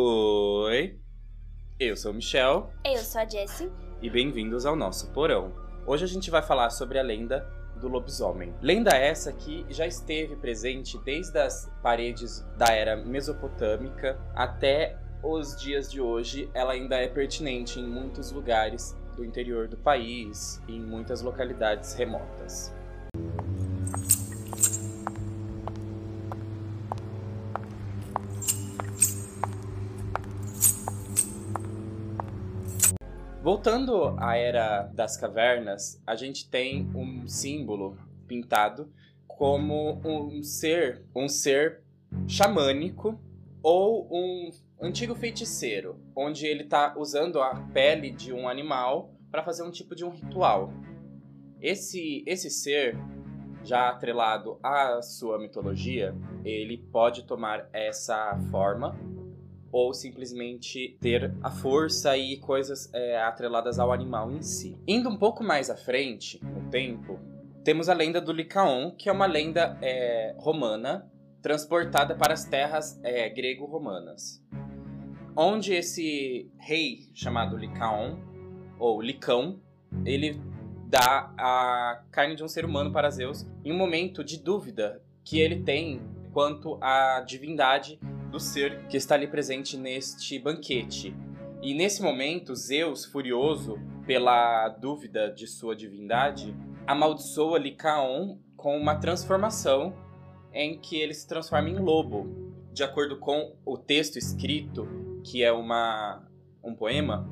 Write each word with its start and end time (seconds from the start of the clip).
Oi, 0.00 0.96
eu 1.76 1.96
sou 1.96 2.12
o 2.12 2.14
Michel 2.14 2.70
Eu 2.84 2.98
sou 2.98 3.20
a 3.20 3.24
Jessie. 3.24 3.68
e 4.00 4.08
bem-vindos 4.08 4.64
ao 4.64 4.76
nosso 4.76 5.10
porão. 5.10 5.52
Hoje 5.84 6.04
a 6.04 6.06
gente 6.06 6.30
vai 6.30 6.40
falar 6.40 6.70
sobre 6.70 7.00
a 7.00 7.02
lenda 7.02 7.44
do 7.80 7.88
lobisomem. 7.88 8.54
Lenda 8.62 8.92
essa 8.92 9.32
que 9.32 9.66
já 9.68 9.88
esteve 9.88 10.36
presente 10.36 10.96
desde 10.98 11.36
as 11.40 11.68
paredes 11.82 12.46
da 12.56 12.66
era 12.66 12.94
mesopotâmica 12.94 14.16
até 14.36 14.96
os 15.20 15.56
dias 15.56 15.90
de 15.90 16.00
hoje. 16.00 16.48
Ela 16.54 16.74
ainda 16.74 16.94
é 16.94 17.08
pertinente 17.08 17.80
em 17.80 17.88
muitos 17.88 18.30
lugares 18.30 18.96
do 19.16 19.24
interior 19.24 19.66
do 19.66 19.76
país 19.76 20.62
e 20.68 20.76
em 20.76 20.80
muitas 20.80 21.22
localidades 21.22 21.94
remotas. 21.94 22.72
Voltando 33.48 34.14
à 34.18 34.36
era 34.36 34.82
das 34.92 35.16
cavernas, 35.16 36.02
a 36.06 36.14
gente 36.14 36.50
tem 36.50 36.86
um 36.94 37.26
símbolo 37.26 37.96
pintado 38.26 38.92
como 39.26 39.98
um 40.04 40.42
ser, 40.42 41.02
um 41.16 41.26
ser 41.30 41.82
xamânico 42.28 43.18
ou 43.62 44.06
um 44.12 44.50
antigo 44.78 45.14
feiticeiro, 45.14 45.98
onde 46.14 46.44
ele 46.44 46.64
está 46.64 46.94
usando 46.98 47.40
a 47.40 47.54
pele 47.72 48.10
de 48.10 48.34
um 48.34 48.46
animal 48.46 49.14
para 49.30 49.42
fazer 49.42 49.62
um 49.62 49.70
tipo 49.70 49.96
de 49.96 50.04
um 50.04 50.10
ritual. 50.10 50.70
Esse 51.58 52.22
esse 52.26 52.50
ser 52.50 52.98
já 53.64 53.88
atrelado 53.88 54.60
à 54.62 55.00
sua 55.00 55.38
mitologia, 55.38 56.14
ele 56.44 56.76
pode 56.76 57.22
tomar 57.24 57.66
essa 57.72 58.38
forma 58.50 58.94
ou 59.70 59.92
simplesmente 59.92 60.96
ter 61.00 61.34
a 61.42 61.50
força 61.50 62.16
e 62.16 62.38
coisas 62.38 62.92
é, 62.92 63.20
atreladas 63.20 63.78
ao 63.78 63.92
animal 63.92 64.30
em 64.30 64.42
si. 64.42 64.76
Indo 64.86 65.08
um 65.08 65.16
pouco 65.16 65.44
mais 65.44 65.70
à 65.70 65.76
frente 65.76 66.40
no 66.42 66.70
tempo, 66.70 67.18
temos 67.64 67.88
a 67.88 67.94
lenda 67.94 68.20
do 68.20 68.32
Licaon, 68.32 68.90
que 68.92 69.08
é 69.08 69.12
uma 69.12 69.26
lenda 69.26 69.78
é, 69.82 70.34
romana 70.38 71.10
transportada 71.42 72.14
para 72.14 72.32
as 72.32 72.44
terras 72.44 72.98
é, 73.02 73.28
grego-romanas, 73.28 74.42
onde 75.36 75.72
esse 75.72 76.50
rei 76.58 77.10
chamado 77.14 77.56
Licaon 77.56 78.18
ou 78.78 79.00
Licão, 79.00 79.60
ele 80.04 80.40
dá 80.88 81.32
a 81.36 82.02
carne 82.10 82.34
de 82.34 82.42
um 82.42 82.48
ser 82.48 82.64
humano 82.64 82.92
para 82.92 83.10
Zeus 83.10 83.46
em 83.64 83.72
um 83.72 83.76
momento 83.76 84.24
de 84.24 84.42
dúvida 84.42 85.02
que 85.22 85.38
ele 85.38 85.62
tem 85.62 86.00
quanto 86.32 86.78
à 86.80 87.20
divindade 87.20 88.00
do 88.30 88.38
ser 88.38 88.86
que 88.88 88.96
está 88.96 89.14
ali 89.14 89.26
presente 89.26 89.76
neste 89.76 90.38
banquete. 90.38 91.14
E 91.62 91.74
nesse 91.74 92.02
momento, 92.02 92.54
Zeus, 92.54 93.04
furioso 93.04 93.78
pela 94.06 94.68
dúvida 94.68 95.30
de 95.30 95.46
sua 95.46 95.74
divindade, 95.74 96.54
amaldiçoa 96.86 97.58
Licaon 97.58 98.38
com 98.56 98.76
uma 98.76 98.96
transformação 98.96 99.94
em 100.52 100.78
que 100.78 100.96
ele 100.96 101.14
se 101.14 101.26
transforma 101.26 101.68
em 101.68 101.78
lobo. 101.78 102.26
De 102.72 102.82
acordo 102.82 103.18
com 103.18 103.56
o 103.64 103.76
texto 103.76 104.16
escrito, 104.16 104.86
que 105.24 105.42
é 105.42 105.52
uma, 105.52 106.26
um 106.62 106.74
poema, 106.74 107.28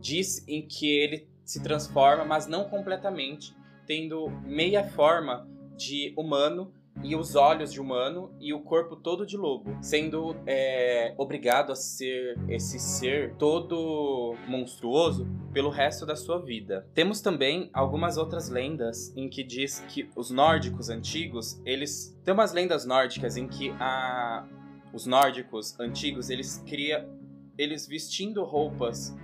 diz 0.00 0.46
em 0.48 0.66
que 0.66 0.86
ele 0.86 1.28
se 1.44 1.62
transforma, 1.62 2.24
mas 2.24 2.46
não 2.46 2.64
completamente, 2.64 3.54
tendo 3.86 4.30
meia 4.44 4.82
forma 4.82 5.46
de 5.76 6.14
humano 6.16 6.72
e 7.02 7.16
os 7.16 7.34
olhos 7.34 7.72
de 7.72 7.80
humano 7.80 8.30
e 8.40 8.52
o 8.52 8.60
corpo 8.60 8.96
todo 8.96 9.26
de 9.26 9.36
lobo, 9.36 9.76
sendo 9.80 10.36
é, 10.46 11.14
obrigado 11.16 11.72
a 11.72 11.76
ser 11.76 12.38
esse 12.48 12.78
ser 12.78 13.34
todo 13.36 14.34
monstruoso 14.46 15.26
pelo 15.52 15.70
resto 15.70 16.06
da 16.06 16.16
sua 16.16 16.40
vida. 16.40 16.86
Temos 16.94 17.20
também 17.20 17.70
algumas 17.72 18.16
outras 18.16 18.48
lendas 18.48 19.12
em 19.16 19.28
que 19.28 19.42
diz 19.42 19.80
que 19.88 20.08
os 20.16 20.30
nórdicos 20.30 20.88
antigos, 20.88 21.60
eles 21.64 22.18
tem 22.24 22.32
umas 22.32 22.52
lendas 22.52 22.84
nórdicas 22.84 23.36
em 23.36 23.48
que 23.48 23.70
a 23.80 24.46
os 24.92 25.06
nórdicos 25.06 25.78
antigos, 25.80 26.28
eles 26.28 26.62
cria 26.66 27.08
eles 27.56 27.86
vestindo 27.86 28.44
roupas 28.44 29.16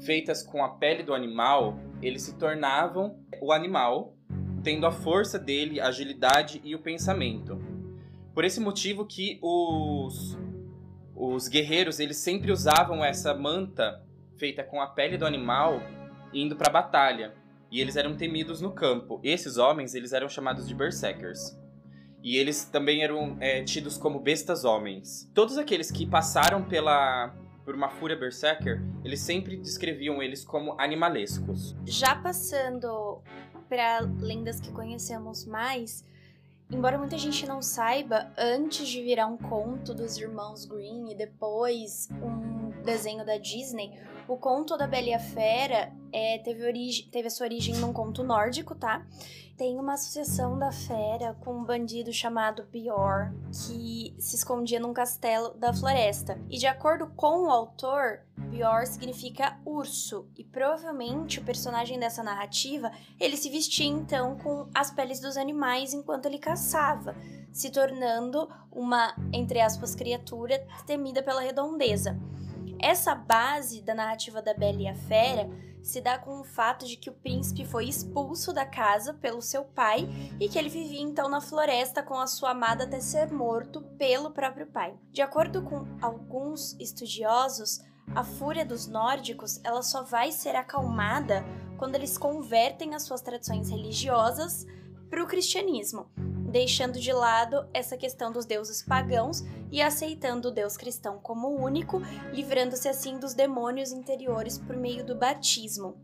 feitas 0.00 0.42
com 0.42 0.62
a 0.62 0.68
pele 0.68 1.02
do 1.02 1.14
animal, 1.14 1.78
eles 2.02 2.22
se 2.22 2.36
tornavam 2.38 3.18
o 3.40 3.52
animal 3.52 4.15
tendo 4.66 4.84
a 4.84 4.90
força 4.90 5.38
dele, 5.38 5.78
a 5.78 5.86
agilidade 5.86 6.60
e 6.64 6.74
o 6.74 6.80
pensamento. 6.80 7.56
Por 8.34 8.44
esse 8.44 8.58
motivo 8.58 9.06
que 9.06 9.38
os 9.40 10.36
os 11.14 11.46
guerreiros 11.46 12.00
eles 12.00 12.16
sempre 12.16 12.50
usavam 12.50 13.04
essa 13.04 13.32
manta 13.32 14.02
feita 14.36 14.64
com 14.64 14.82
a 14.82 14.88
pele 14.88 15.16
do 15.16 15.24
animal 15.24 15.80
indo 16.34 16.56
para 16.56 16.68
a 16.68 16.72
batalha 16.72 17.32
e 17.70 17.80
eles 17.80 17.94
eram 17.94 18.16
temidos 18.16 18.60
no 18.60 18.72
campo. 18.72 19.20
Esses 19.22 19.56
homens 19.56 19.94
eles 19.94 20.12
eram 20.12 20.28
chamados 20.28 20.66
de 20.66 20.74
berserkers 20.74 21.56
e 22.20 22.36
eles 22.36 22.64
também 22.64 23.04
eram 23.04 23.36
é, 23.38 23.62
tidos 23.62 23.96
como 23.96 24.18
bestas 24.18 24.64
homens. 24.64 25.30
Todos 25.32 25.56
aqueles 25.58 25.92
que 25.92 26.04
passaram 26.04 26.64
pela 26.64 27.32
por 27.66 27.74
uma 27.74 27.88
fúria 27.88 28.16
berserker, 28.16 28.80
eles 29.04 29.20
sempre 29.20 29.56
descreviam 29.56 30.22
eles 30.22 30.44
como 30.44 30.80
animalescos. 30.80 31.76
Já 31.84 32.14
passando 32.14 33.20
para 33.68 34.00
lendas 34.00 34.60
que 34.60 34.72
conhecemos 34.72 35.44
mais, 35.44 36.04
embora 36.70 36.98
muita 36.98 37.18
gente 37.18 37.46
não 37.46 37.60
saiba, 37.60 38.32
antes 38.36 38.88
de 38.88 39.02
virar 39.02 39.26
um 39.26 39.36
conto 39.36 39.94
dos 39.94 40.16
irmãos 40.16 40.64
Green 40.64 41.10
e 41.10 41.14
depois 41.14 42.08
um 42.22 42.55
desenho 42.86 43.26
da 43.26 43.36
Disney, 43.36 43.92
o 44.28 44.36
conto 44.36 44.76
da 44.76 44.86
Bela 44.86 45.08
e 45.08 45.14
a 45.14 45.18
Fera 45.18 45.92
é, 46.12 46.38
teve, 46.38 47.08
teve 47.12 47.28
a 47.28 47.30
sua 47.30 47.46
origem 47.46 47.74
num 47.76 47.92
conto 47.92 48.22
nórdico, 48.22 48.74
tá? 48.74 49.04
Tem 49.56 49.78
uma 49.78 49.94
associação 49.94 50.58
da 50.58 50.70
fera 50.70 51.34
com 51.40 51.54
um 51.54 51.64
bandido 51.64 52.12
chamado 52.12 52.64
Bior, 52.64 53.32
que 53.50 54.14
se 54.18 54.36
escondia 54.36 54.78
num 54.78 54.92
castelo 54.92 55.54
da 55.54 55.72
floresta. 55.72 56.38
E 56.50 56.58
de 56.58 56.66
acordo 56.66 57.06
com 57.16 57.44
o 57.44 57.50
autor, 57.50 58.20
Bior 58.36 58.86
significa 58.86 59.58
urso, 59.64 60.28
e 60.36 60.44
provavelmente 60.44 61.38
o 61.38 61.44
personagem 61.44 61.98
dessa 61.98 62.22
narrativa, 62.22 62.92
ele 63.18 63.36
se 63.36 63.48
vestia 63.48 63.86
então 63.86 64.36
com 64.36 64.68
as 64.74 64.90
peles 64.90 65.20
dos 65.20 65.38
animais 65.38 65.94
enquanto 65.94 66.26
ele 66.26 66.38
caçava, 66.38 67.16
se 67.50 67.70
tornando 67.70 68.46
uma, 68.70 69.16
entre 69.32 69.60
aspas, 69.60 69.94
criatura 69.94 70.66
temida 70.86 71.22
pela 71.22 71.40
redondeza. 71.40 72.20
Essa 72.80 73.14
base 73.14 73.82
da 73.82 73.94
narrativa 73.94 74.42
da 74.42 74.54
Bela 74.54 74.80
e 74.80 74.88
a 74.88 74.94
Fera 74.94 75.48
se 75.82 76.00
dá 76.00 76.18
com 76.18 76.40
o 76.40 76.44
fato 76.44 76.84
de 76.84 76.96
que 76.96 77.08
o 77.08 77.14
príncipe 77.14 77.64
foi 77.64 77.88
expulso 77.88 78.52
da 78.52 78.66
casa 78.66 79.14
pelo 79.14 79.40
seu 79.40 79.64
pai 79.64 80.08
e 80.40 80.48
que 80.48 80.58
ele 80.58 80.68
vivia 80.68 81.00
então 81.00 81.28
na 81.28 81.40
floresta 81.40 82.02
com 82.02 82.18
a 82.18 82.26
sua 82.26 82.50
amada 82.50 82.84
até 82.84 82.98
ser 82.98 83.32
morto 83.32 83.80
pelo 83.96 84.32
próprio 84.32 84.66
pai. 84.66 84.94
De 85.12 85.22
acordo 85.22 85.62
com 85.62 85.86
alguns 86.02 86.76
estudiosos, 86.80 87.80
a 88.14 88.24
fúria 88.24 88.64
dos 88.64 88.88
nórdicos 88.88 89.60
ela 89.62 89.82
só 89.82 90.02
vai 90.02 90.32
ser 90.32 90.56
acalmada 90.56 91.44
quando 91.78 91.94
eles 91.94 92.18
convertem 92.18 92.94
as 92.94 93.04
suas 93.04 93.20
tradições 93.20 93.70
religiosas 93.70 94.66
para 95.08 95.22
o 95.22 95.26
cristianismo 95.26 96.10
deixando 96.56 96.98
de 96.98 97.12
lado 97.12 97.68
essa 97.74 97.98
questão 97.98 98.32
dos 98.32 98.46
deuses 98.46 98.82
pagãos 98.82 99.44
e 99.70 99.82
aceitando 99.82 100.48
o 100.48 100.50
Deus 100.50 100.74
cristão 100.74 101.18
como 101.18 101.50
único, 101.50 102.00
livrando-se 102.32 102.88
assim 102.88 103.18
dos 103.18 103.34
demônios 103.34 103.92
interiores 103.92 104.56
por 104.56 104.74
meio 104.74 105.04
do 105.04 105.14
batismo. 105.14 106.00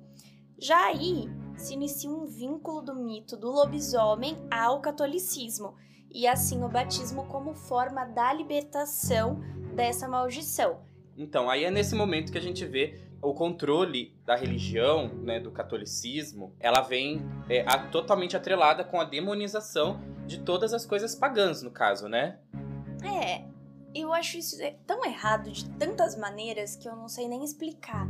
Já 0.59 0.89
aí 0.89 1.27
se 1.57 1.73
inicia 1.73 2.11
um 2.11 2.27
vínculo 2.27 2.83
do 2.83 2.95
mito 2.95 3.35
do 3.35 3.51
lobisomem 3.51 4.37
ao 4.51 4.83
catolicismo, 4.83 5.75
e 6.11 6.27
assim 6.27 6.63
o 6.63 6.69
batismo 6.69 7.25
como 7.29 7.55
forma 7.55 8.05
da 8.05 8.31
libertação 8.35 9.41
dessa 9.75 10.07
maldição. 10.07 10.83
Então, 11.17 11.49
aí 11.49 11.65
é 11.65 11.71
nesse 11.71 11.95
momento 11.95 12.31
que 12.31 12.37
a 12.37 12.43
gente 12.43 12.67
vê 12.67 13.01
o 13.23 13.33
controle 13.33 14.19
da 14.27 14.35
religião, 14.35 15.07
né, 15.09 15.39
do 15.39 15.53
catolicismo, 15.53 16.55
ela 16.59 16.81
vem 16.81 17.23
é, 17.49 17.61
a, 17.61 17.79
totalmente 17.79 18.37
atrelada 18.37 18.83
com 18.83 19.01
a 19.01 19.05
demonização 19.05 20.01
de 20.27 20.41
todas 20.41 20.75
as 20.75 20.85
coisas 20.85 21.15
pagãs, 21.15 21.63
no 21.63 21.71
caso, 21.71 22.09
né? 22.09 22.41
É, 23.05 23.45
eu 23.95 24.13
acho 24.13 24.39
isso 24.39 24.57
tão 24.87 25.05
errado 25.05 25.53
de 25.53 25.71
tantas 25.71 26.17
maneiras 26.17 26.75
que 26.75 26.89
eu 26.89 26.97
não 26.97 27.09
sei 27.09 27.29
nem 27.29 27.45
explicar. 27.45 28.09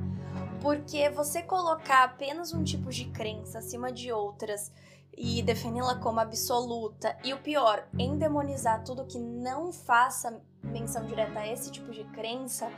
Porque 0.63 1.11
você 1.11 1.43
colocar 1.43 2.05
apenas 2.05 2.55
um 2.55 2.65
tipo 2.65 2.89
de 2.89 3.07
crença 3.07 3.59
acima 3.59 3.93
de 3.93 4.11
outras 4.11 4.73
e 5.15 5.43
defini-la 5.43 5.97
como 5.97 6.21
absoluta, 6.21 7.17
e 7.23 7.35
o 7.35 7.39
pior, 7.39 7.87
endemonizar 7.99 8.83
tudo 8.83 9.05
que 9.05 9.19
não 9.19 9.71
faça 9.71 10.41
menção 10.63 11.05
direta 11.05 11.41
a 11.41 11.47
esse 11.47 11.71
tipo 11.71 11.91
de 11.91 12.05
crença, 12.05 12.71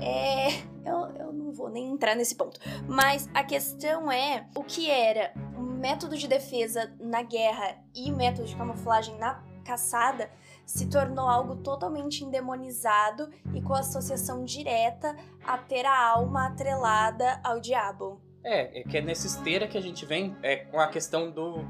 é. 0.00 0.48
Eu, 0.84 1.06
eu 1.16 1.32
não 1.32 1.52
vou 1.52 1.70
nem 1.70 1.90
entrar 1.90 2.14
nesse 2.14 2.34
ponto. 2.34 2.60
Mas 2.86 3.28
a 3.32 3.42
questão 3.42 4.10
é 4.10 4.46
o 4.54 4.62
que 4.62 4.90
era 4.90 5.32
um 5.56 5.62
método 5.62 6.16
de 6.16 6.28
defesa 6.28 6.92
na 7.00 7.22
guerra 7.22 7.78
e 7.94 8.10
método 8.10 8.46
de 8.46 8.56
camuflagem 8.56 9.16
na 9.18 9.42
caçada 9.64 10.30
se 10.66 10.88
tornou 10.88 11.28
algo 11.28 11.56
totalmente 11.56 12.24
endemonizado 12.24 13.30
e 13.54 13.60
com 13.60 13.74
associação 13.74 14.44
direta 14.44 15.16
a 15.44 15.58
ter 15.58 15.84
a 15.84 16.08
alma 16.08 16.48
atrelada 16.48 17.40
ao 17.42 17.60
diabo. 17.60 18.20
É, 18.42 18.80
é 18.80 18.82
que 18.82 18.98
é 18.98 19.00
nessa 19.00 19.26
esteira 19.26 19.66
que 19.66 19.76
a 19.76 19.80
gente 19.80 20.04
vem 20.04 20.36
é, 20.42 20.56
com 20.56 20.78
a 20.78 20.88
questão 20.88 21.30
do. 21.30 21.64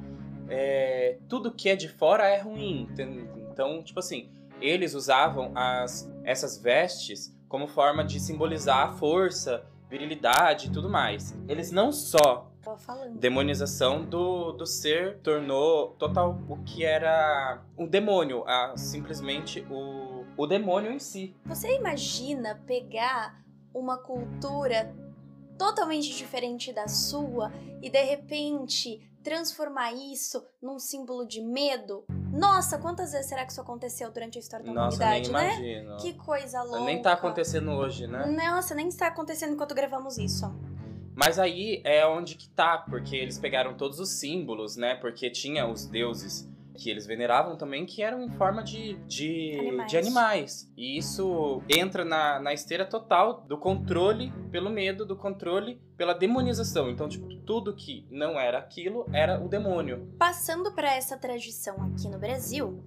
É, 0.49 1.19
tudo 1.29 1.53
que 1.53 1.69
é 1.69 1.77
de 1.77 1.89
fora 1.89 2.29
é 2.29 2.41
ruim. 2.41 2.89
Então, 3.51 3.83
tipo 3.83 4.01
assim, 4.01 4.31
eles 4.61 4.95
usavam 4.95 5.53
as, 5.55 6.11
essas 6.25 6.59
vestes 6.59 7.34
como 7.49 7.67
forma 7.67 8.05
de 8.05 8.19
simbolizar 8.21 8.89
a 8.89 8.93
força, 8.93 9.67
virilidade 9.89 10.69
e 10.69 10.71
tudo 10.71 10.89
mais. 10.89 11.37
Eles 11.49 11.71
não 11.71 11.93
só 11.93 12.51
demonização 13.17 14.05
do, 14.05 14.53
do 14.53 14.67
ser 14.67 15.19
tornou 15.19 15.91
total 15.99 16.41
o 16.49 16.57
que 16.65 16.85
era 16.85 17.63
um 17.77 17.87
demônio, 17.87 18.43
a, 18.47 18.75
simplesmente 18.77 19.61
o, 19.71 20.25
o 20.37 20.47
demônio 20.47 20.91
em 20.91 20.99
si. 20.99 21.37
Você 21.45 21.77
imagina 21.77 22.63
pegar 22.67 23.45
uma 23.75 23.99
cultura 23.99 24.95
totalmente 25.59 26.15
diferente 26.15 26.73
da 26.73 26.89
sua 26.89 27.53
e 27.83 27.91
de 27.91 28.03
repente 28.03 29.01
transformar 29.23 29.93
isso 29.93 30.45
num 30.61 30.79
símbolo 30.79 31.27
de 31.27 31.43
medo? 31.43 32.05
Nossa, 32.35 32.79
quantas 32.79 33.13
vezes 33.13 33.29
será 33.29 33.45
que 33.45 33.53
isso 33.53 33.61
aconteceu 33.61 34.11
durante 34.11 34.39
a 34.39 34.41
história 34.41 34.67
da 34.67 34.73
Nossa, 34.73 34.97
humanidade, 34.97 35.33
nem 35.33 35.33
né? 35.33 35.55
imagino. 35.55 35.97
Que 35.99 36.13
coisa 36.15 36.63
louca. 36.63 36.85
Nem 36.85 37.01
tá 37.01 37.13
acontecendo 37.13 37.71
hoje, 37.71 38.07
né? 38.07 38.27
Nossa, 38.27 38.75
nem 38.75 38.89
está 38.89 39.07
acontecendo 39.07 39.53
enquanto 39.55 39.75
gravamos 39.75 40.19
isso. 40.19 40.53
Mas 41.15 41.39
aí 41.39 41.81
é 41.85 42.05
onde 42.05 42.35
que 42.35 42.49
tá, 42.49 42.79
porque 42.79 43.15
eles 43.15 43.39
pegaram 43.39 43.75
todos 43.75 44.01
os 44.01 44.19
símbolos, 44.19 44.77
né? 44.77 44.97
Porque 44.97 45.31
tinha 45.31 45.65
os 45.65 45.87
deuses 45.87 46.49
que 46.77 46.91
eles 46.91 47.07
veneravam 47.07 47.57
também, 47.57 47.87
que 47.87 48.03
eram 48.03 48.23
em 48.23 48.31
forma 48.31 48.63
de, 48.63 48.95
de, 49.07 49.57
animais. 49.59 49.91
de 49.91 49.97
animais. 49.97 50.73
E 50.77 50.99
isso 50.99 51.63
entra 51.69 52.05
na, 52.05 52.41
na 52.41 52.53
esteira 52.53 52.85
total 52.85 53.43
do 53.43 53.57
controle 53.57 54.33
pelo 54.51 54.71
medo, 54.71 55.07
do 55.07 55.17
controle 55.17 55.81
pela 55.97 56.13
demonização. 56.13 56.91
Então, 56.91 57.09
tipo, 57.09 57.29
tudo 57.47 57.75
que 57.75 58.07
não 58.11 58.39
era 58.39 58.59
aquilo 58.59 59.07
era 59.13 59.43
o 59.43 59.49
demônio. 59.49 60.13
Passando 60.19 60.73
para 60.73 60.95
essa 60.95 61.17
tradição 61.17 61.77
aqui 61.83 62.09
no 62.09 62.19
Brasil, 62.19 62.83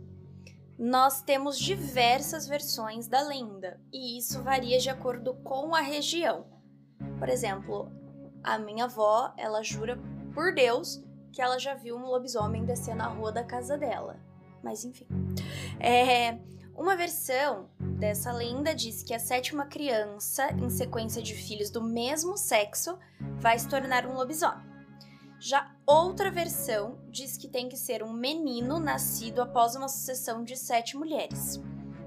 nós 0.78 1.22
temos 1.22 1.57
diversas 1.57 2.48
versões 2.48 3.07
da 3.07 3.22
lenda, 3.22 3.80
e 3.92 4.18
isso 4.18 4.44
varia 4.44 4.78
de 4.78 4.89
acordo 4.89 5.34
com 5.36 5.74
a 5.74 5.81
região. 5.81 6.45
Por 7.18 7.30
exemplo, 7.30 7.92
a 8.44 8.60
minha 8.60 8.86
avó, 8.86 9.34
ela 9.38 9.63
jura 9.63 9.98
por 10.34 10.54
Deus 10.54 11.04
que 11.38 11.42
ela 11.44 11.60
já 11.60 11.75
viu 11.75 11.95
um 11.95 12.07
lobisomem 12.07 12.66
descer 12.66 12.95
na 12.95 13.06
rua 13.06 13.31
da 13.31 13.44
casa 13.44 13.78
dela. 13.78 14.19
Mas 14.63 14.84
enfim. 14.84 15.06
É, 15.80 16.39
uma 16.75 16.95
versão 16.95 17.69
dessa 17.80 18.31
lenda 18.31 18.74
diz 18.74 19.04
que 19.04 19.13
a 19.13 19.19
sétima 19.19 19.68
criança, 19.68 20.51
em 20.54 20.68
sequência 20.68 21.22
de 21.22 21.36
filhos 21.36 21.69
do 21.69 21.80
mesmo 21.80 22.36
sexo, 22.36 22.98
vai 23.39 23.60
se 23.60 23.69
tornar 23.69 24.07
um 24.07 24.16
lobisomem. 24.16 24.66
Já 25.39 25.75
outra 25.86 26.31
versão 26.31 26.98
diz 27.07 27.38
que 27.38 27.48
tem 27.48 27.69
que 27.69 27.78
ser 27.78 28.01
um 28.01 28.13
menino 28.13 28.80
nascido 28.80 29.39
após 29.39 29.75
uma 29.75 29.88
sucessão 29.88 30.44
de 30.44 30.57
sete 30.57 30.98
mulheres. 30.98 31.62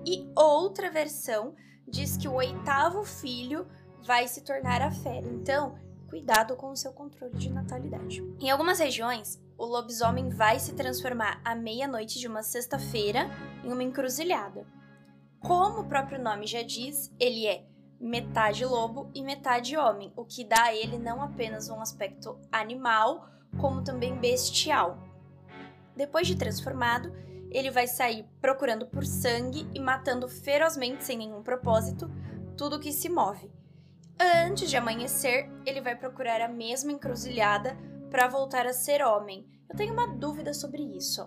E 0.04 0.28
outra 0.34 0.90
versão 0.90 1.54
diz 1.86 2.16
que 2.16 2.26
o 2.26 2.34
oitavo 2.34 3.04
filho 3.04 3.64
vai 4.02 4.26
se 4.26 4.40
tornar 4.40 4.82
a 4.82 4.90
fera. 4.90 5.28
Então, 5.28 5.78
cuidado 6.10 6.56
com 6.56 6.72
o 6.72 6.76
seu 6.76 6.92
controle 6.92 7.34
de 7.36 7.48
natalidade. 7.48 8.20
Em 8.40 8.50
algumas 8.50 8.80
regiões, 8.80 9.40
o 9.56 9.64
lobisomem 9.64 10.28
vai 10.28 10.58
se 10.58 10.74
transformar 10.74 11.40
à 11.44 11.54
meia-noite 11.54 12.18
de 12.18 12.26
uma 12.26 12.42
sexta-feira 12.42 13.30
em 13.64 13.72
uma 13.72 13.84
encruzilhada. 13.84 14.66
Como 15.38 15.80
o 15.80 15.88
próprio 15.88 16.20
nome 16.20 16.48
já 16.48 16.62
diz, 16.62 17.14
ele 17.18 17.46
é 17.46 17.64
metade 18.00 18.64
lobo 18.64 19.08
e 19.14 19.22
metade 19.22 19.76
homem, 19.76 20.12
o 20.16 20.24
que 20.24 20.44
dá 20.44 20.64
a 20.64 20.74
ele 20.74 20.98
não 20.98 21.22
apenas 21.22 21.68
um 21.68 21.80
aspecto 21.80 22.36
animal, 22.50 23.28
como 23.60 23.84
também 23.84 24.18
bestial. 24.18 24.98
Depois 25.94 26.26
de 26.26 26.34
transformado, 26.34 27.12
ele 27.50 27.70
vai 27.70 27.86
sair 27.86 28.24
procurando 28.40 28.86
por 28.86 29.04
sangue 29.04 29.68
e 29.72 29.78
matando 29.78 30.28
ferozmente 30.28 31.04
sem 31.04 31.16
nenhum 31.16 31.42
propósito 31.42 32.10
tudo 32.56 32.80
que 32.80 32.92
se 32.92 33.08
move. 33.08 33.50
Antes 34.22 34.68
de 34.68 34.76
amanhecer, 34.76 35.50
ele 35.64 35.80
vai 35.80 35.96
procurar 35.96 36.42
a 36.42 36.48
mesma 36.48 36.92
encruzilhada 36.92 37.74
para 38.10 38.28
voltar 38.28 38.66
a 38.66 38.72
ser 38.74 39.02
homem. 39.02 39.46
Eu 39.66 39.74
tenho 39.74 39.94
uma 39.94 40.06
dúvida 40.08 40.52
sobre 40.52 40.82
isso. 40.82 41.26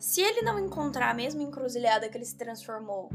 Se 0.00 0.20
ele 0.20 0.42
não 0.42 0.58
encontrar 0.58 1.10
a 1.10 1.14
mesma 1.14 1.44
encruzilhada 1.44 2.08
que 2.08 2.16
ele 2.16 2.24
se 2.24 2.36
transformou, 2.36 3.08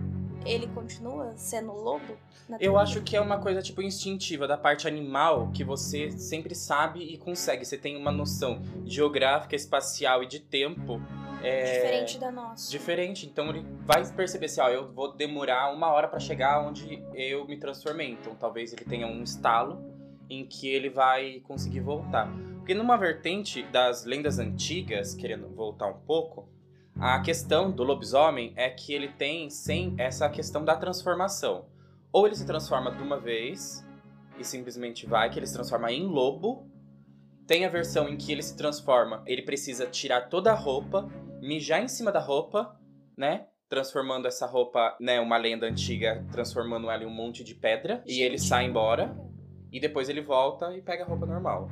ele 0.46 0.68
continua 0.68 1.36
sendo 1.36 1.74
lobo? 1.74 2.18
Eu 2.62 2.78
acho 2.78 3.02
que 3.02 3.18
é 3.18 3.20
uma 3.20 3.40
coisa 3.40 3.62
tipo 3.62 3.82
instintiva 3.82 4.48
da 4.48 4.58
parte 4.58 4.88
animal 4.88 5.52
que 5.52 5.66
você 5.66 6.10
sempre 6.12 6.56
sabe 6.56 7.02
e 7.02 7.18
consegue. 7.18 7.66
Você 7.66 7.78
tem 7.78 7.98
uma 7.98 8.12
noção 8.12 8.62
geográfica, 8.86 9.54
espacial 9.54 10.24
e 10.24 10.28
de 10.28 10.40
tempo 10.40 11.02
é, 11.44 11.74
diferente 11.74 12.18
da 12.18 12.32
nossa. 12.32 12.72
Diferente, 12.72 13.26
então 13.26 13.50
ele 13.50 13.66
vai 13.82 14.06
perceber 14.12 14.46
assim, 14.46 14.62
ó, 14.62 14.70
eu 14.70 14.92
vou 14.92 15.14
demorar 15.14 15.74
uma 15.74 15.92
hora 15.92 16.08
para 16.08 16.20
chegar 16.20 16.66
onde 16.66 17.04
eu 17.14 17.46
me 17.46 17.58
transformei. 17.58 18.12
Então 18.12 18.36
talvez 18.36 18.72
ele 18.72 18.86
tenha 18.86 19.06
um 19.08 19.22
estalo 19.24 19.84
em 20.30 20.46
que 20.46 20.68
ele 20.68 20.90
vai 20.90 21.42
conseguir 21.42 21.82
voltar. 21.82 22.32
Porque 22.58 22.74
numa 22.74 22.96
vertente 22.96 23.64
das 23.64 24.06
lendas 24.06 24.40
antigas, 24.40 25.14
querendo 25.14 25.50
voltar 25.50 25.88
um 25.88 26.00
pouco, 26.00 26.48
a 26.98 27.20
questão 27.20 27.72
do 27.72 27.84
lobisomem 27.84 28.54
é 28.56 28.70
que 28.70 28.94
ele 28.94 29.10
tem 29.10 29.50
sem 29.50 29.96
essa 29.98 30.30
questão 30.30 30.64
da 30.64 30.76
transformação. 30.76 31.66
Ou 32.12 32.26
ele 32.26 32.36
se 32.36 32.46
transforma 32.46 32.92
de 32.92 33.02
uma 33.02 33.20
vez 33.20 33.86
e 34.40 34.46
simplesmente 34.46 35.06
vai, 35.06 35.30
que 35.30 35.40
ele 35.40 35.48
se 35.48 35.54
transforma 35.54 35.92
em 35.92 36.06
lobo. 36.06 36.66
Tem 37.46 37.66
a 37.66 37.70
versão 37.70 38.08
em 38.08 38.16
que 38.16 38.32
ele 38.32 38.42
se 38.42 38.56
transforma, 38.56 39.22
ele 39.26 39.42
precisa 39.42 39.86
tirar 39.86 40.30
toda 40.30 40.52
a 40.54 40.56
roupa 40.56 41.12
mijar 41.44 41.84
em 41.84 41.88
cima 41.88 42.12
da 42.12 42.20
roupa, 42.20 42.80
né? 43.18 43.48
Transformando 43.70 44.28
essa 44.28 44.48
roupa, 44.48 44.96
né? 45.00 45.20
Uma 45.20 45.38
lenda 45.38 45.68
antiga, 45.68 46.26
transformando 46.32 46.90
ela 46.90 47.04
em 47.04 47.08
um 47.08 47.14
monte 47.14 47.44
de 47.44 47.54
pedra. 47.54 48.02
E 48.06 48.22
ele 48.22 48.38
sai 48.38 48.66
embora. 48.66 49.16
E 49.72 49.80
depois 49.80 50.08
ele 50.08 50.22
volta 50.22 50.76
e 50.76 50.82
pega 50.82 51.04
a 51.04 51.08
roupa 51.08 51.26
normal. 51.26 51.70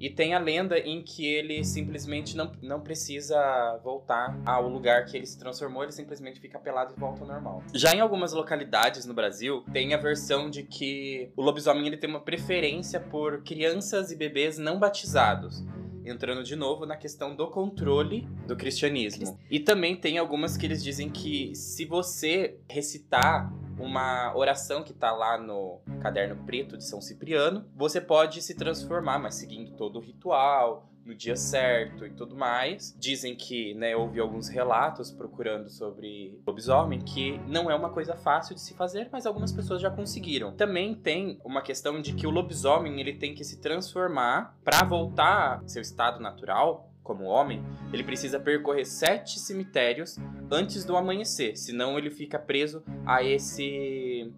E 0.00 0.10
tem 0.10 0.34
a 0.34 0.38
lenda 0.38 0.76
em 0.78 1.00
que 1.00 1.24
ele 1.24 1.62
simplesmente 1.62 2.36
não, 2.36 2.50
não 2.60 2.80
precisa 2.80 3.78
voltar 3.84 4.36
ao 4.44 4.68
lugar 4.68 5.04
que 5.04 5.16
ele 5.16 5.26
se 5.26 5.38
transformou, 5.38 5.84
ele 5.84 5.92
simplesmente 5.92 6.40
fica 6.40 6.58
pelado 6.58 6.92
e 6.96 6.98
volta 6.98 7.20
ao 7.20 7.28
normal. 7.28 7.62
Já 7.72 7.94
em 7.94 8.00
algumas 8.00 8.32
localidades 8.32 9.06
no 9.06 9.14
Brasil, 9.14 9.62
tem 9.72 9.94
a 9.94 9.98
versão 9.98 10.50
de 10.50 10.64
que 10.64 11.30
o 11.36 11.42
lobisomem 11.42 11.86
ele 11.86 11.96
tem 11.96 12.10
uma 12.10 12.20
preferência 12.20 12.98
por 12.98 13.44
crianças 13.44 14.10
e 14.10 14.16
bebês 14.16 14.58
não 14.58 14.80
batizados 14.80 15.62
entrando 16.04 16.42
de 16.42 16.56
novo 16.56 16.86
na 16.86 16.96
questão 16.96 17.34
do 17.34 17.48
controle 17.48 18.28
do 18.46 18.56
cristianismo. 18.56 19.38
E 19.50 19.60
também 19.60 19.96
tem 19.96 20.18
algumas 20.18 20.56
que 20.56 20.66
eles 20.66 20.82
dizem 20.82 21.08
que 21.10 21.54
se 21.54 21.84
você 21.84 22.58
recitar 22.68 23.52
uma 23.78 24.36
oração 24.36 24.82
que 24.82 24.92
está 24.92 25.12
lá 25.12 25.38
no 25.38 25.80
caderno 26.00 26.44
preto 26.44 26.76
de 26.76 26.84
São 26.84 27.00
Cipriano, 27.00 27.66
você 27.74 28.00
pode 28.00 28.42
se 28.42 28.54
transformar, 28.54 29.18
mas 29.18 29.34
seguindo 29.34 29.72
todo 29.72 29.96
o 29.98 30.02
ritual, 30.02 30.91
no 31.04 31.14
dia 31.14 31.36
certo 31.36 32.06
e 32.06 32.10
tudo 32.10 32.36
mais. 32.36 32.96
Dizem 32.98 33.34
que, 33.34 33.74
né, 33.74 33.96
houve 33.96 34.20
alguns 34.20 34.48
relatos 34.48 35.10
procurando 35.10 35.68
sobre 35.68 36.40
lobisomem 36.46 37.00
que 37.00 37.38
não 37.48 37.70
é 37.70 37.74
uma 37.74 37.90
coisa 37.90 38.14
fácil 38.16 38.54
de 38.54 38.60
se 38.60 38.74
fazer, 38.74 39.08
mas 39.10 39.26
algumas 39.26 39.52
pessoas 39.52 39.80
já 39.80 39.90
conseguiram. 39.90 40.52
Também 40.52 40.94
tem 40.94 41.38
uma 41.44 41.62
questão 41.62 42.00
de 42.00 42.14
que 42.14 42.26
o 42.26 42.30
lobisomem 42.30 43.00
ele 43.00 43.14
tem 43.14 43.34
que 43.34 43.44
se 43.44 43.60
transformar 43.60 44.56
para 44.64 44.84
voltar 44.84 45.60
ao 45.60 45.68
seu 45.68 45.82
estado 45.82 46.20
natural, 46.20 46.92
como 47.02 47.24
homem, 47.24 47.62
ele 47.92 48.04
precisa 48.04 48.38
percorrer 48.38 48.84
sete 48.84 49.38
cemitérios 49.38 50.18
antes 50.50 50.84
do 50.84 50.96
amanhecer, 50.96 51.56
senão 51.56 51.98
ele 51.98 52.10
fica 52.10 52.38
preso 52.38 52.82
a 53.04 53.22
esse 53.22 54.32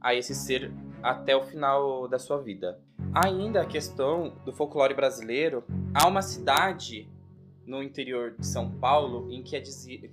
a 0.00 0.14
esse 0.14 0.34
ser 0.34 0.70
até 1.02 1.34
o 1.34 1.42
final 1.42 2.06
da 2.06 2.18
sua 2.18 2.38
vida. 2.38 2.78
Ainda 3.12 3.62
a 3.62 3.66
questão 3.66 4.34
do 4.44 4.52
folclore 4.52 4.94
brasileiro, 4.94 5.64
há 5.92 6.06
uma 6.06 6.22
cidade 6.22 7.08
no 7.66 7.82
interior 7.82 8.34
de 8.38 8.46
São 8.46 8.70
Paulo 8.70 9.30
em 9.32 9.42
que 9.42 9.56
é, 9.56 9.62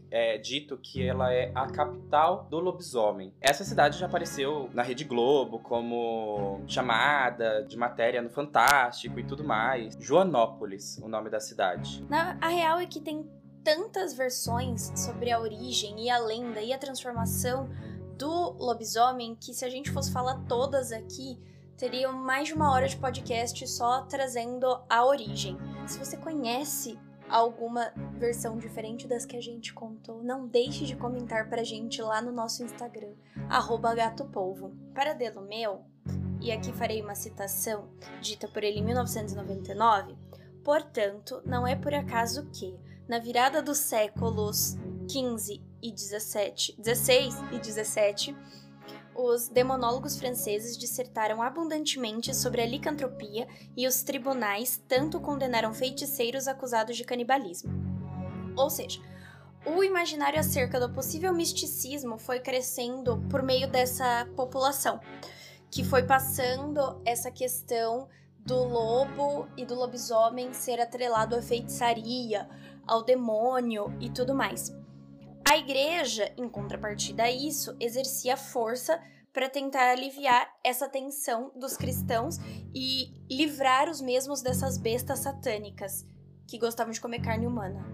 é, 0.10 0.38
dito 0.38 0.77
que 0.77 1.05
ela 1.05 1.33
é 1.33 1.51
a 1.53 1.67
capital 1.67 2.48
do 2.50 2.60
lobisomem. 2.60 3.33
Essa 3.41 3.63
cidade 3.63 3.98
já 3.98 4.05
apareceu 4.05 4.69
na 4.74 4.81
Rede 4.81 5.03
Globo 5.03 5.60
como 5.60 6.62
chamada 6.67 7.63
de 7.63 7.77
matéria 7.77 8.21
no 8.21 8.29
Fantástico 8.29 9.19
e 9.19 9.24
tudo 9.24 9.43
mais. 9.43 9.98
Joanópolis, 10.00 10.98
o 11.03 11.07
nome 11.07 11.29
da 11.29 11.39
cidade. 11.39 12.05
Na, 12.10 12.38
a 12.39 12.48
real 12.48 12.79
é 12.79 12.86
que 12.86 13.01
tem 13.01 13.29
tantas 13.63 14.13
versões 14.13 14.91
sobre 14.95 15.31
a 15.31 15.39
origem 15.39 16.05
e 16.05 16.10
a 16.10 16.17
lenda 16.17 16.62
e 16.62 16.74
a 16.74 16.77
transformação 16.77 17.69
do 18.17 18.51
lobisomem 18.60 19.36
que 19.36 19.53
se 19.53 19.65
a 19.65 19.69
gente 19.69 19.91
fosse 19.91 20.12
falar 20.12 20.36
todas 20.48 20.91
aqui, 20.91 21.39
teriam 21.78 22.13
mais 22.13 22.48
de 22.48 22.54
uma 22.54 22.72
hora 22.72 22.88
de 22.88 22.98
podcast 22.98 23.68
só 23.68 24.01
trazendo 24.04 24.82
a 24.90 25.06
origem. 25.06 25.58
Se 25.88 25.98
você 25.98 26.18
conhece 26.18 27.00
alguma 27.30 27.94
versão 28.18 28.58
diferente 28.58 29.08
das 29.08 29.25
que 29.25 29.38
a 29.38 29.42
gente 29.42 29.74
contou, 29.74 30.22
não 30.22 30.48
deixe 30.48 30.86
de 30.86 30.96
comentar 30.96 31.50
pra 31.50 31.63
gente 31.63 32.01
lá 32.01 32.22
no 32.22 32.32
nosso 32.32 32.63
Instagram, 32.63 33.13
gatopolvo. 33.96 34.75
Para 34.94 35.13
Delomeu, 35.13 35.86
e 36.42 36.51
aqui 36.51 36.74
farei 36.74 37.01
uma 37.01 37.16
citação 37.16 37.88
dita 38.20 38.48
por 38.48 38.63
ele 38.63 38.80
em 38.80 38.84
1999, 38.84 40.16
portanto, 40.63 41.42
não 41.46 41.66
é 41.66 41.75
por 41.75 41.94
acaso 41.94 42.48
que, 42.48 42.75
na 43.08 43.20
virada 43.20 43.62
dos 43.62 43.78
séculos 43.78 44.75
15 45.10 45.62
e 45.82 45.92
17, 45.92 46.75
16 46.78 47.36
e 47.51 47.60
17, 47.60 48.36
os 49.15 49.48
demonólogos 49.48 50.18
franceses 50.18 50.77
dissertaram 50.77 51.41
abundantemente 51.41 52.36
sobre 52.36 52.62
a 52.62 52.65
licantropia 52.65 53.48
e 53.75 53.88
os 53.88 54.01
tribunais 54.03 54.82
tanto 54.88 55.20
condenaram 55.20 55.74
feiticeiros 55.74 56.48
acusados 56.48 56.98
de 56.98 57.03
canibalismo. 57.03 57.72
Ou 58.56 58.70
seja, 58.70 59.00
o 59.65 59.84
imaginário 59.84 60.39
acerca 60.39 60.80
do 60.80 60.91
possível 60.91 61.34
misticismo 61.34 62.18
foi 62.18 62.39
crescendo 62.39 63.18
por 63.30 63.44
meio 63.44 63.70
dessa 63.70 64.27
população, 64.36 65.00
que 65.70 65.84
foi 65.84 66.03
passando 66.03 67.00
essa 67.06 67.30
questão 67.30 68.10
do 68.39 68.63
lobo 68.63 69.48
e 69.56 69.65
do 69.65 69.75
lobisomem 69.75 70.51
ser 70.53 70.82
atrelado 70.82 71.36
à 71.36 71.41
feitiçaria, 71.41 72.50
ao 72.88 73.03
demônio 73.03 73.96
e 74.00 74.10
tudo 74.10 74.34
mais. 74.34 74.80
A 75.43 75.57
igreja, 75.57 76.31
em 76.38 76.48
contrapartida 76.48 77.24
a 77.24 77.31
isso, 77.31 77.75
exercia 77.79 78.38
força 78.38 79.01
para 79.33 79.50
tentar 79.50 79.91
aliviar 79.91 80.48
essa 80.63 80.89
tensão 80.89 81.51
dos 81.55 81.77
cristãos 81.77 82.38
e 82.74 83.12
livrar 83.29 83.89
os 83.89 84.01
mesmos 84.01 84.41
dessas 84.41 84.77
bestas 84.77 85.19
satânicas 85.19 86.05
que 86.48 86.57
gostavam 86.57 86.91
de 86.91 87.00
comer 87.00 87.21
carne 87.21 87.48
humana. 87.48 87.86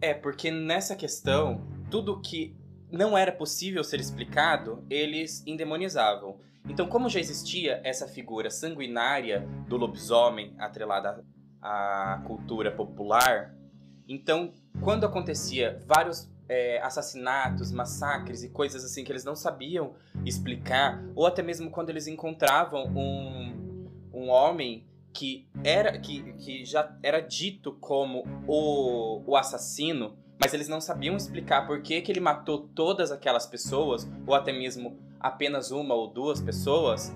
É, 0.00 0.14
porque 0.14 0.50
nessa 0.50 0.94
questão, 0.94 1.66
tudo 1.90 2.20
que 2.20 2.54
não 2.90 3.16
era 3.16 3.32
possível 3.32 3.82
ser 3.82 3.98
explicado, 4.00 4.84
eles 4.88 5.42
endemonizavam. 5.46 6.38
Então, 6.68 6.86
como 6.86 7.08
já 7.08 7.18
existia 7.18 7.80
essa 7.82 8.06
figura 8.06 8.50
sanguinária 8.50 9.40
do 9.68 9.76
lobisomem 9.76 10.54
atrelada 10.58 11.24
à 11.60 12.22
cultura 12.26 12.70
popular, 12.70 13.54
então, 14.06 14.52
quando 14.82 15.04
acontecia 15.04 15.82
vários 15.86 16.30
é, 16.48 16.80
assassinatos, 16.80 17.70
massacres 17.70 18.42
e 18.42 18.48
coisas 18.48 18.84
assim 18.84 19.04
que 19.04 19.12
eles 19.12 19.24
não 19.24 19.36
sabiam 19.36 19.94
explicar, 20.24 21.04
ou 21.14 21.26
até 21.26 21.42
mesmo 21.42 21.70
quando 21.70 21.90
eles 21.90 22.06
encontravam 22.06 22.86
um, 22.86 23.90
um 24.12 24.28
homem 24.28 24.86
que 25.12 25.48
era 25.64 25.98
que, 25.98 26.32
que 26.34 26.64
já 26.64 26.96
era 27.02 27.20
dito 27.20 27.72
como 27.72 28.24
o, 28.46 29.22
o 29.26 29.36
assassino, 29.36 30.16
mas 30.40 30.54
eles 30.54 30.68
não 30.68 30.80
sabiam 30.80 31.16
explicar 31.16 31.66
por 31.66 31.82
que, 31.82 32.00
que 32.00 32.12
ele 32.12 32.20
matou 32.20 32.68
todas 32.74 33.10
aquelas 33.10 33.46
pessoas, 33.46 34.08
ou 34.26 34.34
até 34.34 34.52
mesmo 34.52 34.98
apenas 35.18 35.70
uma 35.70 35.94
ou 35.94 36.08
duas 36.08 36.40
pessoas, 36.40 37.12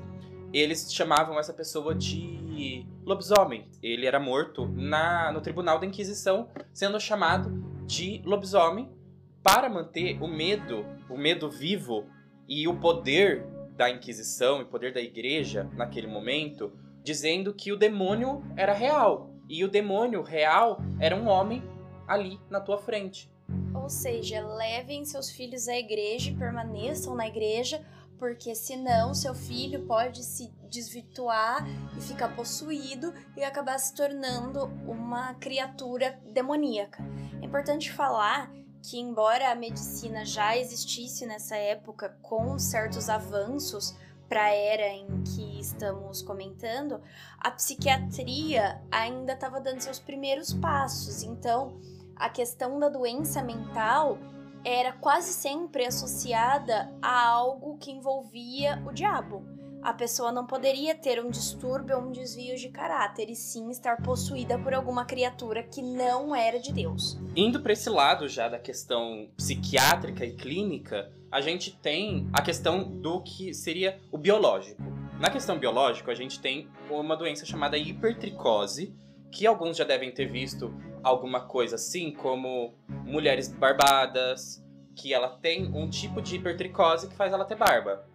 eles 0.53 0.93
chamavam 0.93 1.39
essa 1.39 1.53
pessoa 1.53 1.95
de 1.95 2.43
lobisomem. 3.05 3.69
Ele 3.83 4.07
era 4.07 4.21
morto 4.21 4.67
na, 4.67 5.33
no 5.33 5.41
tribunal 5.41 5.79
da 5.79 5.87
Inquisição, 5.87 6.49
sendo 6.73 7.01
chamado 7.01 7.51
de 7.87 8.23
lobisomem 8.25 8.91
para 9.43 9.69
manter 9.69 10.23
o 10.23 10.29
medo, 10.29 10.87
o 11.11 11.17
medo 11.17 11.51
vivo 11.51 12.07
e 12.49 12.69
o 12.69 12.79
poder 12.79 13.45
da 13.77 13.91
Inquisição 13.91 14.61
e 14.61 14.63
o 14.63 14.69
poder 14.69 14.93
da 14.93 15.01
igreja 15.01 15.69
naquele 15.75 16.07
momento, 16.07 16.73
dizendo 17.03 17.53
que 17.53 17.73
o 17.73 17.77
demônio 17.77 18.43
era 18.57 18.73
real. 18.73 19.31
E 19.49 19.65
o 19.65 19.69
demônio 19.69 20.23
real 20.23 20.79
era 21.01 21.17
um 21.17 21.27
homem 21.27 21.63
ali 22.07 22.39
na 22.49 22.61
tua 22.61 22.79
frente. 22.79 23.31
Ou 23.75 23.89
seja, 23.89 24.47
levem 24.47 25.05
seus 25.05 25.31
filhos 25.31 25.67
à 25.69 25.77
igreja 25.77 26.31
e 26.31 26.37
permaneçam 26.37 27.15
na 27.15 27.27
igreja, 27.27 27.85
porque 28.19 28.55
senão 28.55 29.15
seu 29.15 29.35
filho 29.35 29.85
pode 29.87 30.23
se 30.23 30.53
desvirtuar 30.71 31.67
e 31.99 32.01
ficar 32.01 32.37
possuído 32.37 33.13
e 33.37 33.43
acabar 33.43 33.79
se 33.79 33.95
tornando 33.95 34.67
uma 34.87 35.35
criatura 35.35 36.21
demoníaca. 36.33 37.03
É 37.43 37.45
importante 37.45 37.91
falar 37.91 38.51
que, 38.83 38.99
embora 38.99 39.51
a 39.51 39.55
medicina 39.55 40.25
já 40.25 40.57
existisse 40.57 41.25
nessa 41.25 41.57
época 41.57 42.17
com 42.21 42.59
certos 42.59 43.09
avanços 43.09 43.97
para 44.29 44.45
a 44.45 44.55
era 44.55 44.89
em 44.89 45.23
que 45.23 45.61
estamos 45.61 46.23
comentando, 46.23 47.01
a 47.39 47.51
psiquiatria 47.51 48.83
ainda 48.91 49.35
estava 49.35 49.61
dando 49.61 49.81
seus 49.81 49.99
primeiros 49.99 50.53
passos. 50.55 51.23
Então, 51.23 51.79
a 52.17 52.29
questão 52.29 52.79
da 52.79 52.89
doença 52.89 53.43
mental 53.43 54.19
era 54.65 54.93
quase 54.93 55.33
sempre 55.33 55.85
associada 55.85 56.93
a 57.01 57.27
algo 57.27 57.77
que 57.79 57.91
envolvia 57.91 58.83
o 58.87 58.93
diabo 58.93 59.62
a 59.83 59.93
pessoa 59.93 60.31
não 60.31 60.47
poderia 60.47 60.95
ter 60.95 61.23
um 61.23 61.29
distúrbio 61.29 61.97
ou 61.97 62.05
um 62.05 62.13
desvio 62.13 62.57
de 62.57 62.69
caráter, 62.69 63.29
e 63.29 63.35
sim 63.35 63.69
estar 63.71 64.01
possuída 64.01 64.57
por 64.59 64.73
alguma 64.73 65.05
criatura 65.05 65.63
que 65.63 65.83
não 65.83 66.35
era 66.35 66.61
de 66.61 66.73
Deus. 66.73 67.19
Indo 67.35 67.61
para 67.61 67.73
esse 67.73 67.91
lado 67.91 68.29
já 68.29 68.49
da 68.49 68.59
questão 68.59 69.29
psiquiátrica 69.37 70.25
e 70.25 70.35
clínica, 70.35 71.11
a 71.31 71.41
gente 71.41 71.77
tem 71.77 72.29
a 72.33 72.41
questão 72.41 72.85
do 72.85 73.21
que 73.23 73.53
seria 73.53 73.99
o 74.13 74.19
biológico. 74.19 74.83
Na 75.19 75.31
questão 75.31 75.59
biológica, 75.59 76.13
a 76.13 76.15
gente 76.15 76.41
tem 76.41 76.69
uma 76.89 77.17
doença 77.17 77.45
chamada 77.45 77.77
hipertricose, 77.77 78.95
que 79.31 79.47
alguns 79.47 79.77
já 79.77 79.85
devem 79.85 80.13
ter 80.13 80.27
visto 80.27 80.73
alguma 81.03 81.41
coisa 81.41 81.77
assim, 81.77 82.13
como 82.13 82.75
mulheres 83.05 83.49
barbadas, 83.49 84.63
que 84.95 85.13
ela 85.13 85.29
tem 85.29 85.75
um 85.75 85.89
tipo 85.89 86.21
de 86.21 86.37
hipertricose 86.37 87.09
que 87.09 87.17
faz 87.17 87.33
ela 87.33 87.45
ter 87.45 87.57
barba. 87.57 88.07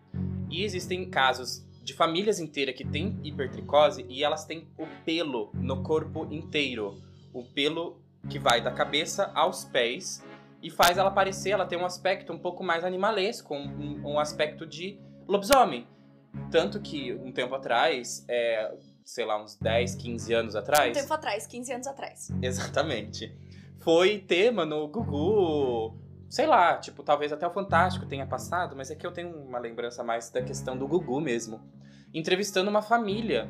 E 0.58 0.64
existem 0.64 1.08
casos 1.08 1.64
de 1.84 1.94
famílias 1.94 2.40
inteiras 2.40 2.74
que 2.74 2.84
têm 2.84 3.20
hipertricose 3.24 4.04
e 4.10 4.24
elas 4.24 4.44
têm 4.44 4.68
o 4.76 4.88
pelo 5.06 5.52
no 5.54 5.84
corpo 5.84 6.26
inteiro. 6.34 7.00
O 7.32 7.44
pelo 7.44 8.02
que 8.28 8.40
vai 8.40 8.60
da 8.60 8.72
cabeça 8.72 9.32
aos 9.36 9.64
pés 9.66 10.26
e 10.60 10.72
faz 10.72 10.98
ela 10.98 11.12
parecer, 11.12 11.52
ela 11.52 11.68
tem 11.68 11.78
um 11.78 11.86
aspecto 11.86 12.34
um 12.34 12.40
pouco 12.40 12.64
mais 12.64 12.84
animalesco, 12.84 13.54
um, 13.54 14.02
um 14.04 14.20
aspecto 14.20 14.66
de 14.66 15.00
lobisomem. 15.28 15.86
Tanto 16.50 16.82
que 16.82 17.14
um 17.14 17.32
tempo 17.32 17.54
atrás, 17.54 18.26
é, 18.28 18.74
sei 19.06 19.26
lá, 19.26 19.40
uns 19.40 19.56
10, 19.58 19.94
15 19.94 20.34
anos 20.34 20.56
atrás. 20.56 20.98
Um 20.98 21.02
tempo 21.02 21.14
atrás, 21.14 21.46
15 21.46 21.72
anos 21.72 21.86
atrás. 21.86 22.32
Exatamente. 22.42 23.32
Foi 23.78 24.18
tema 24.18 24.66
no 24.66 24.88
Gugu, 24.88 25.96
sei 26.30 26.46
lá, 26.46 26.78
tipo, 26.78 27.04
talvez 27.04 27.32
até 27.32 27.48
o 27.48 27.52
Fantástico 27.52 28.06
tenha 28.06 28.26
passado, 28.26 28.76
mas 28.76 28.92
é 28.92 28.96
que 28.96 29.06
eu 29.06 29.12
tenho 29.12 29.30
uma 29.30 29.60
lembrança 29.60 30.04
mais 30.04 30.30
da 30.30 30.42
questão 30.42 30.78
do 30.78 30.88
Gugu 30.88 31.22
mesmo. 31.22 31.62
Entrevistando 32.14 32.70
uma 32.70 32.82
família, 32.82 33.50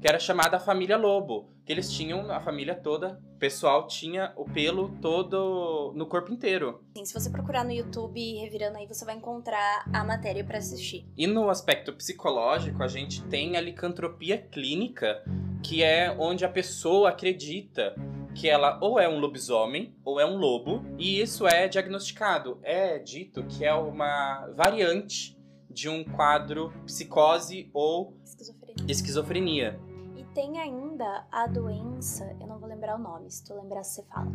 que 0.00 0.08
era 0.08 0.18
chamada 0.18 0.58
Família 0.58 0.96
Lobo, 0.96 1.48
que 1.64 1.72
eles 1.72 1.90
tinham 1.90 2.30
a 2.30 2.40
família 2.40 2.74
toda, 2.74 3.18
o 3.34 3.38
pessoal 3.38 3.86
tinha 3.86 4.32
o 4.36 4.44
pelo 4.44 4.90
todo 5.00 5.92
no 5.94 6.06
corpo 6.06 6.32
inteiro. 6.32 6.84
Sim, 6.96 7.04
se 7.04 7.14
você 7.14 7.30
procurar 7.30 7.64
no 7.64 7.72
YouTube 7.72 8.20
revirando 8.38 8.76
aí, 8.76 8.86
você 8.86 9.04
vai 9.04 9.16
encontrar 9.16 9.84
a 9.92 10.04
matéria 10.04 10.44
para 10.44 10.58
assistir. 10.58 11.06
E 11.16 11.26
no 11.26 11.48
aspecto 11.48 11.92
psicológico, 11.94 12.82
a 12.82 12.88
gente 12.88 13.22
tem 13.24 13.56
a 13.56 13.60
licantropia 13.60 14.36
clínica, 14.36 15.22
que 15.62 15.82
é 15.82 16.14
onde 16.18 16.44
a 16.44 16.48
pessoa 16.48 17.08
acredita 17.08 17.94
que 18.34 18.48
ela 18.48 18.78
ou 18.82 18.98
é 18.98 19.08
um 19.08 19.18
lobisomem 19.18 19.94
ou 20.04 20.20
é 20.20 20.26
um 20.26 20.36
lobo, 20.36 20.84
e 20.98 21.20
isso 21.20 21.46
é 21.46 21.68
diagnosticado. 21.68 22.58
É 22.62 22.98
dito 22.98 23.44
que 23.44 23.64
é 23.64 23.74
uma 23.74 24.46
variante 24.54 25.38
de 25.70 25.88
um 25.88 26.04
quadro 26.04 26.72
psicose 26.84 27.70
ou 27.72 28.16
esquizofrenia. 28.24 28.86
esquizofrenia. 28.88 29.80
E 30.16 30.24
tem 30.34 30.58
ainda 30.58 31.26
a 31.30 31.46
doença, 31.46 32.36
eu 32.40 32.46
não 32.46 32.58
vou 32.58 32.68
lembrar 32.68 32.96
o 32.96 33.02
nome, 33.02 33.30
se 33.30 33.44
tu 33.44 33.54
lembrar 33.54 33.82
você 33.82 34.02
fala, 34.04 34.30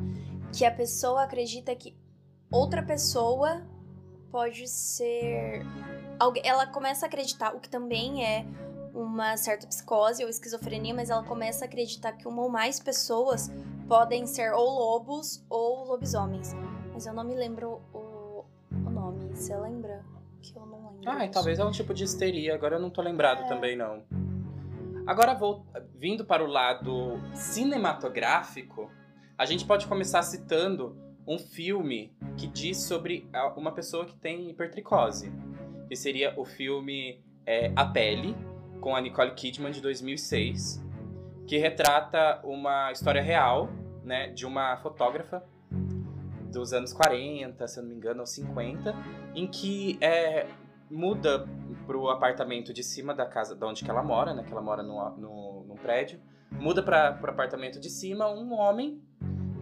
que 0.53 0.65
a 0.65 0.71
pessoa 0.71 1.23
acredita 1.23 1.75
que 1.75 1.95
outra 2.51 2.83
pessoa 2.83 3.65
pode 4.31 4.67
ser 4.67 5.65
ela 6.43 6.67
começa 6.67 7.05
a 7.05 7.07
acreditar, 7.07 7.55
o 7.55 7.59
que 7.59 7.69
também 7.69 8.25
é 8.25 8.45
uma 8.93 9.37
certa 9.37 9.65
psicose 9.67 10.23
ou 10.23 10.29
esquizofrenia, 10.29 10.93
mas 10.93 11.09
ela 11.09 11.23
começa 11.23 11.63
a 11.63 11.67
acreditar 11.67 12.13
que 12.13 12.27
uma 12.27 12.41
ou 12.41 12.49
mais 12.49 12.79
pessoas 12.79 13.49
podem 13.89 14.27
ser 14.27 14.53
ou 14.53 14.69
lobos 14.69 15.43
ou 15.49 15.83
lobisomens. 15.85 16.55
Mas 16.93 17.07
eu 17.07 17.13
não 17.13 17.23
me 17.23 17.33
lembro 17.33 17.81
o, 17.91 18.45
o 18.71 18.89
nome. 18.89 19.35
Você 19.35 19.57
lembra? 19.57 20.05
Que 20.41 20.55
eu 20.55 20.65
não 20.65 20.91
lembro. 20.91 21.09
Ah, 21.09 21.27
talvez 21.27 21.57
é 21.57 21.65
um 21.65 21.71
tipo 21.71 21.91
de 21.93 22.03
histeria. 22.03 22.53
Agora 22.53 22.75
eu 22.75 22.79
não 22.79 22.91
tô 22.91 23.01
lembrado 23.01 23.41
é. 23.41 23.47
também, 23.47 23.75
não. 23.75 24.03
Agora, 25.07 25.33
vou, 25.33 25.65
vindo 25.95 26.23
para 26.23 26.43
o 26.43 26.47
lado 26.47 27.19
cinematográfico, 27.33 28.91
a 29.35 29.45
gente 29.45 29.65
pode 29.65 29.87
começar 29.87 30.21
citando 30.21 30.95
um 31.27 31.39
filme 31.39 32.13
que 32.37 32.45
diz 32.45 32.77
sobre 32.77 33.27
uma 33.57 33.71
pessoa 33.71 34.05
que 34.05 34.15
tem 34.15 34.51
hipertricose. 34.51 35.33
Que 35.87 35.95
seria 35.95 36.39
o 36.39 36.45
filme 36.45 37.23
é, 37.43 37.71
A 37.75 37.85
Pele, 37.85 38.35
com 38.79 38.95
a 38.95 39.01
Nicole 39.01 39.31
Kidman 39.31 39.71
de 39.71 39.81
2006 39.81 40.88
que 41.49 41.57
retrata 41.57 42.39
uma 42.43 42.91
história 42.91 43.23
real 43.23 43.71
né, 44.03 44.29
de 44.29 44.45
uma 44.45 44.77
fotógrafa 44.77 45.43
dos 46.51 46.73
anos 46.73 46.93
40, 46.93 47.67
se 47.67 47.79
eu 47.79 47.81
não 47.81 47.89
me 47.89 47.95
engano, 47.95 48.19
ou 48.19 48.27
50, 48.27 48.95
em 49.33 49.47
que 49.47 49.97
é, 49.99 50.45
muda 50.91 51.47
pro 51.87 52.07
apartamento 52.09 52.71
de 52.71 52.83
cima 52.83 53.15
da 53.15 53.25
casa 53.25 53.55
de 53.55 53.65
onde 53.65 53.83
que 53.83 53.89
ela 53.89 54.03
mora, 54.03 54.31
né? 54.31 54.43
Que 54.43 54.51
ela 54.51 54.61
mora 54.61 54.83
no, 54.83 55.09
no, 55.17 55.65
num 55.69 55.75
prédio. 55.75 56.19
Muda 56.51 56.83
para 56.83 57.13
pro 57.13 57.31
apartamento 57.31 57.79
de 57.79 57.89
cima 57.89 58.29
um 58.29 58.53
homem 58.53 59.01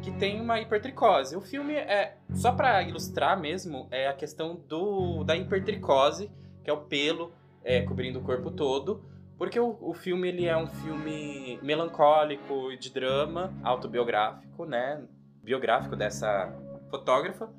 que 0.01 0.11
tem 0.11 0.41
uma 0.41 0.59
hipertricose. 0.59 1.37
O 1.37 1.41
filme 1.41 1.73
é 1.73 2.17
só 2.33 2.51
para 2.51 2.83
ilustrar 2.83 3.39
mesmo 3.39 3.87
é 3.91 4.09
a 4.09 4.13
questão 4.13 4.57
do 4.67 5.23
da 5.23 5.37
hipertricose, 5.37 6.29
que 6.65 6.69
é 6.69 6.73
o 6.73 6.81
pelo 6.81 7.31
é, 7.63 7.81
cobrindo 7.81 8.19
o 8.19 8.23
corpo 8.23 8.51
todo. 8.51 9.05
Porque 9.37 9.59
o, 9.59 9.77
o 9.79 9.93
filme 9.93 10.27
ele 10.27 10.45
é 10.45 10.57
um 10.57 10.67
filme 10.67 11.59
melancólico 11.61 12.75
de 12.77 12.91
drama, 12.91 13.53
autobiográfico, 13.63 14.65
né? 14.65 15.03
Biográfico 15.43 15.95
dessa 15.95 16.53
fotógrafa. 16.89 17.49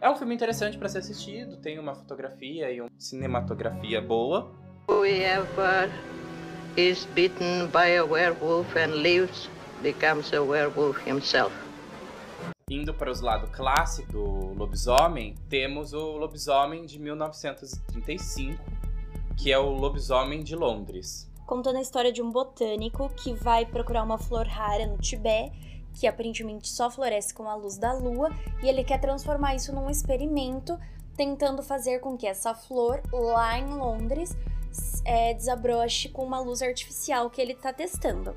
É 0.00 0.10
um 0.10 0.16
filme 0.16 0.34
interessante 0.34 0.76
para 0.78 0.88
ser 0.88 0.98
assistido, 0.98 1.56
tem 1.56 1.78
uma 1.78 1.94
fotografia 1.94 2.70
e 2.70 2.80
uma 2.80 2.90
cinematografia 2.98 4.00
boa. 4.00 4.52
Whoever 4.88 5.90
is 6.76 7.04
bitten 7.14 7.66
by 7.68 7.96
a 7.96 8.04
werewolf 8.04 8.76
and 8.76 9.02
lives 9.02 9.48
becomes 9.82 10.32
a 10.32 10.42
werewolf 10.42 11.04
himself. 11.06 11.52
Indo 12.70 12.92
para 12.92 13.10
os 13.10 13.20
lados 13.20 13.50
clássicos 13.50 14.12
do 14.12 14.54
lobisomem, 14.54 15.34
temos 15.48 15.92
o 15.92 16.16
lobisomem 16.18 16.84
de 16.84 16.98
1935, 16.98 18.62
que 19.36 19.50
é 19.50 19.58
o 19.58 19.70
lobisomem 19.70 20.42
de 20.42 20.54
Londres. 20.54 21.27
Contando 21.48 21.76
a 21.76 21.80
história 21.80 22.12
de 22.12 22.22
um 22.22 22.30
botânico 22.30 23.08
que 23.16 23.32
vai 23.32 23.66
procurar 23.66 24.04
uma 24.04 24.18
flor 24.18 24.46
rara 24.46 24.86
no 24.86 24.98
Tibete 24.98 25.66
que 25.98 26.06
aparentemente 26.06 26.68
só 26.68 26.90
floresce 26.90 27.34
com 27.34 27.48
a 27.48 27.54
luz 27.56 27.76
da 27.76 27.92
lua, 27.92 28.30
e 28.62 28.68
ele 28.68 28.84
quer 28.84 29.00
transformar 29.00 29.54
isso 29.56 29.74
num 29.74 29.90
experimento, 29.90 30.78
tentando 31.16 31.62
fazer 31.62 31.98
com 31.98 32.16
que 32.16 32.26
essa 32.26 32.54
flor 32.54 33.02
lá 33.12 33.58
em 33.58 33.66
Londres 33.66 34.36
é, 35.04 35.34
desabroche 35.34 36.08
com 36.08 36.22
uma 36.22 36.38
luz 36.38 36.62
artificial 36.62 37.28
que 37.30 37.40
ele 37.40 37.52
está 37.52 37.72
testando. 37.72 38.36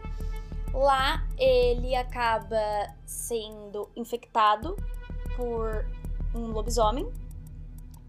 Lá 0.74 1.28
ele 1.38 1.94
acaba 1.96 2.58
sendo 3.06 3.90
infectado 3.96 4.76
por 5.36 5.86
um 6.34 6.48
lobisomem 6.48 7.12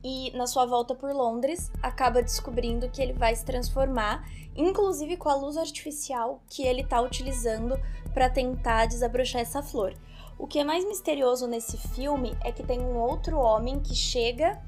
e 0.04 0.30
na 0.37 0.47
sua 0.47 0.66
volta 0.66 0.94
por 0.94 1.12
Londres 1.12 1.71
acaba 1.82 2.23
descobrindo 2.23 2.88
que 2.88 3.00
ele 3.00 3.12
vai 3.12 3.35
se 3.35 3.44
transformar, 3.44 4.28
inclusive 4.56 5.16
com 5.16 5.28
a 5.28 5.35
luz 5.35 5.56
artificial 5.56 6.42
que 6.49 6.64
ele 6.64 6.82
está 6.82 7.00
utilizando 7.00 7.78
para 8.12 8.28
tentar 8.28 8.87
desabrochar 8.87 9.42
essa 9.42 9.62
flor. 9.62 9.94
O 10.38 10.47
que 10.47 10.59
é 10.59 10.64
mais 10.64 10.85
misterioso 10.85 11.47
nesse 11.47 11.76
filme 11.76 12.37
é 12.42 12.50
que 12.50 12.64
tem 12.64 12.80
um 12.80 12.99
outro 12.99 13.38
homem 13.38 13.78
que 13.78 13.94
chega 13.94 14.61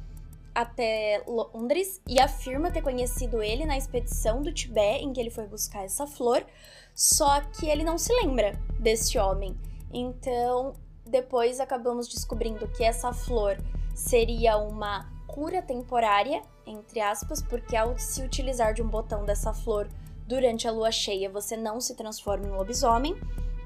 até 0.55 1.23
Londres 1.27 2.01
e 2.07 2.21
afirma 2.21 2.71
ter 2.71 2.81
conhecido 2.81 3.43
ele 3.43 3.65
na 3.65 3.77
expedição 3.77 4.41
do 4.41 4.53
Tibete 4.53 5.05
em 5.05 5.13
que 5.13 5.21
ele 5.21 5.31
foi 5.31 5.47
buscar 5.49 5.85
essa 5.85 6.07
flor, 6.07 6.47
só 6.95 7.41
que 7.41 7.67
ele 7.67 7.83
não 7.83 7.99
se 7.99 8.13
lembra 8.23 8.53
desse 8.79 9.19
homem. 9.19 9.59
Então, 9.93 10.75
depois 11.05 11.59
acabamos 11.59 12.07
descobrindo 12.07 12.69
que 12.69 12.85
essa 12.85 13.13
flor 13.13 13.59
seria 13.95 14.57
uma 14.57 15.13
cura 15.35 15.61
temporária, 15.61 16.43
entre 16.65 17.01
aspas, 17.01 17.43
porque 17.43 17.75
ao 17.77 17.99
se 17.99 18.23
utilizar 18.23 18.73
de 18.73 18.81
um 18.81 18.87
botão 18.87 19.25
dessa 19.25 19.53
flor 19.53 19.89
durante 20.29 20.69
a 20.69 20.71
lua 20.71 20.93
cheia 20.93 21.29
você 21.29 21.57
não 21.57 21.81
se 21.81 21.97
transforma 21.97 22.47
em 22.47 22.53
lobisomem 22.53 23.17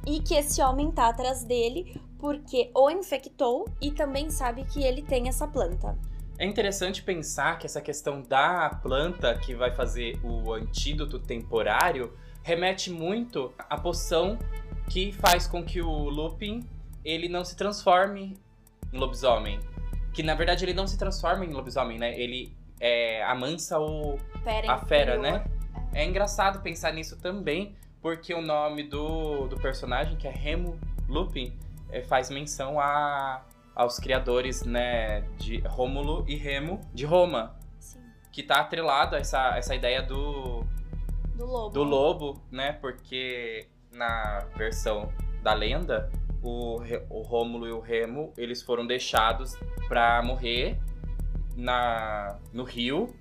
e 0.07 0.19
que 0.19 0.35
esse 0.35 0.63
homem 0.63 0.91
tá 0.91 1.11
atrás 1.11 1.45
dele 1.45 2.01
porque 2.19 2.71
o 2.75 2.91
infectou 2.91 3.69
e 3.83 3.93
também 3.93 4.31
sabe 4.31 4.65
que 4.65 4.83
ele 4.83 5.03
tem 5.03 5.29
essa 5.29 5.47
planta. 5.47 5.95
É 6.39 6.47
interessante 6.47 7.03
pensar 7.03 7.59
que 7.59 7.67
essa 7.67 7.83
questão 7.83 8.23
da 8.23 8.71
planta 8.83 9.39
que 9.39 9.55
vai 9.55 9.71
fazer 9.71 10.19
o 10.25 10.55
antídoto 10.55 11.19
temporário 11.19 12.15
remete 12.43 12.91
muito 12.91 13.53
à 13.59 13.79
poção 13.79 14.39
que 14.89 15.13
faz 15.13 15.47
com 15.47 15.63
que 15.63 15.83
o 15.83 16.09
Lupin 16.09 16.67
ele 17.05 17.29
não 17.29 17.45
se 17.45 17.55
transforme 17.55 18.39
em 18.91 18.99
lobisomem. 18.99 19.61
Que 20.13 20.23
na 20.23 20.35
verdade 20.35 20.65
ele 20.65 20.75
não 20.75 20.87
se 20.87 20.99
transforma 20.99 21.45
em 21.45 21.53
lobisomem, 21.53 21.99
né? 21.99 22.19
Ele 22.19 22.53
é, 22.81 23.23
amansa 23.25 23.79
o, 23.79 24.19
fera 24.43 24.73
a 24.73 24.79
fera, 24.79 25.19
né? 25.19 25.45
É 25.93 26.05
engraçado 26.05 26.61
pensar 26.61 26.93
nisso 26.93 27.17
também, 27.17 27.75
porque 28.01 28.35
o 28.35 28.43
nome 28.43 28.83
do, 28.83 29.49
do 29.49 29.57
personagem, 29.57 30.17
que 30.17 30.29
é 30.29 30.31
Remo 30.31 30.79
Lupin, 31.09 31.57
é, 31.91 32.03
faz 32.03 32.31
menção 32.31 32.79
a, 32.79 33.43
aos 33.75 33.99
criadores, 33.99 34.65
né, 34.65 35.23
de 35.39 35.59
Rômulo 35.61 36.25
e 36.29 36.37
Remo 36.37 36.81
de 36.93 37.07
Roma. 37.07 37.57
Sim. 37.79 38.01
Que 38.31 38.43
tá 38.43 38.61
atrelado 38.61 39.17
a 39.17 39.19
essa, 39.19 39.57
essa 39.57 39.75
ideia 39.75 40.03
do... 40.03 40.65
Do 41.35 41.47
lobo. 41.47 41.71
Do 41.71 41.83
lobo, 41.85 42.43
né, 42.51 42.73
porque 42.73 43.69
na 43.93 44.41
versão 44.57 45.13
da 45.43 45.55
lenda, 45.55 46.11
o, 46.43 46.79
o 47.11 47.23
Rômulo 47.23 47.67
e 47.67 47.73
o 47.73 47.81
Remo, 47.81 48.33
eles 48.37 48.63
foram 48.63 48.87
deixados 48.87 49.57
para 49.89 50.23
morrer 50.23 50.79
na, 51.57 52.39
no 52.53 52.65
rio 52.65 53.15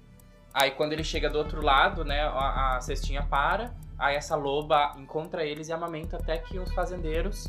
Aí 0.60 0.72
quando 0.72 0.94
ele 0.94 1.04
chega 1.04 1.30
do 1.30 1.38
outro 1.38 1.64
lado, 1.64 2.04
né, 2.04 2.22
a, 2.22 2.78
a 2.78 2.82
cestinha 2.82 3.22
para, 3.22 3.76
aí 3.96 4.16
essa 4.16 4.36
loba 4.36 4.92
encontra 4.98 5.46
eles 5.46 5.68
e 5.68 5.72
amamenta 5.72 6.18
até 6.18 6.40
que 6.40 6.58
os 6.58 6.74
fazendeiros 6.74 7.48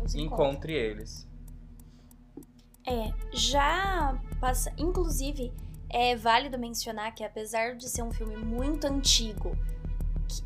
os 0.00 0.14
encontrem 0.14 0.76
eles. 0.76 1.28
É, 2.86 3.12
já 3.32 4.16
passa. 4.40 4.72
Inclusive, 4.78 5.52
é 5.90 6.14
válido 6.14 6.56
mencionar 6.56 7.12
que 7.12 7.24
apesar 7.24 7.74
de 7.74 7.88
ser 7.88 8.04
um 8.04 8.12
filme 8.12 8.36
muito 8.36 8.86
antigo 8.86 9.58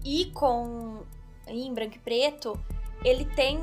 e 0.02 0.30
com. 0.32 1.02
em 1.46 1.74
branco 1.74 1.96
e 1.96 1.98
preto, 1.98 2.58
ele 3.04 3.24
tem. 3.24 3.60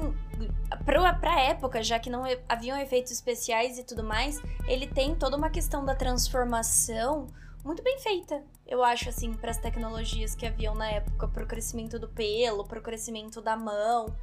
Pra, 0.86 1.14
pra 1.14 1.40
época, 1.42 1.84
já 1.84 2.00
que 2.00 2.10
não 2.10 2.24
haviam 2.48 2.78
efeitos 2.80 3.12
especiais 3.12 3.78
e 3.78 3.84
tudo 3.84 4.04
mais, 4.04 4.42
ele 4.68 4.88
tem 4.88 5.14
toda 5.14 5.36
uma 5.36 5.50
questão 5.50 5.84
da 5.84 5.94
transformação 5.94 7.28
muito 7.64 7.84
bem 7.84 8.00
feita, 8.00 8.42
eu 8.66 8.84
acho, 8.84 9.10
assim, 9.10 9.34
para 9.34 9.52
as 9.52 9.58
tecnologias 9.58 10.34
que 10.34 10.46
haviam 10.46 10.74
na 10.74 10.90
época, 10.90 11.28
para 11.28 11.44
o 11.44 11.48
crescimento 11.48 12.00
do 12.00 12.08
pelo, 12.08 12.64
para 12.64 12.80
o 12.80 12.82
crescimento 12.82 13.42
da 13.42 13.58
mão 13.58 14.16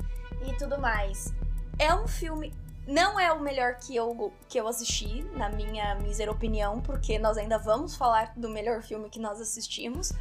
e 0.48 0.54
tudo 0.54 0.80
mais. 0.80 1.34
É 1.78 1.94
um 1.94 2.08
filme. 2.08 2.52
Não 2.86 3.18
é 3.18 3.32
o 3.32 3.40
melhor 3.40 3.76
que 3.76 3.96
eu, 3.96 4.32
que 4.48 4.58
eu 4.58 4.68
assisti, 4.68 5.24
na 5.34 5.48
minha 5.48 5.96
mísera 5.96 6.30
opinião, 6.30 6.80
porque 6.80 7.18
nós 7.18 7.36
ainda 7.36 7.58
vamos 7.58 7.96
falar 7.96 8.32
do 8.36 8.48
melhor 8.48 8.82
filme 8.82 9.10
que 9.10 9.18
nós 9.18 9.40
assistimos. 9.40 10.12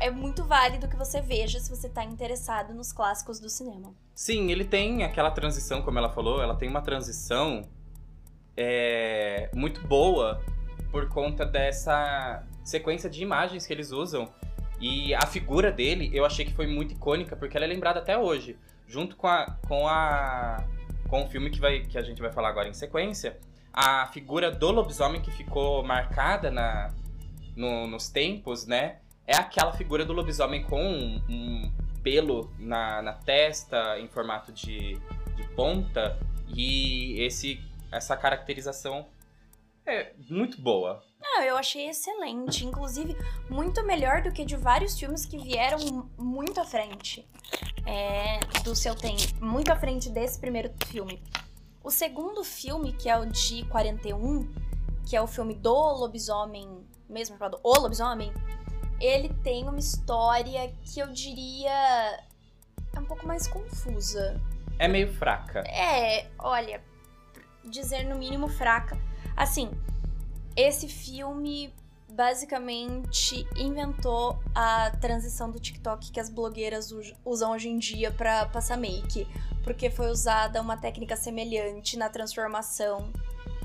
É 0.00 0.10
muito 0.10 0.44
válido 0.44 0.88
que 0.88 0.96
você 0.96 1.20
veja 1.20 1.60
se 1.60 1.70
você 1.70 1.86
está 1.86 2.02
interessado 2.02 2.74
nos 2.74 2.92
clássicos 2.92 3.38
do 3.38 3.48
cinema. 3.48 3.94
Sim, 4.14 4.50
ele 4.50 4.64
tem 4.64 5.04
aquela 5.04 5.30
transição, 5.30 5.80
como 5.80 5.98
ela 5.98 6.10
falou, 6.10 6.42
ela 6.42 6.56
tem 6.56 6.68
uma 6.68 6.82
transição 6.82 7.62
é, 8.56 9.48
muito 9.54 9.86
boa 9.86 10.42
por 10.90 11.08
conta 11.08 11.46
dessa 11.46 12.42
sequência 12.64 13.08
de 13.08 13.22
imagens 13.22 13.64
que 13.66 13.72
eles 13.72 13.92
usam. 13.92 14.28
E 14.80 15.14
a 15.14 15.26
figura 15.26 15.70
dele 15.70 16.10
eu 16.12 16.24
achei 16.24 16.44
que 16.44 16.52
foi 16.52 16.66
muito 16.66 16.94
icônica, 16.94 17.36
porque 17.36 17.56
ela 17.56 17.64
é 17.64 17.68
lembrada 17.68 18.00
até 18.00 18.18
hoje. 18.18 18.56
Junto 18.86 19.16
com 19.16 19.26
a. 19.26 19.56
com 19.66 19.86
a. 19.86 20.64
com 21.08 21.24
o 21.24 21.28
filme 21.28 21.50
que, 21.50 21.58
vai, 21.58 21.80
que 21.80 21.98
a 21.98 22.02
gente 22.02 22.20
vai 22.20 22.30
falar 22.30 22.50
agora 22.50 22.68
em 22.68 22.74
sequência, 22.74 23.38
a 23.72 24.06
figura 24.06 24.50
do 24.50 24.70
lobisomem 24.70 25.20
que 25.20 25.30
ficou 25.30 25.82
marcada 25.82 26.50
na, 26.50 26.92
no, 27.56 27.86
nos 27.86 28.08
tempos, 28.08 28.66
né? 28.66 28.98
É 29.26 29.36
aquela 29.36 29.72
figura 29.72 30.04
do 30.04 30.12
lobisomem 30.12 30.62
com 30.62 30.82
um, 30.82 31.22
um 31.28 31.72
pelo 32.02 32.50
na, 32.58 33.02
na 33.02 33.12
testa, 33.12 33.98
em 33.98 34.08
formato 34.08 34.52
de, 34.52 34.94
de 35.36 35.48
ponta, 35.54 36.18
e 36.48 37.20
esse, 37.20 37.60
essa 37.90 38.16
caracterização 38.16 39.06
é 39.84 40.12
muito 40.28 40.60
boa. 40.60 41.02
Não, 41.20 41.42
eu 41.42 41.56
achei 41.56 41.88
excelente. 41.88 42.64
Inclusive, 42.64 43.16
muito 43.48 43.84
melhor 43.84 44.22
do 44.22 44.32
que 44.32 44.44
de 44.44 44.56
vários 44.56 44.98
filmes 44.98 45.26
que 45.26 45.38
vieram 45.38 46.08
muito 46.16 46.60
à 46.60 46.64
frente 46.64 47.28
é, 47.86 48.40
do 48.62 48.74
seu 48.74 48.94
tempo. 48.94 49.44
Muito 49.44 49.70
à 49.72 49.76
frente 49.76 50.10
desse 50.10 50.38
primeiro 50.38 50.72
filme. 50.86 51.22
O 51.82 51.90
segundo 51.90 52.44
filme, 52.44 52.92
que 52.92 53.08
é 53.08 53.18
o 53.18 53.26
de 53.26 53.64
41, 53.66 54.52
que 55.08 55.16
é 55.16 55.22
o 55.22 55.26
filme 55.26 55.54
do 55.54 55.72
lobisomem, 55.72 56.86
mesmo 57.08 57.36
chamado 57.38 57.58
O 57.62 57.80
Lobisomem, 57.80 58.32
ele 59.00 59.30
tem 59.42 59.64
uma 59.66 59.78
história 59.78 60.72
que 60.82 61.00
eu 61.00 61.06
diria 61.08 62.18
é 62.94 63.00
um 63.00 63.04
pouco 63.04 63.26
mais 63.26 63.46
confusa. 63.46 64.40
É 64.78 64.88
meio 64.88 65.12
fraca. 65.14 65.60
É, 65.60 66.26
olha, 66.38 66.82
dizer 67.64 68.04
no 68.04 68.16
mínimo 68.16 68.48
fraca. 68.48 68.98
Assim, 69.36 69.70
esse 70.58 70.88
filme 70.88 71.72
basicamente 72.10 73.46
inventou 73.56 74.36
a 74.52 74.90
transição 74.90 75.48
do 75.48 75.60
TikTok 75.60 76.10
que 76.10 76.18
as 76.18 76.28
blogueiras 76.28 76.92
usam 77.24 77.52
hoje 77.52 77.68
em 77.68 77.78
dia 77.78 78.10
para 78.10 78.44
passar 78.46 78.76
make, 78.76 79.24
porque 79.62 79.88
foi 79.88 80.10
usada 80.10 80.60
uma 80.60 80.76
técnica 80.76 81.14
semelhante 81.14 81.96
na 81.96 82.08
transformação 82.08 83.12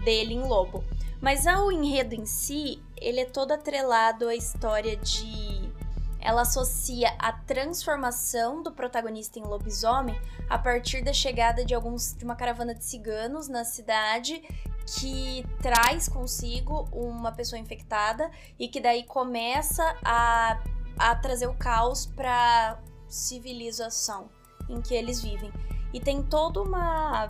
dele 0.03 0.35
em 0.35 0.43
lobo. 0.43 0.83
Mas 1.19 1.45
o 1.47 1.71
enredo 1.71 2.13
em 2.13 2.27
si, 2.27 2.79
ele 2.97 3.21
é 3.21 3.25
todo 3.25 3.53
atrelado 3.53 4.27
à 4.27 4.35
história 4.35 4.95
de 4.95 5.73
ela 6.19 6.43
associa 6.43 7.13
a 7.19 7.33
transformação 7.33 8.63
do 8.63 8.71
protagonista 8.71 9.39
em 9.39 9.43
lobisomem 9.43 10.17
a 10.49 10.57
partir 10.57 11.03
da 11.03 11.11
chegada 11.11 11.65
de 11.65 11.73
alguns 11.73 12.13
de 12.13 12.23
uma 12.23 12.35
caravana 12.35 12.73
de 12.73 12.85
ciganos 12.85 13.49
na 13.49 13.65
cidade 13.65 14.41
que 14.85 15.45
traz 15.61 16.09
consigo 16.09 16.87
uma 16.91 17.31
pessoa 17.31 17.59
infectada 17.59 18.29
e 18.59 18.67
que 18.67 18.79
daí 18.79 19.03
começa 19.03 19.83
a, 20.03 20.61
a 20.97 21.15
trazer 21.15 21.47
o 21.47 21.53
caos 21.53 22.05
para 22.05 22.79
civilização 23.07 24.29
em 24.69 24.81
que 24.81 24.93
eles 24.93 25.21
vivem. 25.21 25.51
E 25.93 25.99
tem 25.99 26.23
toda 26.23 26.61
uma. 26.61 27.29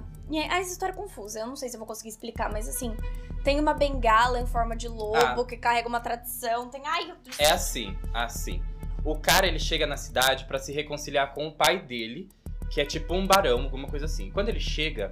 A 0.50 0.62
história 0.62 0.94
é 0.94 0.96
confusa, 0.96 1.40
eu 1.40 1.48
não 1.48 1.56
sei 1.56 1.70
se 1.70 1.76
eu 1.76 1.80
vou 1.80 1.88
conseguir 1.88 2.10
explicar, 2.10 2.52
mas 2.52 2.68
assim, 2.68 2.96
tem 3.44 3.60
uma 3.60 3.74
bengala 3.74 4.40
em 4.40 4.48
forma 4.48 4.76
de 4.76 4.88
lobo 4.88 5.42
ah. 5.42 5.46
que 5.46 5.58
carrega 5.58 5.88
uma 5.88 6.00
tradição, 6.00 6.70
tem. 6.70 6.82
Ai, 6.86 7.14
É 7.38 7.52
assim, 7.52 7.96
assim. 8.14 8.64
O 9.04 9.18
cara 9.18 9.46
ele 9.46 9.60
chega 9.60 9.86
na 9.86 9.98
cidade 9.98 10.46
para 10.46 10.58
se 10.58 10.72
reconciliar 10.72 11.34
com 11.34 11.48
o 11.48 11.52
pai 11.52 11.82
dele, 11.82 12.30
que 12.72 12.80
é 12.80 12.86
tipo 12.86 13.14
um 13.14 13.28
barão, 13.28 13.64
alguma 13.64 13.88
coisa 13.88 14.06
assim. 14.06 14.32
Quando 14.32 14.48
ele 14.48 14.62
chega, 14.62 15.12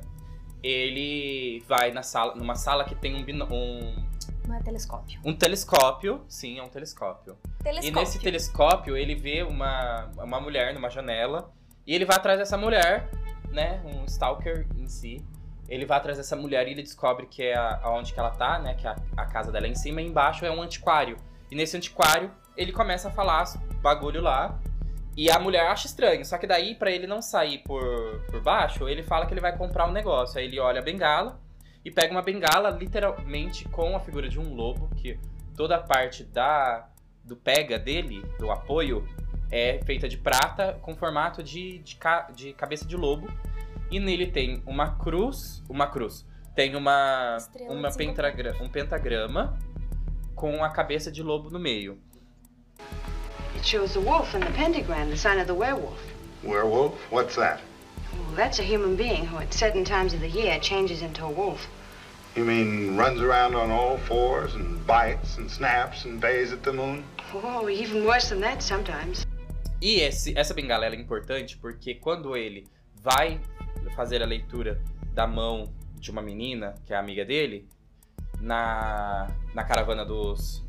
ele 0.63 1.63
vai 1.67 1.91
na 1.91 2.03
sala, 2.03 2.35
numa 2.35 2.55
sala 2.55 2.83
que 2.85 2.95
tem 2.95 3.15
um, 3.15 3.53
um 3.53 4.05
não 4.47 4.55
é 4.55 4.61
telescópio. 4.61 5.19
Um 5.23 5.35
telescópio, 5.35 6.25
sim, 6.27 6.59
é 6.59 6.63
um 6.63 6.67
telescópio. 6.67 7.37
telescópio. 7.63 7.89
E 7.89 7.91
nesse 7.91 8.19
telescópio 8.19 8.97
ele 8.97 9.15
vê 9.15 9.43
uma, 9.43 10.09
uma 10.17 10.39
mulher 10.39 10.73
numa 10.73 10.89
janela 10.89 11.51
e 11.85 11.93
ele 11.95 12.05
vai 12.05 12.17
atrás 12.17 12.39
dessa 12.39 12.57
mulher, 12.57 13.09
né? 13.49 13.81
Um 13.85 14.05
stalker 14.05 14.67
em 14.75 14.87
si. 14.87 15.23
Ele 15.69 15.85
vai 15.85 15.97
atrás 15.97 16.17
dessa 16.17 16.35
mulher 16.35 16.67
e 16.67 16.71
ele 16.71 16.83
descobre 16.83 17.27
que 17.27 17.43
é 17.43 17.55
aonde 17.55 18.13
que 18.13 18.19
ela 18.19 18.31
tá, 18.31 18.59
né? 18.59 18.73
Que 18.73 18.87
é 18.87 18.89
a, 18.89 18.95
a 19.17 19.25
casa 19.25 19.51
dela 19.51 19.67
é 19.67 19.69
em 19.69 19.75
cima 19.75 20.01
e 20.01 20.07
embaixo 20.07 20.45
é 20.45 20.51
um 20.51 20.61
antiquário. 20.61 21.17
E 21.49 21.55
nesse 21.55 21.77
antiquário 21.77 22.31
ele 22.57 22.71
começa 22.71 23.07
a 23.07 23.11
falar 23.11 23.45
bagulho 23.81 24.21
lá 24.21 24.59
e 25.15 25.29
a 25.29 25.37
mulher 25.39 25.67
acha 25.67 25.87
estranho, 25.87 26.23
só 26.23 26.37
que 26.37 26.47
daí, 26.47 26.73
para 26.75 26.91
ele 26.91 27.05
não 27.05 27.21
sair 27.21 27.59
por, 27.59 28.21
por 28.29 28.41
baixo, 28.41 28.87
ele 28.87 29.03
fala 29.03 29.25
que 29.25 29.33
ele 29.33 29.41
vai 29.41 29.55
comprar 29.57 29.87
um 29.87 29.91
negócio. 29.91 30.39
Aí 30.39 30.45
ele 30.45 30.59
olha 30.59 30.79
a 30.79 30.83
bengala 30.83 31.39
e 31.83 31.91
pega 31.91 32.11
uma 32.11 32.21
bengala, 32.21 32.69
literalmente, 32.69 33.67
com 33.69 33.95
a 33.95 33.99
figura 33.99 34.29
de 34.29 34.39
um 34.39 34.53
lobo, 34.53 34.89
que 34.95 35.19
toda 35.55 35.75
a 35.75 35.79
parte 35.79 36.23
da 36.23 36.87
do 37.23 37.35
pega 37.35 37.77
dele, 37.77 38.23
do 38.39 38.49
apoio, 38.49 39.07
é 39.51 39.79
feita 39.85 40.07
de 40.07 40.17
prata 40.17 40.79
com 40.81 40.95
formato 40.95 41.43
de, 41.43 41.79
de, 41.79 41.97
de 42.33 42.53
cabeça 42.53 42.85
de 42.85 42.95
lobo. 42.95 43.27
E 43.91 43.99
nele 43.99 44.27
tem 44.27 44.63
uma 44.65 44.97
cruz. 44.97 45.61
Uma 45.69 45.87
cruz. 45.87 46.25
Tem 46.55 46.75
uma, 46.75 47.37
uma 47.69 47.91
pentagra, 47.91 48.55
um 48.61 48.69
pentagrama 48.69 49.57
com 50.35 50.63
a 50.63 50.69
cabeça 50.69 51.11
de 51.11 51.21
lobo 51.21 51.49
no 51.49 51.59
meio. 51.59 51.99
It 53.61 53.67
shows 53.67 53.93
the 53.93 54.01
wolf 54.01 54.33
in 54.33 54.41
the 54.41 54.49
pentagram, 54.57 55.11
the 55.11 55.15
sign 55.15 55.37
of 55.37 55.45
the 55.45 55.53
werewolf. 55.53 55.99
Werewolf? 56.41 56.95
What's 57.11 57.35
that? 57.35 57.61
Well, 58.11 58.35
that's 58.35 58.57
a 58.57 58.63
human 58.63 58.95
being 58.95 59.23
who 59.23 59.37
at 59.37 59.53
certain 59.53 59.85
times 59.85 60.15
of 60.15 60.19
the 60.19 60.29
year 60.29 60.57
changes 60.59 61.03
into 61.03 61.23
a 61.23 61.29
wolf. 61.29 61.67
You 62.35 62.43
mean 62.43 62.97
runs 62.97 63.21
around 63.21 63.53
on 63.53 63.69
all 63.69 63.99
fours 63.99 64.55
and 64.55 64.83
bites 64.87 65.37
and 65.37 65.47
snaps 65.47 66.05
and 66.05 66.19
bays 66.19 66.51
at 66.51 66.63
the 66.63 66.73
moon? 66.73 67.03
Oh, 67.35 67.69
even 67.69 68.03
worse 68.03 68.29
than 68.29 68.41
that 68.41 68.63
sometimes. 68.63 69.27
E 69.79 70.01
esse, 70.01 70.33
essa 70.35 70.55
bengala 70.55 70.87
é 70.87 70.95
importante 70.95 71.55
porque 71.55 71.93
quando 71.93 72.35
ele 72.35 72.65
vai 72.95 73.39
fazer 73.95 74.23
a 74.23 74.25
leitura 74.25 74.81
da 75.13 75.27
mão 75.27 75.71
de 75.99 76.09
uma 76.09 76.23
menina, 76.23 76.73
que 76.87 76.95
é 76.95 76.97
amiga 76.97 77.23
dele, 77.23 77.69
na, 78.39 79.27
na 79.53 79.63
caravana 79.63 80.03
dos 80.03 80.65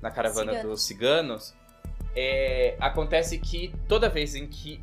na 0.00 0.10
caravana 0.12 0.52
ciganos. 0.52 0.70
dos 0.70 0.82
ciganos, 0.82 1.54
é, 2.14 2.76
acontece 2.80 3.38
que 3.38 3.74
toda 3.88 4.08
vez 4.08 4.34
em 4.34 4.46
que 4.46 4.82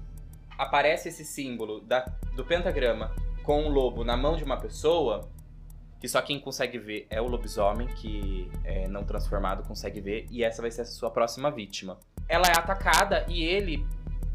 aparece 0.58 1.10
esse 1.10 1.24
símbolo 1.24 1.80
da, 1.82 2.06
do 2.36 2.44
pentagrama 2.44 3.14
com 3.44 3.64
um 3.64 3.70
lobo 3.70 4.04
na 4.04 4.18
mão 4.18 4.36
de 4.36 4.44
uma 4.44 4.58
pessoa, 4.58 5.30
que 6.00 6.08
só 6.08 6.22
quem 6.22 6.40
consegue 6.40 6.78
ver 6.78 7.08
é 7.10 7.22
o 7.22 7.28
lobisomem, 7.28 7.88
que 7.88 8.50
é 8.64 8.88
não 8.88 9.04
transformado 9.04 9.64
consegue 9.64 10.02
ver, 10.02 10.28
e 10.30 10.44
essa 10.44 10.62
vai 10.62 10.72
ser 10.72 10.82
a 10.82 10.86
sua 10.86 11.12
próxima 11.12 11.50
vítima. 11.50 11.98
Ela 12.28 12.48
é 12.48 12.52
atacada 12.52 13.26
e 13.28 13.44
ele 13.44 13.86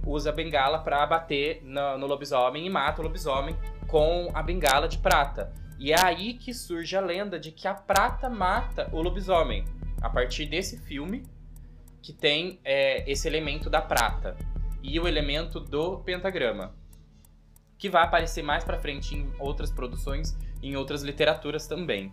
usa 0.06 0.30
a 0.30 0.32
bengala 0.32 0.78
para 0.78 1.06
bater 1.06 1.62
no, 1.62 1.98
no 1.98 2.06
lobisomem 2.06 2.66
e 2.66 2.70
mata 2.70 3.00
o 3.00 3.04
lobisomem 3.04 3.56
com 3.86 4.28
a 4.34 4.42
bengala 4.42 4.88
de 4.88 4.98
prata. 4.98 5.52
E 5.78 5.92
é 5.92 6.00
aí 6.00 6.34
que 6.34 6.52
surge 6.52 6.96
a 6.96 7.00
lenda 7.00 7.38
de 7.38 7.50
que 7.50 7.66
a 7.66 7.74
prata 7.74 8.28
mata 8.28 8.88
o 8.92 9.00
lobisomem. 9.00 9.64
A 10.00 10.10
partir 10.10 10.46
desse 10.46 10.78
filme, 10.78 11.22
que 12.04 12.12
tem 12.12 12.60
é, 12.62 13.10
esse 13.10 13.26
elemento 13.26 13.70
da 13.70 13.80
prata 13.80 14.36
e 14.82 15.00
o 15.00 15.08
elemento 15.08 15.58
do 15.58 16.00
pentagrama, 16.00 16.76
que 17.78 17.88
vai 17.88 18.04
aparecer 18.04 18.42
mais 18.42 18.62
para 18.62 18.78
frente 18.78 19.14
em 19.14 19.32
outras 19.38 19.70
produções, 19.70 20.36
em 20.62 20.76
outras 20.76 21.02
literaturas 21.02 21.66
também. 21.66 22.12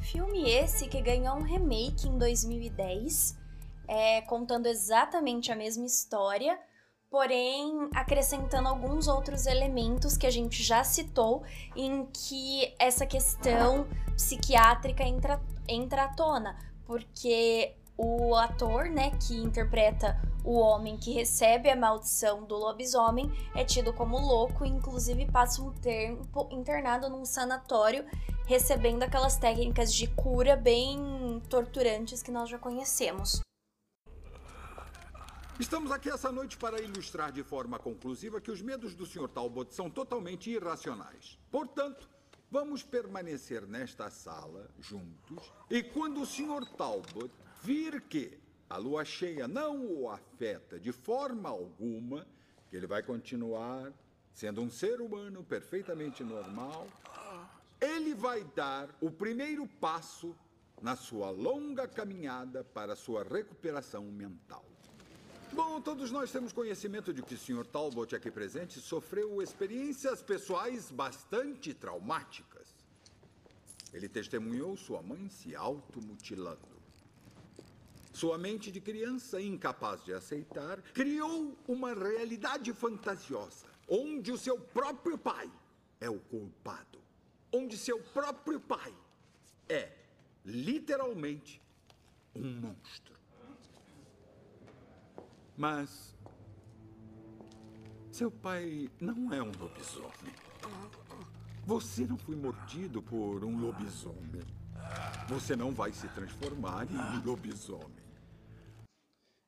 Filme 0.00 0.48
esse 0.48 0.86
que 0.86 1.02
ganhou 1.02 1.34
um 1.34 1.42
remake 1.42 2.06
em 2.06 2.16
2010, 2.16 3.36
é, 3.88 4.20
contando 4.22 4.66
exatamente 4.66 5.50
a 5.50 5.56
mesma 5.56 5.84
história, 5.84 6.56
porém 7.10 7.88
acrescentando 7.96 8.68
alguns 8.68 9.08
outros 9.08 9.46
elementos 9.46 10.16
que 10.16 10.26
a 10.26 10.30
gente 10.30 10.62
já 10.62 10.84
citou, 10.84 11.42
em 11.74 12.06
que 12.06 12.72
essa 12.78 13.04
questão 13.04 13.88
psiquiátrica 14.14 15.02
entra, 15.02 15.40
entra 15.66 16.04
à 16.04 16.08
tona, 16.14 16.56
porque 16.86 17.74
o 17.96 18.34
ator, 18.34 18.86
né, 18.86 19.10
que 19.10 19.36
interpreta 19.36 20.20
o 20.44 20.58
homem 20.58 20.96
que 20.96 21.12
recebe 21.12 21.70
a 21.70 21.76
maldição 21.76 22.44
do 22.44 22.56
lobisomem 22.56 23.30
é 23.54 23.64
tido 23.64 23.92
como 23.92 24.18
louco 24.18 24.64
e 24.64 24.68
inclusive 24.68 25.30
passa 25.30 25.62
um 25.62 25.72
tempo 25.72 26.48
internado 26.52 27.08
num 27.08 27.24
sanatório 27.24 28.04
recebendo 28.46 29.02
aquelas 29.02 29.38
técnicas 29.38 29.92
de 29.94 30.06
cura 30.08 30.54
bem 30.54 31.40
torturantes 31.48 32.22
que 32.22 32.30
nós 32.30 32.50
já 32.50 32.58
conhecemos. 32.58 33.40
Estamos 35.58 35.92
aqui 35.92 36.10
essa 36.10 36.32
noite 36.32 36.58
para 36.58 36.82
ilustrar 36.82 37.30
de 37.30 37.42
forma 37.44 37.78
conclusiva 37.78 38.40
que 38.40 38.50
os 38.50 38.60
medos 38.60 38.94
do 38.94 39.06
Sr. 39.06 39.28
Talbot 39.28 39.72
são 39.72 39.88
totalmente 39.88 40.50
irracionais. 40.50 41.38
Portanto, 41.50 42.10
vamos 42.50 42.82
permanecer 42.82 43.66
nesta 43.66 44.10
sala 44.10 44.68
juntos 44.80 45.52
e 45.70 45.82
quando 45.82 46.20
o 46.20 46.26
Sr. 46.26 46.66
Talbot 46.76 47.30
vir 47.64 48.02
que 48.02 48.38
a 48.68 48.76
lua 48.76 49.04
cheia 49.06 49.48
não 49.48 49.86
o 49.86 50.10
afeta 50.10 50.78
de 50.78 50.92
forma 50.92 51.48
alguma, 51.48 52.26
que 52.68 52.76
ele 52.76 52.86
vai 52.86 53.02
continuar 53.02 53.90
sendo 54.34 54.60
um 54.60 54.70
ser 54.70 55.00
humano 55.00 55.42
perfeitamente 55.42 56.22
normal, 56.22 56.86
ele 57.80 58.14
vai 58.14 58.44
dar 58.54 58.94
o 59.00 59.10
primeiro 59.10 59.66
passo 59.80 60.36
na 60.82 60.94
sua 60.94 61.30
longa 61.30 61.88
caminhada 61.88 62.62
para 62.62 62.94
sua 62.94 63.22
recuperação 63.22 64.04
mental. 64.04 64.64
Bom, 65.52 65.80
todos 65.80 66.10
nós 66.10 66.32
temos 66.32 66.52
conhecimento 66.52 67.14
de 67.14 67.22
que 67.22 67.34
o 67.34 67.38
Sr. 67.38 67.64
Talbot 67.64 68.14
aqui 68.14 68.30
presente 68.30 68.80
sofreu 68.80 69.40
experiências 69.40 70.20
pessoais 70.20 70.90
bastante 70.90 71.72
traumáticas. 71.72 72.74
Ele 73.92 74.08
testemunhou 74.08 74.76
sua 74.76 75.00
mãe 75.00 75.28
se 75.28 75.54
automutilando. 75.54 76.73
Sua 78.14 78.38
mente 78.38 78.70
de 78.70 78.80
criança, 78.80 79.42
incapaz 79.42 80.04
de 80.04 80.12
aceitar, 80.12 80.80
criou 80.92 81.58
uma 81.66 81.92
realidade 81.92 82.72
fantasiosa, 82.72 83.66
onde 83.88 84.30
o 84.30 84.38
seu 84.38 84.56
próprio 84.56 85.18
pai 85.18 85.50
é 86.00 86.08
o 86.08 86.20
culpado. 86.20 87.00
Onde 87.52 87.76
seu 87.76 87.98
próprio 88.00 88.60
pai 88.60 88.94
é, 89.68 89.90
literalmente, 90.44 91.60
um 92.32 92.60
monstro. 92.60 93.16
Mas. 95.56 96.14
Seu 98.12 98.30
pai 98.30 98.88
não 99.00 99.32
é 99.32 99.42
um 99.42 99.50
lobisomem. 99.58 100.34
Você 101.66 102.06
não 102.06 102.16
foi 102.16 102.36
mordido 102.36 103.02
por 103.02 103.44
um 103.44 103.58
lobisomem. 103.58 104.42
Você 105.28 105.56
não 105.56 105.72
vai 105.72 105.92
se 105.92 106.06
transformar 106.08 106.86
em 106.88 106.96
um 106.96 107.24
lobisomem. 107.24 108.03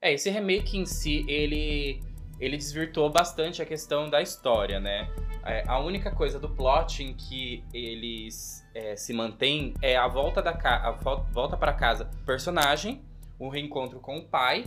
É, 0.00 0.12
esse 0.12 0.30
remake 0.30 0.76
em 0.76 0.86
si, 0.86 1.24
ele 1.28 2.00
ele 2.38 2.56
desvirtuou 2.58 3.08
bastante 3.08 3.62
a 3.62 3.64
questão 3.64 4.10
da 4.10 4.20
história, 4.20 4.78
né? 4.78 5.08
É, 5.42 5.64
a 5.66 5.78
única 5.78 6.10
coisa 6.10 6.38
do 6.38 6.50
plot 6.50 7.02
em 7.02 7.14
que 7.14 7.64
eles 7.72 8.62
é, 8.74 8.94
se 8.94 9.14
mantêm 9.14 9.72
é 9.80 9.96
a 9.96 10.06
volta 10.06 10.42
da 10.42 10.50
a 10.50 10.90
volta 10.90 11.56
para 11.56 11.72
casa 11.72 12.04
do 12.04 12.16
personagem, 12.24 13.02
o 13.38 13.48
reencontro 13.48 13.98
com 14.00 14.18
o 14.18 14.22
pai, 14.22 14.64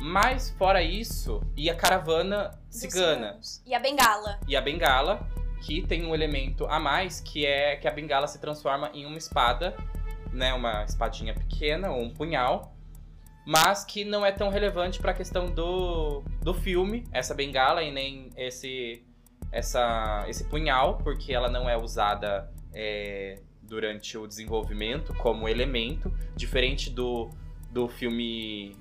mas 0.00 0.50
fora 0.58 0.82
isso, 0.82 1.40
e 1.56 1.70
a 1.70 1.74
caravana 1.74 2.50
cigana. 2.68 3.38
E 3.64 3.74
a 3.74 3.78
bengala. 3.78 4.38
E 4.46 4.56
a 4.56 4.60
bengala, 4.60 5.26
que 5.62 5.80
tem 5.80 6.04
um 6.04 6.14
elemento 6.14 6.66
a 6.66 6.78
mais, 6.78 7.20
que 7.20 7.46
é 7.46 7.76
que 7.76 7.88
a 7.88 7.90
bengala 7.90 8.26
se 8.26 8.38
transforma 8.38 8.90
em 8.92 9.06
uma 9.06 9.16
espada, 9.16 9.76
né, 10.32 10.52
uma 10.52 10.84
espadinha 10.84 11.32
pequena 11.32 11.90
ou 11.90 12.02
um 12.02 12.10
punhal, 12.10 12.71
mas 13.44 13.84
que 13.84 14.04
não 14.04 14.24
é 14.24 14.32
tão 14.32 14.48
relevante 14.48 15.00
para 15.00 15.10
a 15.10 15.14
questão 15.14 15.46
do, 15.46 16.22
do 16.40 16.54
filme, 16.54 17.04
essa 17.12 17.34
bengala 17.34 17.82
e 17.82 17.90
nem 17.90 18.30
esse 18.36 19.04
essa 19.50 20.24
esse 20.28 20.44
punhal, 20.44 20.98
porque 20.98 21.32
ela 21.32 21.50
não 21.50 21.68
é 21.68 21.76
usada 21.76 22.50
é, 22.72 23.40
durante 23.62 24.16
o 24.16 24.26
desenvolvimento 24.26 25.14
como 25.14 25.48
elemento, 25.48 26.12
diferente 26.36 26.90
do, 26.90 27.30
do 27.70 27.88
filme. 27.88 28.76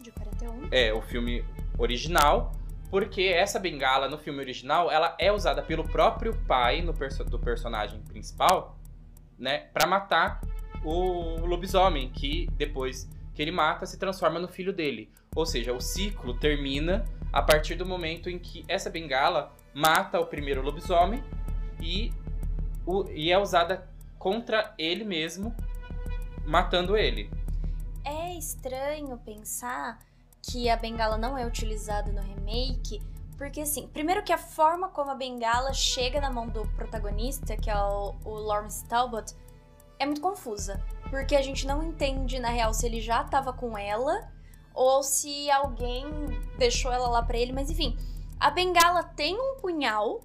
De 0.00 0.10
41. 0.10 0.68
É, 0.70 0.92
o 0.92 1.02
filme 1.02 1.44
original. 1.78 2.52
Porque 2.88 3.22
essa 3.22 3.58
bengala 3.58 4.08
no 4.08 4.16
filme 4.16 4.38
original, 4.38 4.90
ela 4.90 5.16
é 5.18 5.32
usada 5.32 5.60
pelo 5.60 5.82
próprio 5.82 6.32
pai 6.46 6.82
no 6.82 6.94
perso 6.94 7.24
do 7.24 7.36
personagem 7.36 8.00
principal, 8.02 8.78
né, 9.36 9.66
para 9.74 9.88
matar 9.88 10.40
o 10.84 11.44
lobisomem, 11.44 12.08
que 12.10 12.48
depois 12.52 13.08
que 13.36 13.42
ele 13.42 13.50
mata 13.52 13.84
se 13.84 13.98
transforma 13.98 14.40
no 14.40 14.48
filho 14.48 14.72
dele. 14.72 15.12
Ou 15.34 15.44
seja, 15.44 15.74
o 15.74 15.80
ciclo 15.80 16.38
termina 16.38 17.04
a 17.30 17.42
partir 17.42 17.74
do 17.74 17.84
momento 17.84 18.30
em 18.30 18.38
que 18.38 18.64
essa 18.66 18.88
bengala 18.88 19.54
mata 19.74 20.18
o 20.18 20.26
primeiro 20.26 20.62
lobisomem 20.62 21.22
e 21.78 22.10
o, 22.86 23.04
e 23.10 23.30
é 23.30 23.38
usada 23.38 23.86
contra 24.18 24.74
ele 24.78 25.04
mesmo, 25.04 25.54
matando 26.46 26.96
ele. 26.96 27.30
É 28.02 28.32
estranho 28.38 29.18
pensar 29.18 29.98
que 30.40 30.70
a 30.70 30.76
bengala 30.76 31.18
não 31.18 31.36
é 31.36 31.46
utilizada 31.46 32.10
no 32.10 32.22
remake, 32.22 33.02
porque 33.36 33.60
assim, 33.60 33.86
primeiro 33.88 34.22
que 34.22 34.32
a 34.32 34.38
forma 34.38 34.88
como 34.88 35.10
a 35.10 35.14
bengala 35.14 35.74
chega 35.74 36.22
na 36.22 36.30
mão 36.30 36.48
do 36.48 36.66
protagonista, 36.68 37.54
que 37.54 37.68
é 37.68 37.76
o, 37.76 38.14
o 38.24 38.30
Lawrence 38.30 38.82
Talbot, 38.86 39.34
é 39.98 40.06
muito 40.06 40.20
confusa. 40.20 40.82
Porque 41.10 41.36
a 41.36 41.42
gente 41.42 41.66
não 41.66 41.82
entende, 41.82 42.38
na 42.38 42.48
real, 42.48 42.74
se 42.74 42.86
ele 42.86 43.00
já 43.00 43.22
tava 43.24 43.52
com 43.52 43.76
ela 43.76 44.30
ou 44.74 45.02
se 45.02 45.50
alguém 45.50 46.06
deixou 46.58 46.92
ela 46.92 47.08
lá 47.08 47.22
pra 47.22 47.38
ele, 47.38 47.52
mas 47.52 47.70
enfim. 47.70 47.96
A 48.38 48.50
bengala 48.50 49.02
tem 49.02 49.34
um 49.34 49.56
punhal 49.56 50.20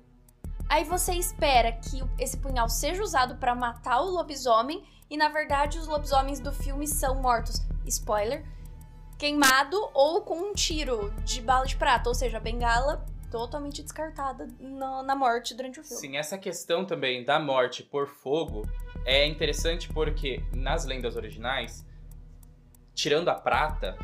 Aí 0.72 0.86
você 0.86 1.12
espera 1.16 1.74
que 1.74 2.02
esse 2.18 2.38
punhal 2.38 2.70
seja 2.70 3.04
usado 3.04 3.36
para 3.36 3.54
matar 3.54 4.00
o 4.00 4.10
lobisomem 4.10 4.82
e 5.10 5.18
na 5.18 5.28
verdade 5.28 5.78
os 5.78 5.86
lobisomens 5.86 6.40
do 6.40 6.54
filme 6.54 6.88
são 6.88 7.22
mortos, 7.22 7.62
spoiler, 7.86 8.46
queimado 9.20 9.78
ou 9.94 10.22
com 10.22 10.38
um 10.38 10.54
tiro 10.54 11.12
de 11.26 11.42
bala 11.42 11.66
de 11.66 11.76
prata, 11.76 12.08
ou 12.08 12.16
seja, 12.16 12.38
a 12.38 12.40
bengala 12.40 13.06
totalmente 13.30 13.84
descartada 13.84 14.48
na 14.62 15.14
morte 15.14 15.54
durante 15.54 15.82
o 15.82 15.84
filme. 15.84 16.00
Sim, 16.00 16.16
essa 16.16 16.38
questão 16.38 16.86
também 16.86 17.26
da 17.26 17.38
morte 17.38 17.84
por 17.84 18.08
fogo 18.08 18.62
é 19.06 19.26
interessante 19.26 19.90
porque 19.90 20.44
nas 20.54 20.86
lendas 20.86 21.16
originais, 21.16 21.86
tirando 22.94 23.30
a 23.30 23.36
prata, 23.36 23.98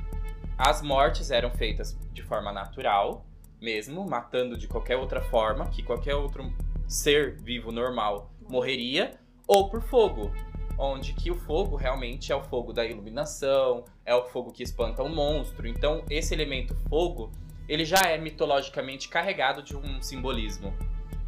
as 0.57 0.81
mortes 0.81 1.29
eram 1.29 1.51
feitas 1.51 1.97
de 2.11 2.23
forma 2.23 2.51
natural 2.51 3.25
mesmo, 3.61 4.07
matando 4.07 4.57
de 4.57 4.67
qualquer 4.67 4.97
outra 4.97 5.21
forma, 5.21 5.67
que 5.67 5.83
qualquer 5.83 6.15
outro 6.15 6.53
ser 6.87 7.35
vivo 7.37 7.71
normal 7.71 8.31
morreria, 8.47 9.19
ou 9.47 9.69
por 9.69 9.81
fogo, 9.81 10.31
onde 10.77 11.13
que 11.13 11.31
o 11.31 11.35
fogo 11.35 11.75
realmente 11.75 12.31
é 12.31 12.35
o 12.35 12.43
fogo 12.43 12.71
da 12.71 12.85
iluminação, 12.85 13.83
é 14.05 14.13
o 14.13 14.25
fogo 14.25 14.51
que 14.51 14.63
espanta 14.63 15.01
o 15.03 15.09
monstro. 15.09 15.67
Então, 15.67 16.03
esse 16.09 16.33
elemento 16.33 16.75
fogo, 16.89 17.31
ele 17.67 17.83
já 17.83 18.01
é 18.05 18.17
mitologicamente 18.17 19.09
carregado 19.09 19.63
de 19.63 19.75
um 19.75 20.01
simbolismo. 20.01 20.73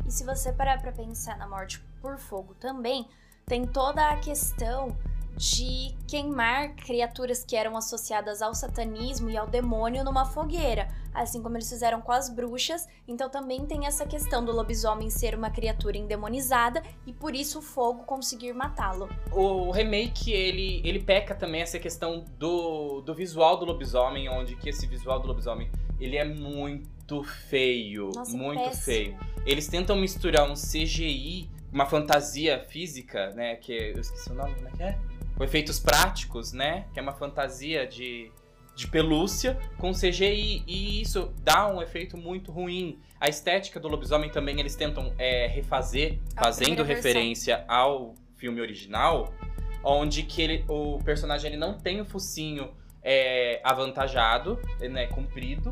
E 0.05 0.11
se 0.11 0.23
você 0.23 0.53
parar 0.53 0.81
para 0.81 0.91
pensar 0.91 1.37
na 1.37 1.47
morte 1.47 1.79
por 2.01 2.17
fogo 2.17 2.53
também, 2.55 3.07
tem 3.49 3.65
toda 3.65 4.11
a 4.11 4.15
questão 4.17 4.95
de 5.35 5.95
queimar 6.05 6.75
criaturas 6.75 7.43
que 7.43 7.55
eram 7.55 7.75
associadas 7.75 8.41
ao 8.41 8.53
satanismo 8.53 9.29
e 9.29 9.37
ao 9.37 9.47
demônio 9.47 10.03
numa 10.03 10.25
fogueira, 10.25 10.89
assim 11.13 11.41
como 11.41 11.55
eles 11.55 11.67
fizeram 11.67 12.01
com 12.01 12.11
as 12.11 12.29
bruxas. 12.29 12.87
Então 13.07 13.29
também 13.29 13.65
tem 13.65 13.87
essa 13.87 14.05
questão 14.05 14.43
do 14.43 14.51
lobisomem 14.51 15.09
ser 15.09 15.33
uma 15.33 15.49
criatura 15.49 15.97
endemonizada 15.97 16.83
e 17.07 17.13
por 17.13 17.33
isso 17.33 17.59
o 17.59 17.61
fogo 17.61 18.03
conseguir 18.03 18.53
matá-lo. 18.53 19.09
O 19.31 19.71
remake 19.71 20.31
ele, 20.31 20.81
ele 20.83 20.99
peca 20.99 21.33
também 21.33 21.61
essa 21.61 21.79
questão 21.79 22.25
do, 22.37 23.01
do 23.01 23.15
visual 23.15 23.57
do 23.57 23.65
lobisomem, 23.65 24.29
onde 24.29 24.57
que 24.57 24.69
esse 24.69 24.85
visual 24.85 25.21
do 25.21 25.27
lobisomem 25.27 25.71
ele 25.99 26.17
é 26.17 26.25
muito 26.25 27.23
feio, 27.23 28.11
Nossa, 28.13 28.37
muito 28.37 28.61
péssimo. 28.61 28.83
feio. 28.83 29.17
Eles 29.45 29.67
tentam 29.67 29.95
misturar 29.95 30.49
um 30.49 30.53
CGI, 30.53 31.49
uma 31.71 31.85
fantasia 31.85 32.59
física, 32.59 33.29
né, 33.31 33.55
que 33.55 33.71
eu 33.71 33.99
esqueci 34.01 34.31
o 34.31 34.33
nome, 34.33 34.55
como 34.55 34.67
é 34.67 34.71
que 34.71 34.83
é? 34.83 34.97
com 35.39 35.45
efeitos 35.45 35.79
práticos, 35.79 36.51
né? 36.51 36.85
Que 36.93 36.99
é 36.99 37.01
uma 37.01 37.13
fantasia 37.13 37.87
de, 37.87 38.29
de 38.75 38.87
pelúcia 38.87 39.57
com 39.77 39.93
CGI. 39.93 40.65
E 40.67 41.01
isso 41.01 41.33
dá 41.41 41.73
um 41.73 41.81
efeito 41.81 42.17
muito 42.17 42.51
ruim. 42.51 42.99
A 43.17 43.29
estética 43.29 43.79
do 43.79 43.87
lobisomem 43.87 44.29
também 44.29 44.59
eles 44.59 44.75
tentam 44.75 45.13
é, 45.17 45.47
refazer, 45.47 46.19
A 46.35 46.43
fazendo 46.43 46.83
versão. 46.83 46.95
referência 46.95 47.63
ao 47.69 48.15
filme 48.35 48.59
original, 48.59 49.33
onde 49.81 50.23
que 50.23 50.41
ele, 50.41 50.65
o 50.67 50.99
personagem 51.05 51.51
ele 51.51 51.57
não 51.57 51.77
tem 51.77 52.01
o 52.01 52.05
focinho 52.05 52.73
é, 53.01 53.61
avantajado, 53.63 54.59
né, 54.81 55.07
comprido, 55.07 55.71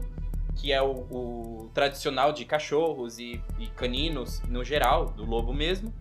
que 0.58 0.72
é 0.72 0.82
o, 0.82 0.91
o 1.12 1.72
tradicional 1.74 2.34
de 2.34 2.43
cachorros 2.46 3.20
e, 3.20 3.41
e 3.60 3.67
caninos 3.67 4.41
no 4.50 4.63
geral, 4.63 5.06
do 5.06 5.24
lobo 5.24 5.54
mesmo, 5.54 5.93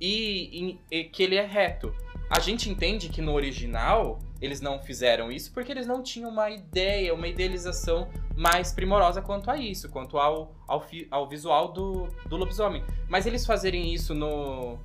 e, 0.00 0.78
e- 0.90 0.98
e 0.98 1.04
que 1.04 1.22
ele 1.22 1.36
é 1.36 1.46
reto. 1.46 1.94
A 2.28 2.40
gente 2.40 2.68
entende 2.68 3.08
que 3.08 3.22
no 3.22 3.32
original 3.32 4.18
eles 4.42 4.60
não 4.60 4.78
fizeram 4.80 5.30
isso 5.30 5.52
porque 5.52 5.70
eles 5.72 5.86
não 5.86 6.02
tinham 6.02 6.28
uma 6.28 6.50
ideia, 6.50 7.14
uma 7.14 7.28
idealização 7.28 8.08
mais 8.36 8.72
primorosa 8.72 9.22
quanto 9.22 9.50
a 9.50 9.56
isso, 9.56 9.88
quanto 9.88 10.18
ao, 10.18 10.52
ao, 10.66 10.80
fi- 10.80 11.06
ao 11.10 11.28
visual 11.28 11.72
do, 11.72 12.08
do 12.28 12.36
lobisomem. 12.36 12.84
Mas 13.08 13.24
eles 13.26 13.46
fazerem 13.46 13.94
isso 13.94 14.12
no, 14.14 14.76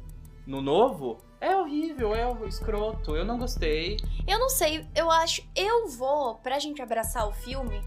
no 0.45 0.61
novo 0.61 1.17
é 1.41 1.55
horrível, 1.55 2.13
é 2.15 2.31
escroto, 2.47 3.15
eu 3.15 3.25
não 3.25 3.39
gostei. 3.39 3.97
Eu 4.27 4.37
não 4.37 4.47
sei, 4.47 4.85
eu 4.95 5.09
acho. 5.09 5.41
Eu 5.55 5.87
vou, 5.89 6.35
pra 6.35 6.59
gente 6.59 6.79
abraçar 6.81 7.27
o 7.27 7.31
filme, 7.31 7.81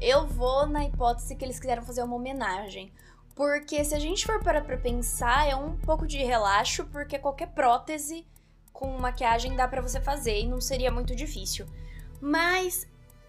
eu 0.00 0.26
vou 0.26 0.66
na 0.66 0.84
hipótese 0.84 1.36
que 1.36 1.44
eles 1.44 1.60
quiseram 1.60 1.82
fazer 1.82 2.02
uma 2.02 2.16
homenagem. 2.16 2.92
Porque 3.34 3.84
se 3.84 3.94
a 3.94 3.98
gente 3.98 4.26
for 4.26 4.42
parar 4.42 4.62
pra 4.62 4.76
pensar, 4.76 5.48
é 5.48 5.54
um 5.54 5.76
pouco 5.76 6.06
de 6.06 6.18
relaxo, 6.18 6.86
porque 6.86 7.18
qualquer 7.18 7.48
prótese 7.48 8.26
com 8.72 8.98
maquiagem 8.98 9.54
dá 9.54 9.68
pra 9.68 9.82
você 9.82 10.00
fazer 10.00 10.40
e 10.40 10.46
não 10.46 10.60
seria 10.60 10.90
muito 10.90 11.14
difícil. 11.14 11.66
Mas 12.20 12.86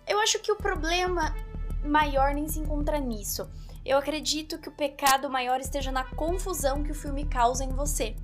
eu 0.07 0.19
acho 0.19 0.39
que 0.39 0.51
o 0.51 0.55
problema 0.55 1.35
maior 1.83 2.33
nem 2.33 2.47
se 2.47 2.59
encontra 2.59 2.99
nisso. 2.99 3.49
Eu 3.83 3.97
acredito 3.97 4.59
que 4.59 4.69
o 4.69 4.73
pecado 4.73 5.29
maior 5.29 5.59
esteja 5.59 5.91
na 5.91 6.03
confusão 6.03 6.83
que 6.83 6.91
o 6.91 6.95
filme 6.95 7.25
causa 7.25 7.63
em 7.63 7.69
você. 7.69 8.15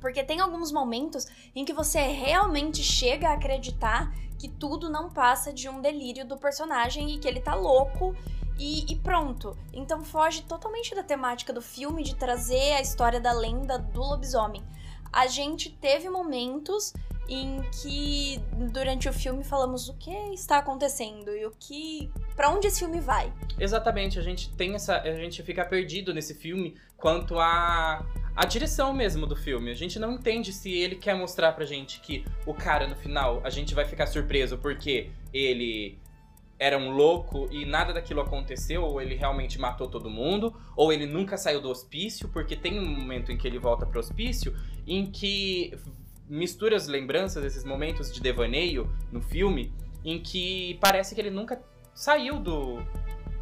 Porque 0.00 0.24
tem 0.24 0.40
alguns 0.40 0.72
momentos 0.72 1.26
em 1.54 1.64
que 1.64 1.72
você 1.72 2.00
realmente 2.00 2.82
chega 2.82 3.28
a 3.28 3.34
acreditar 3.34 4.12
que 4.40 4.48
tudo 4.48 4.88
não 4.88 5.10
passa 5.10 5.52
de 5.52 5.68
um 5.68 5.82
delírio 5.82 6.26
do 6.26 6.34
personagem 6.34 7.10
e 7.10 7.18
que 7.18 7.28
ele 7.28 7.40
tá 7.40 7.54
louco 7.54 8.16
e, 8.58 8.90
e 8.90 8.96
pronto. 8.96 9.54
Então 9.70 10.02
foge 10.02 10.40
totalmente 10.44 10.94
da 10.94 11.02
temática 11.02 11.52
do 11.52 11.60
filme 11.60 12.02
de 12.02 12.14
trazer 12.14 12.72
a 12.72 12.80
história 12.80 13.20
da 13.20 13.32
lenda 13.32 13.78
do 13.78 14.00
lobisomem. 14.00 14.62
A 15.12 15.26
gente 15.26 15.68
teve 15.68 16.08
momentos 16.08 16.94
em 17.28 17.62
que 17.70 18.40
durante 18.72 19.08
o 19.08 19.12
filme 19.12 19.44
falamos 19.44 19.88
o 19.88 19.94
que 19.94 20.10
está 20.32 20.58
acontecendo 20.58 21.30
e 21.30 21.46
o 21.46 21.52
que 21.58 22.10
para 22.34 22.50
onde 22.50 22.66
esse 22.66 22.80
filme 22.80 23.00
vai. 23.00 23.32
Exatamente, 23.58 24.18
a 24.18 24.22
gente 24.22 24.50
tem 24.56 24.74
essa. 24.74 25.00
A 25.00 25.14
gente 25.14 25.42
fica 25.42 25.64
perdido 25.64 26.12
nesse 26.12 26.34
filme 26.34 26.76
quanto 26.96 27.38
a. 27.38 28.04
A 28.34 28.46
direção 28.46 28.92
mesmo 28.92 29.26
do 29.26 29.36
filme. 29.36 29.70
A 29.70 29.74
gente 29.74 29.98
não 29.98 30.12
entende 30.12 30.52
se 30.52 30.72
ele 30.72 30.94
quer 30.94 31.14
mostrar 31.14 31.52
pra 31.52 31.66
gente 31.66 32.00
que 32.00 32.24
o 32.46 32.54
cara 32.54 32.86
no 32.86 32.96
final 32.96 33.40
a 33.44 33.50
gente 33.50 33.74
vai 33.74 33.84
ficar 33.84 34.06
surpreso 34.06 34.56
porque 34.56 35.10
ele 35.32 35.98
era 36.60 36.76
um 36.76 36.90
louco 36.90 37.48
e 37.50 37.64
nada 37.64 37.90
daquilo 37.90 38.20
aconteceu, 38.20 38.82
ou 38.84 39.00
ele 39.00 39.14
realmente 39.14 39.58
matou 39.58 39.88
todo 39.88 40.10
mundo, 40.10 40.54
ou 40.76 40.92
ele 40.92 41.06
nunca 41.06 41.38
saiu 41.38 41.58
do 41.58 41.70
hospício, 41.70 42.28
porque 42.28 42.54
tem 42.54 42.78
um 42.78 42.86
momento 42.86 43.32
em 43.32 43.38
que 43.38 43.48
ele 43.48 43.58
volta 43.58 43.86
pro 43.86 43.98
hospício 43.98 44.54
em 44.86 45.06
que 45.06 45.74
mistura 46.30 46.76
as 46.76 46.86
lembranças 46.86 47.42
desses 47.42 47.64
momentos 47.64 48.12
de 48.12 48.20
devaneio 48.20 48.88
no 49.10 49.20
filme, 49.20 49.72
em 50.04 50.22
que 50.22 50.78
parece 50.80 51.14
que 51.14 51.20
ele 51.20 51.30
nunca 51.30 51.60
saiu 51.92 52.38
do, 52.38 52.78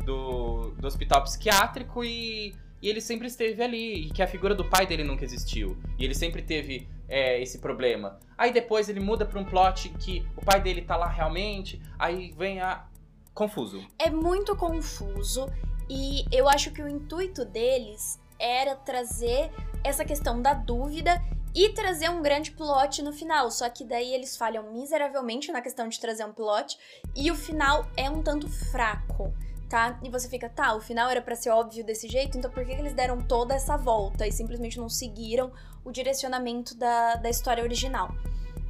do, 0.05 0.71
do 0.71 0.87
hospital 0.87 1.23
psiquiátrico 1.23 2.03
e, 2.03 2.55
e 2.81 2.89
ele 2.89 3.01
sempre 3.01 3.27
esteve 3.27 3.63
ali. 3.63 4.07
E 4.07 4.11
que 4.11 4.23
a 4.23 4.27
figura 4.27 4.55
do 4.55 4.65
pai 4.65 4.87
dele 4.87 5.05
nunca 5.05 5.25
existiu. 5.25 5.77
E 5.99 6.05
ele 6.05 6.15
sempre 6.15 6.43
teve 6.43 6.89
é, 7.09 7.41
esse 7.41 7.59
problema. 7.59 8.19
Aí 8.37 8.53
depois 8.53 8.89
ele 8.89 9.01
muda 9.01 9.27
pra 9.27 9.39
um 9.39 9.45
plot 9.45 9.91
que 10.01 10.27
o 10.37 10.45
pai 10.45 10.61
dele 10.61 10.83
tá 10.83 10.97
lá 10.97 11.09
realmente. 11.09 11.81
Aí 11.99 12.33
vem 12.37 12.61
a. 12.61 12.87
Confuso. 13.35 13.87
É 13.97 14.11
muito 14.11 14.57
confuso 14.57 15.47
e 15.89 16.25
eu 16.33 16.49
acho 16.49 16.73
que 16.73 16.83
o 16.83 16.89
intuito 16.89 17.45
deles 17.45 18.21
era 18.39 18.75
trazer 18.75 19.51
essa 19.85 20.05
questão 20.05 20.43
da 20.43 20.55
dúvida 20.55 21.23
e 21.55 21.71
trazer 21.71 22.09
um 22.11 22.23
grande 22.23 22.51
plot 22.51 23.03
no 23.03 23.13
final. 23.13 23.51
Só 23.51 23.69
que 23.69 23.85
daí 23.85 24.13
eles 24.15 24.37
falham 24.37 24.73
miseravelmente 24.73 25.51
na 25.53 25.61
questão 25.61 25.89
de 25.89 25.99
trazer 25.99 26.25
um 26.25 26.33
plot 26.33 26.79
e 27.15 27.31
o 27.31 27.35
final 27.35 27.87
é 27.97 28.09
um 28.09 28.23
tanto 28.23 28.49
fraco. 28.49 29.33
Tá? 29.69 30.01
E 30.03 30.09
você 30.09 30.29
fica, 30.31 30.49
tá, 30.49 30.75
o 30.75 30.81
final 30.81 31.11
era 31.11 31.21
para 31.21 31.37
ser 31.37 31.51
óbvio 31.51 31.85
desse 31.85 32.09
jeito, 32.09 32.39
então 32.39 32.51
por 32.51 32.65
que 32.65 32.73
eles 32.73 32.95
deram 32.95 33.21
toda 33.21 33.55
essa 33.55 33.77
volta 33.77 34.27
e 34.27 34.33
simplesmente 34.33 34.79
não 34.79 34.89
seguiram 34.89 35.53
o 35.85 35.93
direcionamento 35.93 36.75
da, 36.75 37.17
da 37.17 37.29
história 37.29 37.63
original? 37.63 38.09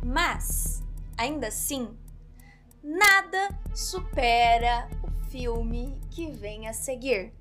Mas, 0.05 0.83
ainda 1.17 1.47
assim, 1.47 1.97
nada 2.83 3.49
supera 3.73 4.89
o 5.05 5.31
filme 5.31 5.97
que 6.11 6.33
vem 6.33 6.67
a 6.67 6.73
seguir 6.73 7.33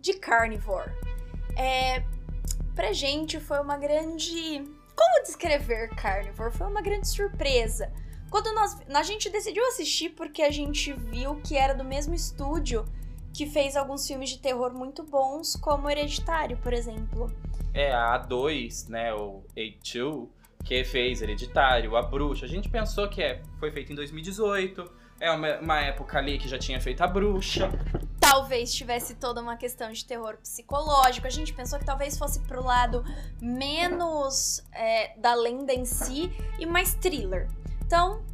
de 0.00 0.14
Carnivore. 0.14 0.90
É, 1.56 2.02
pra 2.74 2.92
gente 2.92 3.40
foi 3.40 3.60
uma 3.60 3.76
grande. 3.76 4.64
Como 4.94 5.22
descrever 5.22 5.88
Carnivore? 5.90 6.52
Foi 6.52 6.66
uma 6.66 6.82
grande 6.82 7.08
surpresa. 7.08 7.92
Quando 8.30 8.52
nós. 8.54 8.76
A 8.88 9.02
gente 9.02 9.30
decidiu 9.30 9.64
assistir 9.66 10.10
porque 10.10 10.42
a 10.42 10.50
gente 10.50 10.92
viu 10.92 11.36
que 11.36 11.56
era 11.56 11.74
do 11.74 11.84
mesmo 11.84 12.14
estúdio 12.14 12.84
que 13.32 13.46
fez 13.46 13.76
alguns 13.76 14.06
filmes 14.06 14.30
de 14.30 14.38
terror 14.38 14.74
muito 14.74 15.02
bons, 15.02 15.56
como 15.56 15.88
Hereditário, 15.88 16.56
por 16.58 16.72
exemplo. 16.72 17.32
É, 17.72 17.90
a 17.92 18.20
A2, 18.20 18.88
né, 18.88 19.14
o 19.14 19.42
A2, 19.56 20.28
que 20.62 20.84
fez 20.84 21.22
Hereditário, 21.22 21.96
A 21.96 22.02
Bruxa. 22.02 22.44
A 22.44 22.48
gente 22.48 22.68
pensou 22.68 23.08
que 23.08 23.22
é, 23.22 23.42
foi 23.58 23.70
feito 23.70 23.92
em 23.92 23.94
2018, 23.94 24.84
é 25.22 25.30
uma, 25.30 25.56
uma 25.58 25.80
época 25.80 26.18
ali 26.18 26.36
que 26.36 26.48
já 26.48 26.58
tinha 26.58 26.80
feito 26.80 27.00
A 27.00 27.06
Bruxa. 27.06 27.70
Talvez 28.18 28.74
tivesse 28.74 29.14
toda 29.14 29.40
uma 29.40 29.56
questão 29.56 29.92
de 29.92 30.04
terror 30.04 30.36
psicológico. 30.38 31.28
A 31.28 31.30
gente 31.30 31.54
pensou 31.54 31.78
que 31.78 31.84
talvez 31.84 32.18
fosse 32.18 32.40
pro 32.40 32.62
lado 32.62 33.04
menos 33.40 34.64
é, 34.72 35.16
da 35.16 35.32
lenda 35.34 35.72
em 35.72 35.84
si 35.84 36.32
e 36.58 36.66
mais 36.66 36.94
thriller. 36.94 37.48
Então, 37.86 38.24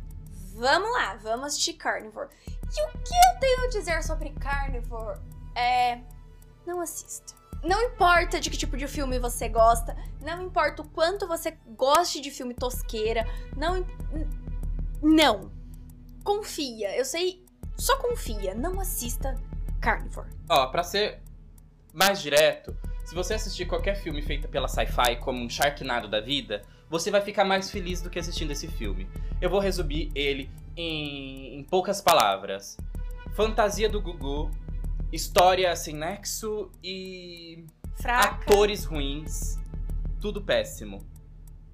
vamos 0.55 0.91
lá, 0.93 1.17
vamos 1.17 1.49
assistir 1.49 1.75
Carnivore. 1.75 2.29
E 2.47 2.87
o 2.87 2.91
que 2.93 3.15
eu 3.15 3.39
tenho 3.39 3.65
a 3.67 3.69
dizer 3.69 4.03
sobre 4.03 4.31
Carnivore 4.31 5.21
é. 5.55 5.99
Não 6.67 6.81
assista. 6.81 7.35
Não 7.63 7.83
importa 7.83 8.41
de 8.41 8.49
que 8.49 8.57
tipo 8.57 8.77
de 8.77 8.87
filme 8.87 9.19
você 9.19 9.49
gosta, 9.49 9.97
não 10.23 10.43
importa 10.43 10.81
o 10.81 10.89
quanto 10.89 11.27
você 11.27 11.59
goste 11.77 12.21
de 12.21 12.31
filme 12.31 12.55
tosqueira, 12.55 13.27
não. 13.55 13.85
Não. 15.03 15.58
Confia. 16.25 16.97
Eu 16.97 17.05
sei. 17.05 17.45
Só 17.77 17.97
confia. 17.99 18.55
Não 18.55 18.81
assista 18.81 19.35
Carnivore. 19.81 20.29
Ó, 20.49 20.67
pra 20.67 20.83
ser 20.83 21.21
mais 21.93 22.21
direto, 22.21 22.77
se 23.05 23.15
você 23.15 23.35
assistir 23.35 23.67
qualquer 23.67 23.97
filme 23.97 24.21
feito 24.23 24.49
pela 24.49 24.69
Sci-Fi, 24.69 25.17
como 25.17 25.43
um 25.43 25.49
Sharknado 25.49 26.09
da 26.09 26.21
vida, 26.21 26.63
você 26.91 27.11
vai 27.11 27.21
ficar 27.21 27.45
mais 27.45 27.71
feliz 27.71 28.01
do 28.03 28.11
que 28.11 28.19
assistindo 28.19 28.51
esse 28.51 28.69
filme. 28.69 29.09
Eu 29.41 29.49
vou 29.51 29.61
resumir 29.61 30.11
ele 30.15 30.51
em, 30.77 31.59
em 31.59 31.65
poucas 31.65 32.01
palavras: 32.01 32.77
fantasia 33.35 33.89
do 33.89 34.01
Gugu, 34.01 34.51
história 35.13 35.75
sem 35.77 35.95
nexo 35.95 36.71
e 36.83 37.65
Fraca. 37.95 38.45
atores 38.45 38.85
ruins, 38.85 39.59
tudo 40.21 40.43
péssimo. 40.43 40.99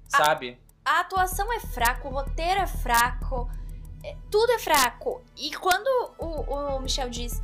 Sabe? 0.07 0.57
A 0.85 1.01
atuação 1.01 1.51
é 1.51 1.59
fraca, 1.59 2.07
o 2.07 2.11
roteiro 2.11 2.61
é 2.61 2.67
fraco, 2.67 3.49
tudo 4.29 4.51
é 4.51 4.59
fraco. 4.59 5.21
E 5.35 5.53
quando 5.55 5.87
o, 6.19 6.75
o 6.75 6.79
Michel 6.79 7.09
diz 7.09 7.41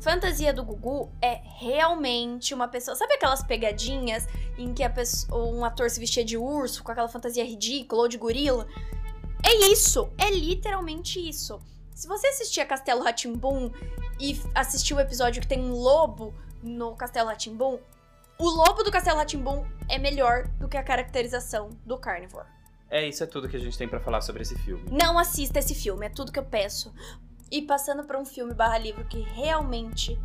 fantasia 0.00 0.52
do 0.52 0.64
Gugu, 0.64 1.12
é 1.20 1.40
realmente 1.58 2.52
uma 2.52 2.66
pessoa. 2.66 2.96
Sabe 2.96 3.14
aquelas 3.14 3.42
pegadinhas 3.42 4.26
em 4.58 4.74
que 4.74 4.86
pessoa, 4.88 5.44
um 5.46 5.64
ator 5.64 5.88
se 5.88 6.00
vestia 6.00 6.24
de 6.24 6.36
urso 6.36 6.82
com 6.82 6.90
aquela 6.90 7.08
fantasia 7.08 7.44
ridícula 7.44 8.02
ou 8.02 8.08
de 8.08 8.18
gorila? 8.18 8.66
É 9.44 9.70
isso, 9.70 10.10
é 10.18 10.30
literalmente 10.30 11.20
isso. 11.20 11.60
Se 11.94 12.08
você 12.08 12.26
assistir 12.28 12.60
a 12.60 12.66
Castelo 12.66 13.02
Ratimbum 13.02 13.70
e 14.18 14.40
assistir 14.54 14.94
o 14.94 15.00
episódio 15.00 15.40
que 15.40 15.48
tem 15.48 15.60
um 15.60 15.72
lobo 15.72 16.34
no 16.62 16.96
Castelo 16.96 17.28
Ratimbum, 17.28 17.78
o 18.38 18.48
lobo 18.48 18.82
do 18.82 18.90
Castelo 18.90 19.18
Ratimbum 19.18 19.64
é 19.88 19.98
melhor 19.98 20.48
do 20.58 20.68
que 20.68 20.76
a 20.76 20.82
caracterização 20.82 21.70
do 21.86 21.96
Carnivore. 21.96 22.46
É, 22.92 23.08
isso 23.08 23.24
é 23.24 23.26
tudo 23.26 23.48
que 23.48 23.56
a 23.56 23.58
gente 23.58 23.78
tem 23.78 23.88
pra 23.88 23.98
falar 23.98 24.20
sobre 24.20 24.42
esse 24.42 24.54
filme. 24.54 24.84
Não 24.90 25.18
assista 25.18 25.58
esse 25.58 25.74
filme, 25.74 26.04
é 26.04 26.10
tudo 26.10 26.30
que 26.30 26.38
eu 26.38 26.44
peço. 26.44 26.92
E 27.50 27.62
passando 27.62 28.04
para 28.04 28.20
um 28.20 28.24
filme 28.26 28.52
barra 28.52 28.76
livro 28.76 29.02
que 29.06 29.20
realmente 29.20 30.20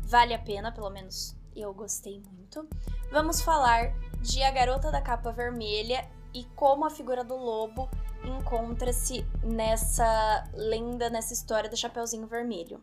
vale 0.00 0.32
a 0.32 0.38
pena, 0.38 0.72
pelo 0.72 0.88
menos 0.88 1.36
eu 1.54 1.72
gostei 1.74 2.18
muito, 2.32 2.66
vamos 3.12 3.42
falar 3.42 3.92
de 4.22 4.42
A 4.42 4.50
Garota 4.50 4.90
da 4.90 5.02
Capa 5.02 5.30
Vermelha 5.32 6.08
e 6.32 6.44
como 6.56 6.86
a 6.86 6.90
figura 6.90 7.22
do 7.22 7.36
lobo 7.36 7.90
encontra-se 8.24 9.22
nessa 9.44 10.48
lenda, 10.54 11.10
nessa 11.10 11.34
história 11.34 11.68
do 11.68 11.76
Chapeuzinho 11.76 12.26
Vermelho. 12.26 12.80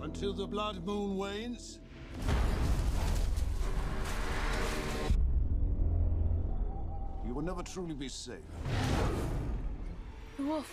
Until 0.00 0.32
the 0.32 0.46
blood 0.46 0.78
moon 0.78 1.18
wanes. 1.18 1.80
Will 7.40 7.46
never 7.46 7.62
truly 7.62 7.94
be 7.94 8.06
safe. 8.06 8.36
Wolf. 10.38 10.70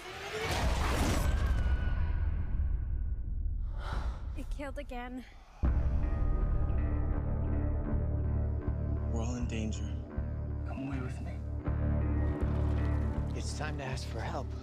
It 4.38 4.46
killed 4.58 4.78
again. 4.78 5.24
We're 9.14 9.22
all 9.22 9.36
in 9.36 9.48
danger. 9.48 9.86
Come 10.68 10.90
away 10.90 11.00
with 11.00 11.22
me. 11.22 11.32
It's 13.38 13.58
time 13.58 13.78
to 13.78 13.86
ask 13.86 14.06
for 14.10 14.20
help. 14.20 14.54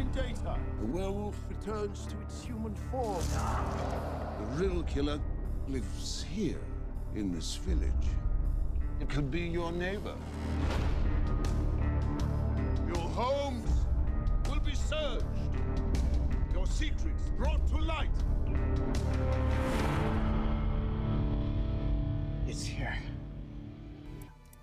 In 0.00 0.10
daytime, 0.10 0.64
the 0.80 0.86
werewolf 0.86 1.36
returns 1.48 2.04
to 2.06 2.20
its 2.22 2.42
human 2.42 2.74
form. 2.90 3.22
The 4.40 4.64
real 4.64 4.82
killer 4.82 5.20
lives 5.68 6.24
here, 6.28 6.58
in 7.14 7.32
this 7.32 7.56
village. 7.56 8.08
It 9.00 9.08
could 9.08 9.30
be 9.30 9.40
your 9.40 9.72
neighbor. 9.72 10.14
Your 12.86 13.08
homes 13.14 13.70
will 14.48 14.60
be 14.60 14.74
searched. 14.74 15.24
Your 16.52 16.66
secrets 16.66 17.30
brought 17.36 17.66
to 17.68 17.78
light. 17.78 18.10
It's 22.46 22.64
here. 22.64 22.98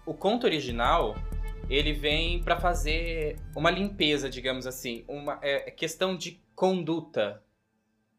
O 0.06 0.14
conto 0.14 0.46
original, 0.46 1.16
ele 1.70 1.94
vem 1.94 2.42
pra 2.42 2.60
fazer 2.60 3.38
uma 3.56 3.70
limpeza, 3.70 4.30
digamos 4.30 4.66
assim, 4.66 5.04
uma 5.08 5.40
é, 5.42 5.72
questão 5.72 6.16
de 6.16 6.42
conduta, 6.56 7.44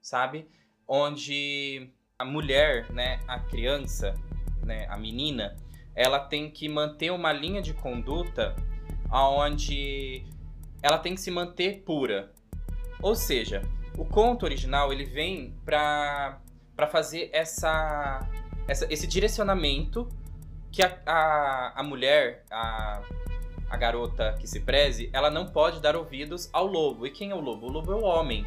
sabe? 0.01 0.47
Onde 0.87 1.91
a 2.21 2.25
mulher, 2.25 2.91
né, 2.91 3.21
a 3.29 3.39
criança, 3.39 4.13
né, 4.65 4.89
a 4.91 4.97
menina, 4.97 5.55
ela 5.95 6.19
tem 6.19 6.51
que 6.51 6.69
manter 6.69 7.13
uma 7.13 7.33
linha 7.33 7.63
de 7.63 7.73
conduta 7.73 8.57
onde 9.09 10.25
ela 10.83 10.99
tem 10.99 11.15
que 11.15 11.21
se 11.21 11.31
manter 11.31 11.83
pura. 11.83 12.33
Ou 13.01 13.15
seja, 13.15 13.63
o 13.97 14.05
conto 14.05 14.43
original 14.43 14.93
ele 14.93 15.05
vem 15.05 15.55
pra, 15.65 16.41
pra 16.75 16.89
fazer 16.89 17.31
essa, 17.33 18.29
essa, 18.67 18.93
esse 18.93 19.07
direcionamento 19.07 20.09
que 20.73 20.83
a, 20.83 20.99
a, 21.07 21.81
a 21.81 21.83
mulher, 21.85 22.43
a, 22.51 23.01
a 23.71 23.77
garota 23.77 24.35
que 24.41 24.47
se 24.49 24.59
preze, 24.59 25.09
ela 25.13 25.31
não 25.31 25.47
pode 25.47 25.81
dar 25.81 25.95
ouvidos 25.95 26.51
ao 26.53 26.67
lobo. 26.67 27.07
E 27.07 27.11
quem 27.13 27.31
é 27.31 27.35
o 27.35 27.41
lobo? 27.41 27.67
O 27.69 27.71
lobo 27.71 27.93
é 27.93 27.95
o 27.95 28.03
homem. 28.03 28.45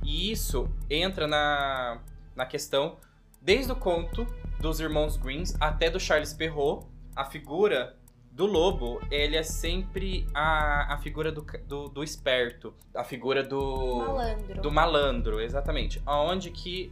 E 0.00 0.30
isso 0.30 0.68
entra 0.88 1.26
na, 1.26 2.00
na 2.34 2.46
questão, 2.46 2.98
desde 3.40 3.72
o 3.72 3.76
conto 3.76 4.26
dos 4.60 4.80
irmãos 4.80 5.16
Greens 5.16 5.54
até 5.60 5.90
do 5.90 6.00
Charles 6.00 6.32
Perrault, 6.32 6.86
a 7.14 7.24
figura 7.24 7.96
do 8.34 8.46
lobo, 8.46 9.00
ele 9.12 9.36
é 9.36 9.44
sempre 9.44 10.26
a, 10.34 10.94
a 10.94 10.98
figura 10.98 11.30
do, 11.30 11.46
do, 11.66 11.88
do 11.88 12.02
esperto, 12.02 12.74
a 12.92 13.04
figura 13.04 13.44
do 13.44 14.06
Malandro. 14.06 14.62
do 14.62 14.72
malandro, 14.72 15.40
exatamente. 15.40 16.02
Aonde 16.04 16.50
que 16.50 16.90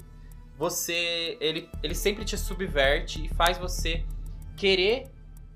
você 0.56 1.36
ele, 1.40 1.68
ele 1.82 1.94
sempre 1.94 2.24
te 2.24 2.38
subverte 2.38 3.24
e 3.24 3.28
faz 3.28 3.58
você 3.58 4.04
querer 4.56 5.10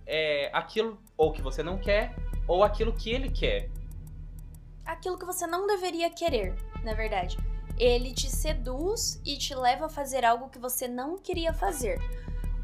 é, 0.04 0.50
aquilo 0.52 0.98
ou 1.16 1.32
que 1.32 1.40
você 1.40 1.62
não 1.62 1.78
quer 1.78 2.16
ou 2.48 2.64
aquilo 2.64 2.92
que 2.92 3.10
ele 3.10 3.30
quer. 3.30 3.70
aquilo 4.84 5.16
que 5.16 5.24
você 5.24 5.46
não 5.46 5.66
deveria 5.68 6.10
querer, 6.10 6.54
na 6.82 6.94
verdade. 6.94 7.36
Ele 7.78 8.12
te 8.12 8.30
seduz 8.30 9.20
e 9.24 9.36
te 9.36 9.54
leva 9.54 9.86
a 9.86 9.90
fazer 9.90 10.24
algo 10.24 10.48
que 10.48 10.58
você 10.58 10.88
não 10.88 11.18
queria 11.18 11.52
fazer. 11.52 12.00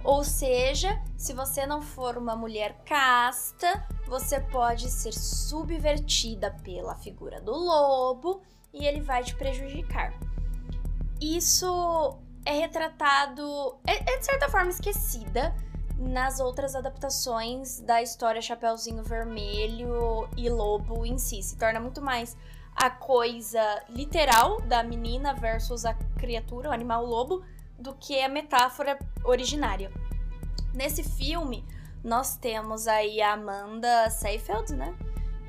Ou 0.05 0.25
seja, 0.25 1.01
se 1.17 1.33
você 1.33 1.65
não 1.65 1.81
for 1.81 2.19
uma 2.19 2.35
mulher 2.35 2.83
casta, 2.85 3.87
você 4.07 4.41
pode 4.41 4.91
ser 4.91 5.13
subvertida 5.13 6.51
pela 6.65 6.97
figura 6.97 7.41
do 7.41 7.53
lobo 7.53 8.43
e 8.73 8.85
ele 8.85 9.01
vai 9.01 9.23
te 9.23 9.35
prejudicar. 9.37 10.13
Isso 11.21 12.19
é 12.45 12.53
retratado, 12.53 13.77
é, 13.87 14.13
é 14.13 14.19
de 14.19 14.25
certa 14.25 14.49
forma 14.49 14.71
esquecida 14.71 15.55
nas 15.97 16.41
outras 16.41 16.75
adaptações 16.75 17.81
da 17.81 18.03
história 18.03 18.43
Chapeuzinho 18.43 19.05
Vermelho 19.05 20.29
e 20.37 20.49
Lobo 20.49 21.07
em 21.07 21.17
si. 21.17 21.41
Se 21.43 21.57
torna 21.57 21.79
muito 21.79 22.03
mais 22.03 22.37
a 22.75 22.91
coisa 22.91 23.83
literal 23.89 24.61
da 24.63 24.83
menina 24.83 25.35
versus 25.35 25.85
a 25.85 25.95
criatura, 26.19 26.71
o 26.71 26.73
animal 26.73 27.05
lobo, 27.05 27.45
do 27.79 27.95
que 27.95 28.21
a 28.21 28.29
metáfora 28.29 28.99
originária. 29.25 29.91
Nesse 30.75 31.03
filme, 31.03 31.65
nós 32.03 32.37
temos 32.37 32.87
aí 32.87 33.21
a 33.21 33.35
Amanda 33.35 34.09
Seyfried, 34.11 34.73
né? 34.75 34.95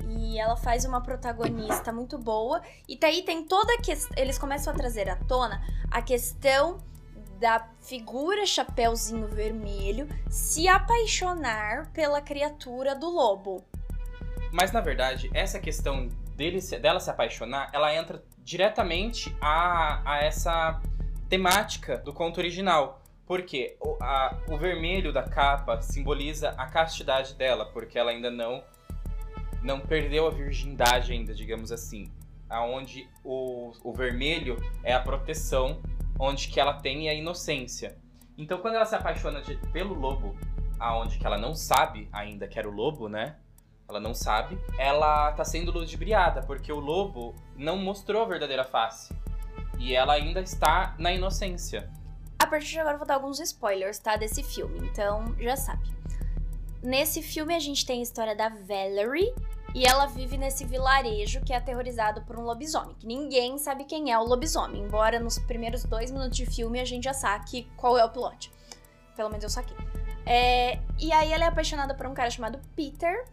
E 0.06 0.38
ela 0.38 0.56
faz 0.56 0.84
uma 0.84 1.00
protagonista 1.00 1.92
muito 1.92 2.18
boa. 2.18 2.60
E 2.86 2.98
daí 2.98 3.22
tem 3.22 3.44
toda 3.44 3.74
a 3.74 3.80
questão. 3.80 4.14
Eles 4.16 4.38
começam 4.38 4.72
a 4.72 4.76
trazer 4.76 5.08
à 5.08 5.16
tona 5.16 5.62
a 5.90 6.02
questão 6.02 6.78
da 7.40 7.68
figura 7.80 8.46
Chapeuzinho 8.46 9.26
Vermelho 9.26 10.08
se 10.30 10.68
apaixonar 10.68 11.90
pela 11.92 12.20
criatura 12.20 12.94
do 12.94 13.08
lobo. 13.08 13.64
Mas 14.52 14.70
na 14.70 14.80
verdade, 14.80 15.30
essa 15.34 15.58
questão 15.58 16.08
dele, 16.34 16.60
dela 16.78 17.00
se 17.00 17.10
apaixonar, 17.10 17.70
ela 17.72 17.94
entra 17.94 18.22
diretamente 18.38 19.34
a, 19.40 20.02
a 20.04 20.18
essa 20.18 20.80
temática 21.28 21.98
do 21.98 22.12
conto 22.12 22.38
original. 22.38 23.00
Porque 23.26 23.76
o, 23.80 23.96
a, 24.02 24.36
o 24.48 24.58
vermelho 24.58 25.12
da 25.12 25.22
capa 25.22 25.80
simboliza 25.80 26.50
a 26.50 26.66
castidade 26.66 27.34
dela, 27.34 27.64
porque 27.66 27.98
ela 27.98 28.10
ainda 28.10 28.30
não 28.30 28.62
não 29.62 29.80
perdeu 29.80 30.26
a 30.26 30.30
virgindade 30.30 31.10
ainda, 31.10 31.34
digamos 31.34 31.72
assim. 31.72 32.12
Aonde 32.50 33.08
o, 33.24 33.72
o 33.82 33.94
vermelho 33.94 34.58
é 34.82 34.92
a 34.92 35.00
proteção, 35.00 35.80
onde 36.18 36.48
que 36.48 36.60
ela 36.60 36.74
tem 36.74 37.08
a 37.08 37.14
inocência. 37.14 37.96
Então 38.36 38.58
quando 38.58 38.74
ela 38.74 38.84
se 38.84 38.94
apaixona 38.94 39.40
de, 39.40 39.56
pelo 39.72 39.94
lobo, 39.94 40.36
aonde 40.78 41.18
que 41.18 41.26
ela 41.26 41.38
não 41.38 41.54
sabe 41.54 42.08
ainda 42.12 42.46
que 42.46 42.58
era 42.58 42.68
o 42.68 42.72
lobo, 42.72 43.08
né? 43.08 43.36
Ela 43.88 44.00
não 44.00 44.14
sabe. 44.14 44.58
Ela 44.78 45.32
tá 45.32 45.44
sendo 45.44 45.72
ludibriada, 45.72 46.42
porque 46.42 46.72
o 46.72 46.80
lobo 46.80 47.34
não 47.56 47.76
mostrou 47.76 48.22
a 48.22 48.26
verdadeira 48.26 48.64
face. 48.64 49.14
E 49.78 49.94
ela 49.94 50.14
ainda 50.14 50.40
está 50.40 50.94
na 50.98 51.12
inocência. 51.12 51.90
A 52.38 52.46
partir 52.46 52.72
de 52.72 52.80
agora 52.80 52.94
eu 52.94 52.98
vou 52.98 53.06
dar 53.06 53.14
alguns 53.14 53.40
spoilers, 53.40 53.98
tá? 53.98 54.16
Desse 54.16 54.42
filme, 54.42 54.78
então 54.88 55.34
já 55.38 55.56
sabe. 55.56 55.94
Nesse 56.82 57.22
filme 57.22 57.54
a 57.54 57.58
gente 57.58 57.86
tem 57.86 58.00
a 58.00 58.02
história 58.02 58.36
da 58.36 58.50
Valerie 58.50 59.34
e 59.74 59.86
ela 59.86 60.06
vive 60.06 60.36
nesse 60.36 60.64
vilarejo 60.64 61.40
que 61.40 61.52
é 61.52 61.56
aterrorizado 61.56 62.22
por 62.22 62.38
um 62.38 62.42
lobisomem, 62.42 62.94
que 62.94 63.06
ninguém 63.06 63.58
sabe 63.58 63.84
quem 63.84 64.12
é 64.12 64.18
o 64.18 64.22
lobisomem, 64.22 64.82
embora 64.82 65.18
nos 65.18 65.38
primeiros 65.38 65.84
dois 65.84 66.10
minutos 66.10 66.36
de 66.36 66.46
filme 66.46 66.78
a 66.78 66.84
gente 66.84 67.04
já 67.04 67.12
saque 67.12 67.66
qual 67.76 67.98
é 67.98 68.04
o 68.04 68.10
pilote. 68.10 68.52
Pelo 69.16 69.30
menos 69.30 69.42
eu 69.42 69.50
saquei. 69.50 69.76
É, 70.26 70.78
e 70.98 71.12
aí 71.12 71.32
ela 71.32 71.44
é 71.44 71.48
apaixonada 71.48 71.94
por 71.94 72.06
um 72.06 72.14
cara 72.14 72.30
chamado 72.30 72.60
Peter, 72.76 73.24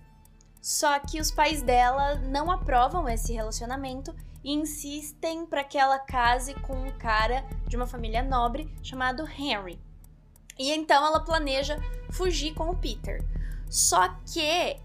só 0.61 0.99
que 0.99 1.19
os 1.19 1.31
pais 1.31 1.63
dela 1.63 2.15
não 2.15 2.51
aprovam 2.51 3.09
esse 3.09 3.33
relacionamento 3.33 4.15
e 4.43 4.53
insistem 4.53 5.45
para 5.45 5.63
que 5.63 5.77
ela 5.77 5.97
case 5.97 6.53
com 6.53 6.73
um 6.73 6.91
cara 6.91 7.43
de 7.67 7.75
uma 7.75 7.87
família 7.87 8.21
nobre 8.21 8.71
chamado 8.83 9.27
Henry. 9.27 9.79
E 10.59 10.71
então 10.71 11.03
ela 11.03 11.19
planeja 11.19 11.79
fugir 12.11 12.53
com 12.53 12.69
o 12.69 12.75
Peter. 12.75 13.25
Só 13.67 14.09
que, 14.31 14.77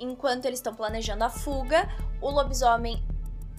enquanto 0.00 0.46
eles 0.46 0.58
estão 0.58 0.74
planejando 0.74 1.22
a 1.22 1.30
fuga, 1.30 1.88
o 2.20 2.30
lobisomem 2.30 3.04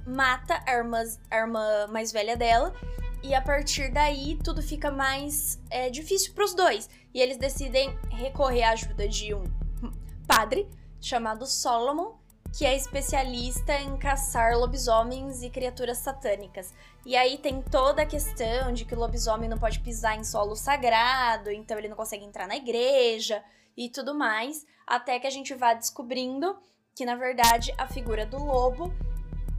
mata 0.06 0.62
a 0.68 0.74
irmã, 0.74 1.04
a 1.30 1.38
irmã 1.38 1.88
mais 1.88 2.12
velha 2.12 2.36
dela. 2.36 2.74
E 3.24 3.34
a 3.34 3.42
partir 3.42 3.94
daí 3.94 4.38
tudo 4.44 4.62
fica 4.62 4.92
mais 4.92 5.62
é, 5.70 5.90
difícil 5.90 6.34
para 6.34 6.44
os 6.44 6.54
dois. 6.54 6.90
E 7.14 7.22
eles 7.22 7.38
decidem 7.38 7.98
recorrer 8.10 8.64
à 8.64 8.72
ajuda 8.72 9.08
de 9.08 9.34
um 9.34 9.44
padre 10.28 10.68
chamado 11.02 11.46
Solomon, 11.48 12.14
que 12.56 12.66
é 12.66 12.76
especialista 12.76 13.74
em 13.74 13.98
caçar 13.98 14.58
lobisomens 14.58 15.42
e 15.42 15.50
criaturas 15.50 15.98
satânicas. 15.98 16.74
E 17.06 17.16
aí 17.16 17.38
tem 17.38 17.62
toda 17.62 18.04
a 18.04 18.06
questão 18.06 18.72
de 18.72 18.86
que 18.86 18.94
o 18.94 19.00
lobisomem 19.00 19.50
não 19.50 19.58
pode 19.58 19.80
pisar 19.80 20.18
em 20.18 20.24
solo 20.24 20.56
sagrado, 20.56 21.50
então 21.50 21.78
ele 21.78 21.88
não 21.88 21.96
consegue 21.96 22.24
entrar 22.24 22.48
na 22.48 22.56
igreja 22.56 23.44
e 23.76 23.90
tudo 23.90 24.14
mais, 24.14 24.66
até 24.86 25.20
que 25.20 25.26
a 25.26 25.32
gente 25.32 25.54
vá 25.56 25.74
descobrindo 25.74 26.58
que 26.96 27.06
na 27.06 27.16
verdade 27.16 27.74
a 27.78 27.88
figura 27.88 28.26
do 28.26 28.38
lobo 28.38 28.94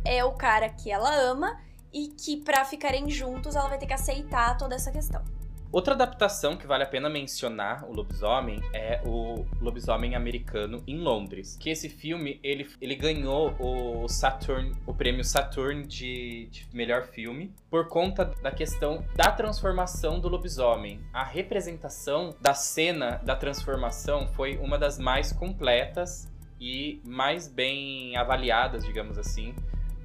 é 0.05 0.23
o 0.25 0.33
cara 0.33 0.69
que 0.69 0.91
ela 0.91 1.15
ama 1.15 1.59
e 1.93 2.09
que 2.09 2.37
para 2.37 2.65
ficarem 2.65 3.09
juntos 3.11 3.57
ela 3.57 3.69
vai 3.69 3.79
ter 3.79 3.87
que 3.87 3.95
aceitar 3.95 4.57
toda 4.57 4.75
essa 4.75 4.93
questão. 4.93 5.25
Outra 5.73 5.95
adaptação 5.95 6.55
que 6.55 6.67
vale 6.67 6.83
a 6.83 6.87
pena 6.87 7.09
mencionar, 7.09 7.89
o 7.89 7.95
Lobisomem, 7.95 8.61
é 8.75 9.01
o 9.07 9.47
Lobisomem 9.59 10.15
Americano 10.15 10.83
em 10.87 10.99
Londres. 10.99 11.57
Que 11.59 11.71
esse 11.71 11.89
filme, 11.89 12.39
ele, 12.43 12.69
ele 12.79 12.95
ganhou 12.95 13.57
o 13.59 14.07
Saturn, 14.07 14.73
o 14.87 14.93
prêmio 14.93 15.25
Saturn 15.25 15.87
de, 15.87 16.47
de 16.51 16.69
melhor 16.75 17.05
filme, 17.05 17.55
por 17.71 17.89
conta 17.89 18.27
da 18.43 18.51
questão 18.51 19.03
da 19.17 19.33
transformação 19.33 20.21
do 20.21 20.29
lobisomem. 20.29 21.01
A 21.11 21.25
representação 21.25 22.37
da 22.39 22.53
cena 22.53 23.23
da 23.25 23.35
transformação 23.35 24.29
foi 24.29 24.59
uma 24.59 24.79
das 24.79 24.99
mais 24.99 25.33
completas 25.33 26.31
e 26.61 27.01
mais 27.07 27.49
bem 27.49 28.15
avaliadas, 28.15 28.85
digamos 28.85 29.17
assim, 29.17 29.55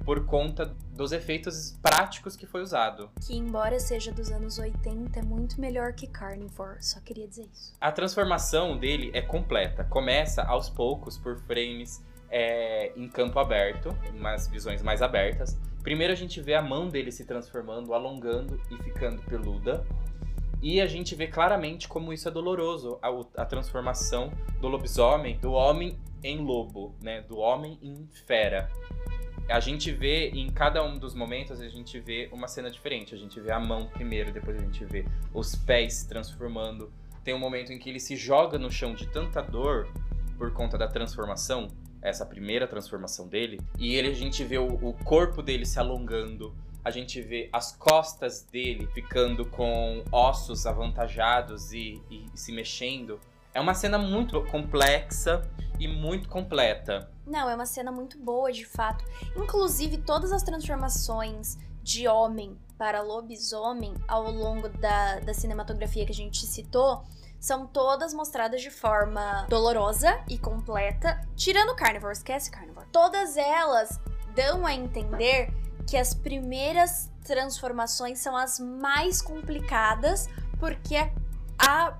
por 0.08 0.24
conta 0.24 0.74
dos 0.94 1.12
efeitos 1.12 1.78
práticos 1.82 2.34
que 2.34 2.46
foi 2.46 2.62
usado. 2.62 3.10
Que, 3.26 3.36
embora 3.36 3.78
seja 3.78 4.10
dos 4.10 4.30
anos 4.30 4.58
80, 4.58 5.18
é 5.18 5.22
muito 5.22 5.60
melhor 5.60 5.92
que 5.92 6.06
Carnivore, 6.06 6.82
só 6.82 6.98
queria 6.98 7.28
dizer 7.28 7.46
isso. 7.52 7.76
A 7.78 7.92
transformação 7.92 8.78
dele 8.78 9.10
é 9.12 9.20
completa. 9.20 9.84
Começa 9.84 10.42
aos 10.44 10.70
poucos 10.70 11.18
por 11.18 11.38
frames 11.40 12.02
é, 12.30 12.90
em 12.96 13.06
campo 13.06 13.38
aberto, 13.38 13.94
umas 14.14 14.48
visões 14.48 14.80
mais 14.80 15.02
abertas. 15.02 15.60
Primeiro 15.82 16.10
a 16.10 16.16
gente 16.16 16.40
vê 16.40 16.54
a 16.54 16.62
mão 16.62 16.88
dele 16.88 17.12
se 17.12 17.26
transformando, 17.26 17.92
alongando 17.92 18.58
e 18.70 18.82
ficando 18.82 19.20
peluda. 19.24 19.86
E 20.62 20.80
a 20.80 20.86
gente 20.86 21.14
vê 21.14 21.26
claramente 21.26 21.86
como 21.86 22.14
isso 22.14 22.26
é 22.26 22.30
doloroso, 22.30 22.98
a, 23.02 23.42
a 23.42 23.44
transformação 23.44 24.32
do 24.58 24.68
lobisomem, 24.68 25.38
do 25.38 25.52
homem 25.52 25.98
em 26.24 26.38
lobo, 26.38 26.94
né? 27.02 27.20
Do 27.20 27.36
homem 27.36 27.78
em 27.82 28.08
fera 28.26 28.70
a 29.48 29.60
gente 29.60 29.90
vê 29.90 30.28
em 30.28 30.50
cada 30.50 30.84
um 30.84 30.98
dos 30.98 31.14
momentos 31.14 31.60
a 31.60 31.68
gente 31.68 31.98
vê 31.98 32.28
uma 32.32 32.46
cena 32.46 32.70
diferente. 32.70 33.14
A 33.14 33.18
gente 33.18 33.40
vê 33.40 33.50
a 33.50 33.58
mão 33.58 33.86
primeiro, 33.86 34.30
depois 34.30 34.56
a 34.56 34.60
gente 34.60 34.84
vê 34.84 35.06
os 35.32 35.54
pés 35.54 35.94
se 35.94 36.08
transformando. 36.08 36.92
Tem 37.24 37.34
um 37.34 37.38
momento 37.38 37.72
em 37.72 37.78
que 37.78 37.88
ele 37.88 38.00
se 38.00 38.14
joga 38.14 38.58
no 38.58 38.70
chão 38.70 38.94
de 38.94 39.06
tanta 39.06 39.40
dor 39.40 39.88
por 40.36 40.52
conta 40.52 40.76
da 40.76 40.86
transformação, 40.86 41.68
essa 42.00 42.24
primeira 42.24 42.66
transformação 42.66 43.26
dele, 43.26 43.58
e 43.76 43.96
ele 43.96 44.08
a 44.08 44.14
gente 44.14 44.44
vê 44.44 44.58
o, 44.58 44.66
o 44.66 44.92
corpo 45.04 45.42
dele 45.42 45.66
se 45.66 45.78
alongando. 45.78 46.54
A 46.84 46.90
gente 46.90 47.20
vê 47.20 47.48
as 47.52 47.76
costas 47.76 48.44
dele 48.44 48.86
ficando 48.94 49.44
com 49.44 50.04
ossos 50.12 50.64
avantajados 50.64 51.72
e, 51.72 52.00
e, 52.08 52.26
e 52.32 52.38
se 52.38 52.52
mexendo. 52.52 53.18
É 53.52 53.60
uma 53.60 53.74
cena 53.74 53.98
muito 53.98 54.40
complexa 54.44 55.42
e 55.78 55.88
muito 55.88 56.28
completa. 56.28 57.10
Não, 57.26 57.48
é 57.48 57.54
uma 57.54 57.66
cena 57.66 57.92
muito 57.92 58.18
boa, 58.18 58.50
de 58.50 58.64
fato. 58.64 59.04
Inclusive, 59.36 59.98
todas 59.98 60.32
as 60.32 60.42
transformações 60.42 61.58
de 61.82 62.08
homem 62.08 62.58
para 62.76 63.02
lobisomem 63.02 63.94
ao 64.06 64.30
longo 64.30 64.68
da, 64.68 65.20
da 65.20 65.34
cinematografia 65.34 66.06
que 66.06 66.12
a 66.12 66.14
gente 66.14 66.46
citou 66.46 67.02
são 67.40 67.66
todas 67.66 68.12
mostradas 68.12 68.60
de 68.60 68.70
forma 68.70 69.46
dolorosa 69.48 70.20
e 70.28 70.38
completa, 70.38 71.20
tirando 71.36 71.74
Carnivore, 71.74 72.12
esquece 72.12 72.50
Carnivore. 72.50 72.86
Todas 72.92 73.36
elas 73.36 74.00
dão 74.34 74.66
a 74.66 74.74
entender 74.74 75.52
que 75.86 75.96
as 75.96 76.12
primeiras 76.12 77.10
transformações 77.24 78.18
são 78.18 78.36
as 78.36 78.58
mais 78.58 79.22
complicadas, 79.22 80.28
porque 80.58 80.96
a 81.58 81.96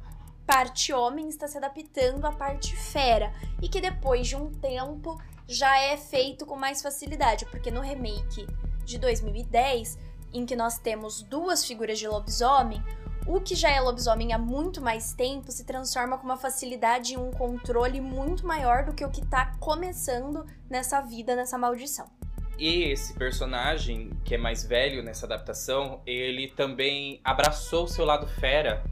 parte 0.48 0.94
homem 0.94 1.28
está 1.28 1.46
se 1.46 1.58
adaptando 1.58 2.24
à 2.24 2.32
parte 2.32 2.74
fera 2.74 3.30
e 3.60 3.68
que 3.68 3.82
depois 3.82 4.26
de 4.26 4.34
um 4.34 4.50
tempo 4.50 5.20
já 5.46 5.78
é 5.78 5.94
feito 5.98 6.46
com 6.46 6.56
mais 6.56 6.80
facilidade, 6.80 7.44
porque 7.50 7.70
no 7.70 7.82
remake 7.82 8.46
de 8.82 8.98
2010, 8.98 9.98
em 10.32 10.46
que 10.46 10.56
nós 10.56 10.78
temos 10.78 11.20
duas 11.20 11.66
figuras 11.66 11.98
de 11.98 12.08
lobisomem, 12.08 12.82
o 13.26 13.42
que 13.42 13.54
já 13.54 13.68
é 13.68 13.78
lobisomem 13.78 14.32
há 14.32 14.38
muito 14.38 14.80
mais 14.80 15.12
tempo 15.12 15.52
se 15.52 15.66
transforma 15.66 16.16
com 16.16 16.24
uma 16.24 16.38
facilidade 16.38 17.12
e 17.12 17.18
um 17.18 17.30
controle 17.30 18.00
muito 18.00 18.46
maior 18.46 18.86
do 18.86 18.94
que 18.94 19.04
o 19.04 19.10
que 19.10 19.20
está 19.20 19.52
começando 19.60 20.46
nessa 20.70 21.02
vida, 21.02 21.36
nessa 21.36 21.58
maldição. 21.58 22.06
E 22.58 22.84
esse 22.84 23.12
personagem, 23.12 24.18
que 24.24 24.34
é 24.34 24.38
mais 24.38 24.64
velho 24.64 25.02
nessa 25.02 25.26
adaptação, 25.26 26.00
ele 26.06 26.48
também 26.48 27.20
abraçou 27.22 27.84
o 27.84 27.88
seu 27.88 28.06
lado 28.06 28.26
fera 28.26 28.82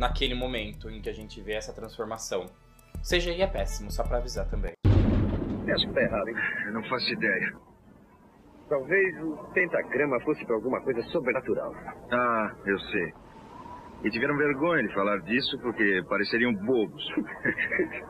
naquele 0.00 0.34
momento 0.34 0.88
em 0.88 1.02
que 1.02 1.10
a 1.10 1.12
gente 1.12 1.42
vê 1.42 1.52
essa 1.52 1.74
transformação. 1.74 2.46
CGI 3.02 3.42
é 3.42 3.46
péssimo, 3.46 3.90
só 3.90 4.02
pra 4.02 4.16
avisar 4.16 4.48
também. 4.48 4.72
Acho 5.72 5.86
que 5.86 5.92
tá 5.92 6.00
errado, 6.00 6.28
hein? 6.28 6.34
Eu 6.64 6.72
não 6.72 6.82
faço 6.84 7.12
ideia. 7.12 7.52
Talvez 8.68 9.22
o 9.22 9.36
pentagrama 9.52 10.18
fosse 10.20 10.44
pra 10.46 10.54
alguma 10.54 10.80
coisa 10.80 11.02
sobrenatural. 11.10 11.74
Ah, 12.10 12.50
eu 12.64 12.78
sei. 12.78 13.12
E 14.02 14.10
tiveram 14.10 14.36
vergonha 14.38 14.88
de 14.88 14.94
falar 14.94 15.18
disso 15.18 15.58
porque 15.60 16.02
pareceriam 16.08 16.54
bobos. 16.54 17.04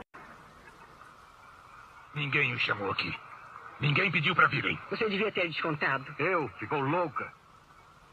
Ninguém 2.14 2.54
o 2.54 2.58
chamou 2.58 2.92
aqui. 2.92 3.12
Ninguém 3.80 4.12
pediu 4.12 4.34
pra 4.34 4.46
virem. 4.46 4.78
Você 4.90 5.08
devia 5.08 5.32
ter 5.32 5.48
descontado. 5.48 6.04
Eu? 6.18 6.48
Ficou 6.60 6.80
louca? 6.80 7.32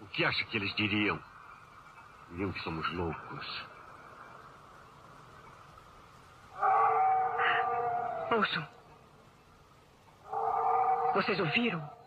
O 0.01 0.07
que 0.07 0.25
acha 0.25 0.43
que 0.45 0.57
eles 0.57 0.73
diriam? 0.75 1.19
Diriam 2.29 2.51
que 2.51 2.59
somos 2.61 2.87
loucos. 2.93 3.65
Ouçam. 8.31 8.67
Vocês 11.13 11.39
ouviram? 11.39 11.97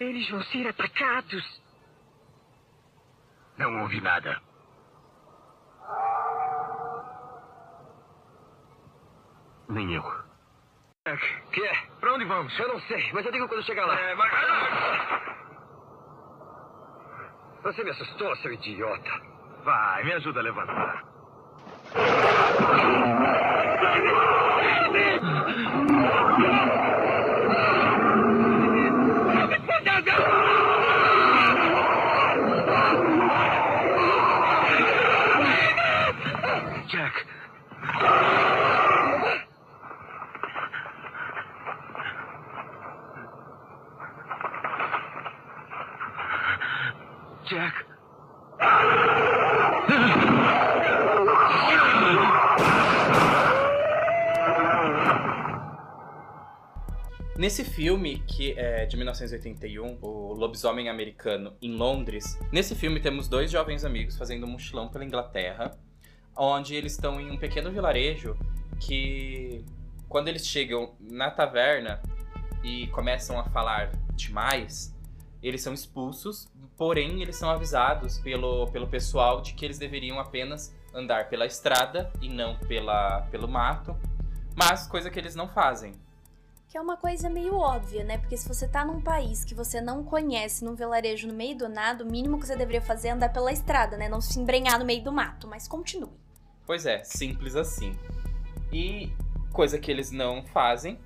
Eles 0.00 0.28
vão 0.30 0.42
ser 0.44 0.66
atacados. 0.66 1.62
Não 3.56 3.82
ouvi 3.82 4.00
nada. 4.00 4.42
Nem 9.68 9.94
eu. 9.94 10.31
Que 11.04 11.60
é? 11.60 11.76
Pra 11.98 12.14
onde 12.14 12.24
vamos? 12.26 12.56
Eu 12.60 12.68
não 12.68 12.80
sei, 12.82 13.10
mas 13.12 13.26
eu 13.26 13.32
digo 13.32 13.48
quando 13.48 13.64
chegar 13.64 13.86
lá. 13.86 13.98
É, 13.98 14.14
mas... 14.14 14.32
Você 17.64 17.82
me 17.82 17.90
assustou, 17.90 18.36
seu 18.36 18.52
idiota. 18.52 19.10
Vai, 19.64 20.04
me 20.04 20.12
ajuda 20.12 20.38
a 20.38 20.42
levantar. 20.44 21.04
Nesse 57.42 57.64
filme, 57.64 58.20
que 58.20 58.56
é 58.56 58.86
de 58.86 58.96
1981, 58.96 59.98
o 60.00 60.32
Lobisomem 60.32 60.88
Americano 60.88 61.52
em 61.60 61.74
Londres, 61.74 62.38
nesse 62.52 62.72
filme 62.76 63.00
temos 63.00 63.26
dois 63.26 63.50
jovens 63.50 63.84
amigos 63.84 64.16
fazendo 64.16 64.46
um 64.46 64.50
mochilão 64.50 64.88
pela 64.88 65.04
Inglaterra, 65.04 65.76
onde 66.36 66.76
eles 66.76 66.92
estão 66.92 67.20
em 67.20 67.32
um 67.32 67.36
pequeno 67.36 67.72
vilarejo 67.72 68.36
que, 68.78 69.64
quando 70.08 70.28
eles 70.28 70.46
chegam 70.46 70.94
na 71.00 71.32
taverna 71.32 72.00
e 72.62 72.86
começam 72.92 73.36
a 73.40 73.44
falar 73.46 73.90
demais, 74.14 74.96
eles 75.42 75.62
são 75.62 75.74
expulsos, 75.74 76.48
porém 76.76 77.22
eles 77.22 77.34
são 77.34 77.50
avisados 77.50 78.20
pelo, 78.20 78.70
pelo 78.70 78.86
pessoal 78.86 79.40
de 79.40 79.54
que 79.54 79.64
eles 79.64 79.80
deveriam 79.80 80.20
apenas 80.20 80.72
andar 80.94 81.28
pela 81.28 81.44
estrada 81.44 82.08
e 82.20 82.28
não 82.28 82.56
pela, 82.56 83.22
pelo 83.32 83.48
mato, 83.48 83.96
mas 84.54 84.86
coisa 84.86 85.10
que 85.10 85.18
eles 85.18 85.34
não 85.34 85.48
fazem. 85.48 85.92
Que 86.72 86.78
é 86.78 86.80
uma 86.80 86.96
coisa 86.96 87.28
meio 87.28 87.54
óbvia, 87.56 88.02
né? 88.02 88.16
Porque 88.16 88.34
se 88.34 88.48
você 88.48 88.66
tá 88.66 88.82
num 88.82 88.98
país 88.98 89.44
que 89.44 89.54
você 89.54 89.78
não 89.78 90.02
conhece, 90.02 90.64
num 90.64 90.74
vilarejo 90.74 91.28
no 91.28 91.34
meio 91.34 91.54
do 91.54 91.68
nada, 91.68 92.02
o 92.02 92.10
mínimo 92.10 92.40
que 92.40 92.46
você 92.46 92.56
deveria 92.56 92.80
fazer 92.80 93.08
é 93.08 93.10
andar 93.10 93.30
pela 93.30 93.52
estrada, 93.52 93.98
né? 93.98 94.08
Não 94.08 94.22
se 94.22 94.40
embrenhar 94.40 94.78
no 94.78 94.86
meio 94.86 95.04
do 95.04 95.12
mato, 95.12 95.46
mas 95.46 95.68
continue. 95.68 96.08
Pois 96.64 96.86
é, 96.86 97.04
simples 97.04 97.56
assim. 97.56 97.94
E 98.72 99.12
coisa 99.52 99.78
que 99.78 99.90
eles 99.90 100.10
não 100.10 100.46
fazem. 100.46 100.98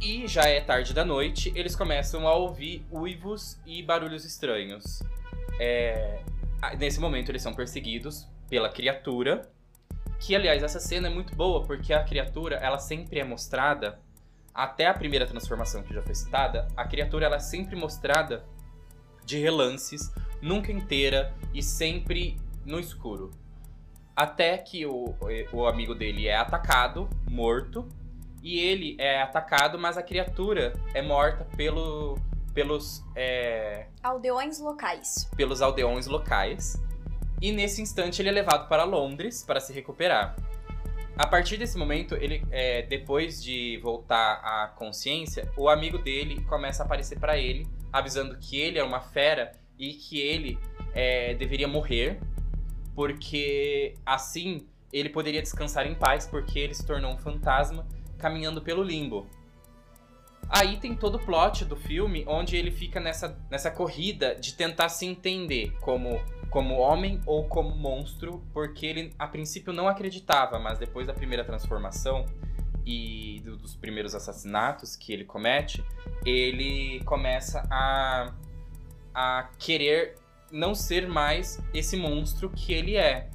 E 0.00 0.26
já 0.26 0.44
é 0.44 0.62
tarde 0.62 0.94
da 0.94 1.04
noite, 1.04 1.52
eles 1.54 1.76
começam 1.76 2.26
a 2.26 2.34
ouvir 2.34 2.86
uivos 2.90 3.58
e 3.66 3.82
barulhos 3.82 4.24
estranhos. 4.24 5.02
É, 5.60 6.22
Nesse 6.78 6.98
momento 6.98 7.30
eles 7.30 7.42
são 7.42 7.52
perseguidos 7.52 8.26
pela 8.48 8.70
criatura. 8.70 9.42
Que, 10.18 10.34
aliás, 10.34 10.62
essa 10.62 10.80
cena 10.80 11.08
é 11.08 11.10
muito 11.10 11.36
boa 11.36 11.62
porque 11.64 11.92
a 11.92 12.02
criatura, 12.02 12.56
ela 12.56 12.78
sempre 12.78 13.20
é 13.20 13.24
mostrada 13.24 14.00
até 14.54 14.86
a 14.86 14.94
primeira 14.94 15.26
transformação 15.26 15.82
que 15.82 15.94
já 15.94 16.02
foi 16.02 16.14
citada, 16.14 16.68
a 16.76 16.86
criatura 16.86 17.26
ela 17.26 17.36
é 17.36 17.40
sempre 17.40 17.74
mostrada 17.74 18.44
de 19.24 19.38
relances, 19.38 20.12
nunca 20.40 20.72
inteira 20.72 21.34
e 21.54 21.62
sempre 21.62 22.36
no 22.64 22.78
escuro. 22.78 23.30
Até 24.14 24.58
que 24.58 24.84
o, 24.84 25.14
o 25.52 25.66
amigo 25.66 25.94
dele 25.94 26.28
é 26.28 26.36
atacado, 26.36 27.08
morto, 27.28 27.88
e 28.42 28.58
ele 28.58 28.96
é 28.98 29.22
atacado, 29.22 29.78
mas 29.78 29.96
a 29.96 30.02
criatura 30.02 30.72
é 30.92 31.00
morta 31.00 31.46
pelo, 31.56 32.18
pelos, 32.52 33.04
é, 33.14 33.86
Aldeões 34.02 34.58
locais. 34.58 35.30
pelos 35.36 35.62
aldeões 35.62 36.06
locais. 36.06 36.82
E 37.40 37.52
nesse 37.52 37.80
instante 37.80 38.20
ele 38.20 38.28
é 38.28 38.32
levado 38.32 38.68
para 38.68 38.84
Londres 38.84 39.42
para 39.44 39.60
se 39.60 39.72
recuperar. 39.72 40.36
A 41.16 41.26
partir 41.26 41.58
desse 41.58 41.76
momento, 41.76 42.14
ele, 42.14 42.42
é, 42.50 42.82
depois 42.82 43.42
de 43.42 43.78
voltar 43.82 44.40
à 44.42 44.68
consciência, 44.68 45.50
o 45.56 45.68
amigo 45.68 45.98
dele 45.98 46.42
começa 46.44 46.82
a 46.82 46.86
aparecer 46.86 47.18
para 47.18 47.36
ele, 47.36 47.66
avisando 47.92 48.38
que 48.38 48.58
ele 48.58 48.78
é 48.78 48.84
uma 48.84 49.00
fera 49.00 49.52
e 49.78 49.92
que 49.94 50.18
ele 50.18 50.58
é, 50.94 51.34
deveria 51.34 51.68
morrer, 51.68 52.18
porque 52.94 53.94
assim 54.06 54.66
ele 54.92 55.08
poderia 55.08 55.42
descansar 55.42 55.86
em 55.86 55.94
paz, 55.94 56.26
porque 56.26 56.58
ele 56.58 56.74
se 56.74 56.86
tornou 56.86 57.12
um 57.12 57.18
fantasma 57.18 57.86
caminhando 58.18 58.62
pelo 58.62 58.82
limbo. 58.82 59.26
Aí 60.48 60.76
tem 60.76 60.94
todo 60.94 61.14
o 61.14 61.18
plot 61.18 61.64
do 61.64 61.76
filme 61.76 62.24
onde 62.26 62.56
ele 62.56 62.70
fica 62.70 63.00
nessa, 63.00 63.38
nessa 63.50 63.70
corrida 63.70 64.34
de 64.34 64.54
tentar 64.54 64.90
se 64.90 65.06
entender 65.06 65.72
como, 65.80 66.20
como 66.52 66.74
homem 66.74 67.20
ou 67.26 67.48
como 67.48 67.74
monstro, 67.74 68.42
porque 68.52 68.84
ele 68.86 69.14
a 69.18 69.26
princípio 69.26 69.72
não 69.72 69.88
acreditava, 69.88 70.58
mas 70.58 70.78
depois 70.78 71.06
da 71.06 71.14
primeira 71.14 71.44
transformação 71.44 72.26
e 72.84 73.40
do- 73.44 73.56
dos 73.56 73.74
primeiros 73.74 74.14
assassinatos 74.14 74.94
que 74.94 75.12
ele 75.12 75.24
comete, 75.24 75.82
ele 76.26 77.02
começa 77.04 77.66
a, 77.70 78.32
a 79.14 79.48
querer 79.58 80.16
não 80.50 80.74
ser 80.74 81.08
mais 81.08 81.58
esse 81.72 81.96
monstro 81.96 82.50
que 82.50 82.72
ele 82.72 82.96
é. 82.96 83.30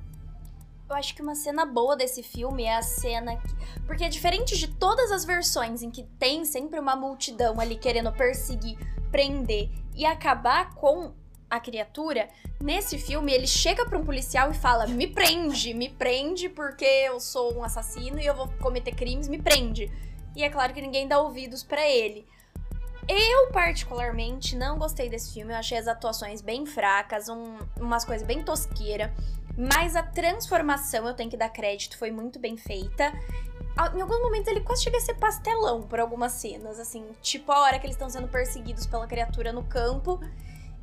Eu 0.90 0.96
acho 0.96 1.14
que 1.16 1.22
uma 1.22 1.36
cena 1.36 1.66
boa 1.66 1.98
desse 1.98 2.22
filme 2.24 2.64
é 2.64 2.76
a 2.78 2.82
cena 2.82 3.36
que. 3.36 3.82
Porque 3.86 4.04
é 4.06 4.10
diferente 4.10 4.58
de 4.58 4.68
todas 4.68 5.12
as 5.12 5.26
versões 5.26 5.82
em 5.82 5.90
que 5.90 6.04
tem 6.20 6.46
sempre 6.46 6.80
uma 6.80 6.96
multidão 6.96 7.60
ali 7.60 7.76
querendo 7.78 8.12
perseguir, 8.12 8.78
prender 9.12 9.70
e 9.96 10.06
acabar 10.06 10.76
com 10.76 11.14
a 11.50 11.60
criatura, 11.60 12.28
nesse 12.62 12.98
filme 12.98 13.32
ele 13.34 13.48
chega 13.48 13.86
pra 13.86 13.98
um 13.98 14.04
policial 14.06 14.52
e 14.52 14.54
fala: 14.54 14.86
Me 14.88 15.08
prende, 15.08 15.74
me 15.74 15.90
prende 15.90 16.50
porque 16.50 16.86
eu 16.86 17.20
sou 17.20 17.56
um 17.56 17.64
assassino 17.64 18.20
e 18.20 18.26
eu 18.26 18.36
vou 18.36 18.48
cometer 18.62 18.94
crimes, 18.94 19.28
me 19.28 19.42
prende. 19.42 19.92
E 20.36 20.44
é 20.44 20.50
claro 20.50 20.74
que 20.74 20.82
ninguém 20.82 21.08
dá 21.08 21.20
ouvidos 21.20 21.64
pra 21.64 21.88
ele. 21.88 22.28
Eu, 23.08 23.52
particularmente, 23.52 24.56
não 24.56 24.78
gostei 24.78 25.10
desse 25.10 25.34
filme. 25.34 25.54
Eu 25.54 25.58
achei 25.58 25.78
as 25.78 25.88
atuações 25.88 26.42
bem 26.42 26.66
fracas, 26.66 27.30
um- 27.30 27.58
umas 27.80 28.04
coisas 28.04 28.28
bem 28.28 28.44
tosqueira. 28.44 29.14
Mas 29.58 29.96
a 29.96 30.04
transformação, 30.04 31.08
eu 31.08 31.14
tenho 31.14 31.30
que 31.30 31.38
dar 31.38 31.50
crédito, 31.50 31.98
foi 31.98 32.12
muito 32.12 32.38
bem 32.38 32.58
feita. 32.58 33.12
Em 33.96 34.02
alguns 34.02 34.20
momentos 34.22 34.48
ele 34.48 34.60
quase 34.62 34.84
chega 34.84 34.98
a 34.98 35.02
ser 35.02 35.14
pastelão 35.16 35.82
por 35.84 36.00
algumas 36.00 36.34
cenas, 36.34 36.80
assim, 36.80 37.06
tipo 37.22 37.52
a 37.52 37.62
hora 37.62 37.80
que 37.80 37.86
eles 37.86 37.96
estão 37.96 38.10
sendo 38.10 38.28
perseguidos 38.28 38.86
pela 38.88 39.08
criatura 39.08 39.54
no 39.54 39.64
campo 39.64 40.20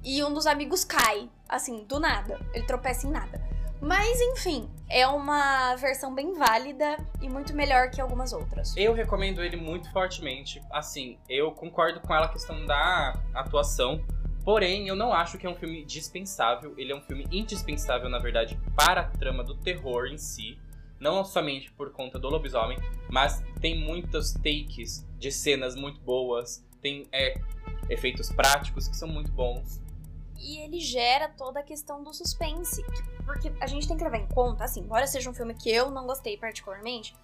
e 0.05 0.22
um 0.22 0.32
dos 0.32 0.46
amigos 0.46 0.84
cai, 0.84 1.28
assim, 1.48 1.84
do 1.84 1.98
nada. 1.98 2.38
Ele 2.52 2.66
tropeça 2.66 3.07
em 3.07 3.11
nada. 3.11 3.42
Mas 3.80 4.18
enfim, 4.20 4.68
é 4.88 5.07
uma 5.07 5.76
versão 5.76 6.14
bem 6.14 6.32
válida 6.32 6.96
e 7.20 7.28
muito 7.28 7.55
melhor 7.55 7.90
que 7.90 8.00
algumas 8.00 8.32
outras. 8.32 8.74
Eu 8.76 8.94
recomendo 8.94 9.42
ele 9.42 9.57
muito 9.57 9.90
fortemente. 9.92 10.61
Assim, 10.70 11.18
eu 11.28 11.52
concordo 11.52 12.00
com 12.00 12.14
ela 12.14 12.26
a 12.26 12.28
questão 12.28 12.64
da 12.64 13.20
atuação. 13.34 14.02
Porém, 14.42 14.88
eu 14.88 14.96
não 14.96 15.12
acho 15.12 15.36
que 15.36 15.46
é 15.46 15.50
um 15.50 15.55
filme 15.55 15.84
dispensável. 15.84 16.74
Ele 16.78 16.92
é 16.92 16.96
um 16.96 17.00
filme 17.02 17.26
indispensável, 17.30 18.09
na 18.09 18.18
verdade, 18.18 18.59
para 18.74 19.02
a 19.02 19.05
trama 19.05 19.44
do 19.44 19.55
terror 19.55 20.07
em 20.07 20.18
si. 20.18 20.59
não 20.98 21.22
somente 21.22 21.70
por 21.72 21.92
conta 21.92 22.18
do 22.18 22.28
lobisomem, 22.30 22.78
mas 23.11 23.42
tem 23.61 23.78
muitos 23.78 24.32
takes 24.32 25.07
de 25.18 25.30
cenas 25.30 25.76
muito 25.76 26.00
boas, 26.00 26.64
tem 26.80 27.07
é, 27.12 27.34
efeitos 27.90 28.32
práticos 28.32 28.88
que 28.88 28.96
são 28.96 29.09
muito 29.09 29.30
bons. 29.30 29.84
E 30.41 30.59
ele 30.59 30.80
gera 30.80 31.28
toda 31.28 31.61
a 31.61 31.62
questão 31.62 32.03
do 32.03 32.12
suspense. 32.12 32.85
Porque 33.24 33.53
a 33.61 33.66
gente 33.66 33.89
tem 33.89 33.97
que 33.97 34.05
levar 34.05 34.18
em 34.18 34.28
conta, 34.28 34.64
assim, 34.64 34.80
embora 34.80 35.07
seja 35.07 35.30
um 35.30 35.35
filme 35.35 35.55
que 35.55 35.70
eu 35.70 35.91
não 35.91 36.07
gostei 36.07 36.37
particularmente, 36.37 37.16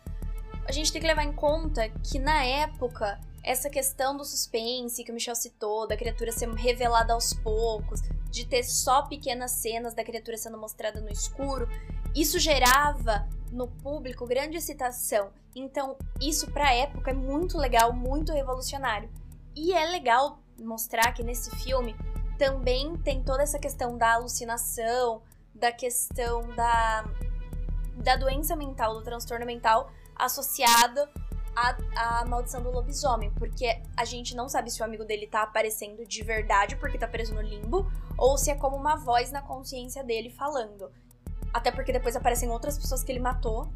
a 0.66 0.72
gente 0.72 0.92
tem 0.92 1.00
que 1.00 1.06
levar 1.06 1.24
em 1.24 1.32
conta 1.32 1.88
que 1.88 2.18
na 2.18 2.44
época 2.44 3.18
essa 3.42 3.70
questão 3.70 4.16
do 4.16 4.24
suspense 4.24 5.02
que 5.02 5.10
o 5.10 5.14
Michel 5.14 5.34
citou, 5.34 5.86
da 5.86 5.96
criatura 5.96 6.30
ser 6.30 6.48
revelada 6.50 7.12
aos 7.12 7.32
poucos, 7.32 8.00
de 8.30 8.46
ter 8.46 8.62
só 8.62 9.02
pequenas 9.02 9.52
cenas 9.52 9.94
da 9.94 10.04
criatura 10.04 10.36
sendo 10.36 10.58
mostrada 10.58 11.00
no 11.00 11.10
escuro, 11.10 11.68
isso 12.14 12.38
gerava 12.38 13.26
no 13.50 13.66
público 13.66 14.26
grande 14.26 14.56
excitação. 14.56 15.30
Então, 15.54 15.96
isso 16.20 16.50
pra 16.50 16.74
época 16.74 17.10
é 17.10 17.14
muito 17.14 17.58
legal, 17.58 17.92
muito 17.92 18.32
revolucionário. 18.32 19.10
E 19.56 19.72
é 19.72 19.86
legal 19.86 20.38
mostrar 20.58 21.12
que 21.12 21.22
nesse 21.22 21.50
filme 21.56 21.96
também 22.40 22.96
tem 22.96 23.22
toda 23.22 23.42
essa 23.42 23.58
questão 23.58 23.98
da 23.98 24.14
alucinação, 24.14 25.20
da 25.54 25.70
questão 25.70 26.40
da, 26.56 27.04
da 27.96 28.16
doença 28.16 28.56
mental, 28.56 28.94
do 28.94 29.02
transtorno 29.02 29.44
mental 29.44 29.92
associado 30.16 31.06
à, 31.54 32.20
à 32.20 32.24
maldição 32.24 32.62
do 32.62 32.70
lobisomem. 32.70 33.30
Porque 33.32 33.78
a 33.94 34.06
gente 34.06 34.34
não 34.34 34.48
sabe 34.48 34.70
se 34.70 34.80
o 34.80 34.84
amigo 34.86 35.04
dele 35.04 35.26
tá 35.26 35.42
aparecendo 35.42 36.02
de 36.06 36.24
verdade 36.24 36.76
porque 36.76 36.96
tá 36.96 37.06
preso 37.06 37.34
no 37.34 37.42
limbo, 37.42 37.86
ou 38.16 38.38
se 38.38 38.50
é 38.50 38.54
como 38.54 38.74
uma 38.74 38.96
voz 38.96 39.30
na 39.30 39.42
consciência 39.42 40.02
dele 40.02 40.30
falando. 40.30 40.90
Até 41.52 41.70
porque 41.70 41.92
depois 41.92 42.16
aparecem 42.16 42.48
outras 42.48 42.78
pessoas 42.78 43.04
que 43.04 43.12
ele 43.12 43.20
matou, 43.20 43.70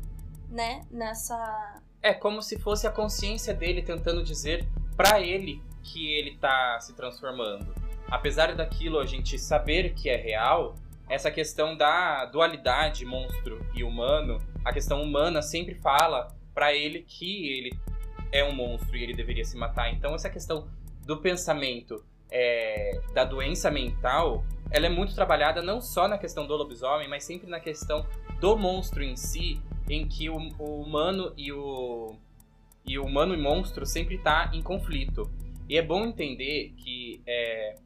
né? 0.49 0.81
Nessa. 0.91 1.83
É 2.01 2.15
como 2.15 2.41
se 2.41 2.59
fosse 2.59 2.87
a 2.87 2.91
consciência 2.91 3.53
dele 3.53 3.83
tentando 3.83 4.25
dizer 4.25 4.67
para 4.97 5.21
ele 5.21 5.63
que 5.83 6.15
ele 6.15 6.39
tá 6.39 6.81
se 6.81 6.95
transformando. 6.95 7.84
Apesar 8.11 8.55
daquilo 8.55 8.99
a 8.99 9.07
gente 9.07 9.39
saber 9.39 9.95
que 9.95 10.09
é 10.09 10.17
real, 10.17 10.75
essa 11.09 11.31
questão 11.31 11.77
da 11.77 12.25
dualidade 12.27 13.05
monstro 13.05 13.65
e 13.75 13.85
humano, 13.85 14.39
a 14.65 14.73
questão 14.73 15.03
humana 15.03 15.43
sempre 15.43 15.75
fala 15.75 16.29
para 16.55 16.73
ele 16.75 17.03
que 17.03 17.49
ele 17.49 17.79
é 18.33 18.45
um 18.45 18.53
monstro 18.53 18.97
e 18.97 19.03
ele 19.03 19.15
deveria 19.15 19.45
se 19.45 19.57
matar. 19.57 19.93
Então 19.93 20.15
essa 20.15 20.31
questão 20.31 20.69
do 21.05 21.19
pensamento 21.19 22.03
é, 22.31 23.01
da 23.13 23.25
doença 23.25 23.71
mental, 23.71 24.45
ela 24.71 24.87
é 24.87 24.89
muito 24.89 25.15
trabalhada 25.15 25.63
não 25.63 25.81
só 25.81 26.09
na 26.09 26.19
questão 26.19 26.47
do 26.47 26.57
lobisomem, 26.57 27.09
mas 27.09 27.25
sempre 27.25 27.49
na 27.49 27.61
questão 27.61 28.07
do 28.41 28.57
monstro 28.57 29.03
em 29.03 29.17
si, 29.17 29.61
em 29.89 30.09
que 30.09 30.29
o, 30.31 30.37
o 30.59 30.83
humano 30.83 31.33
e 31.37 31.53
o 31.53 32.17
e 32.87 32.99
o 32.99 33.05
humano 33.05 33.35
e 33.35 33.39
monstro 33.39 33.87
sempre 33.87 34.17
está 34.17 34.51
em 34.53 34.61
conflito. 34.61 35.31
E 35.67 35.79
é 35.79 35.83
bom 35.83 36.05
entender 36.05 36.75
que 36.77 37.23
é, 37.27 37.77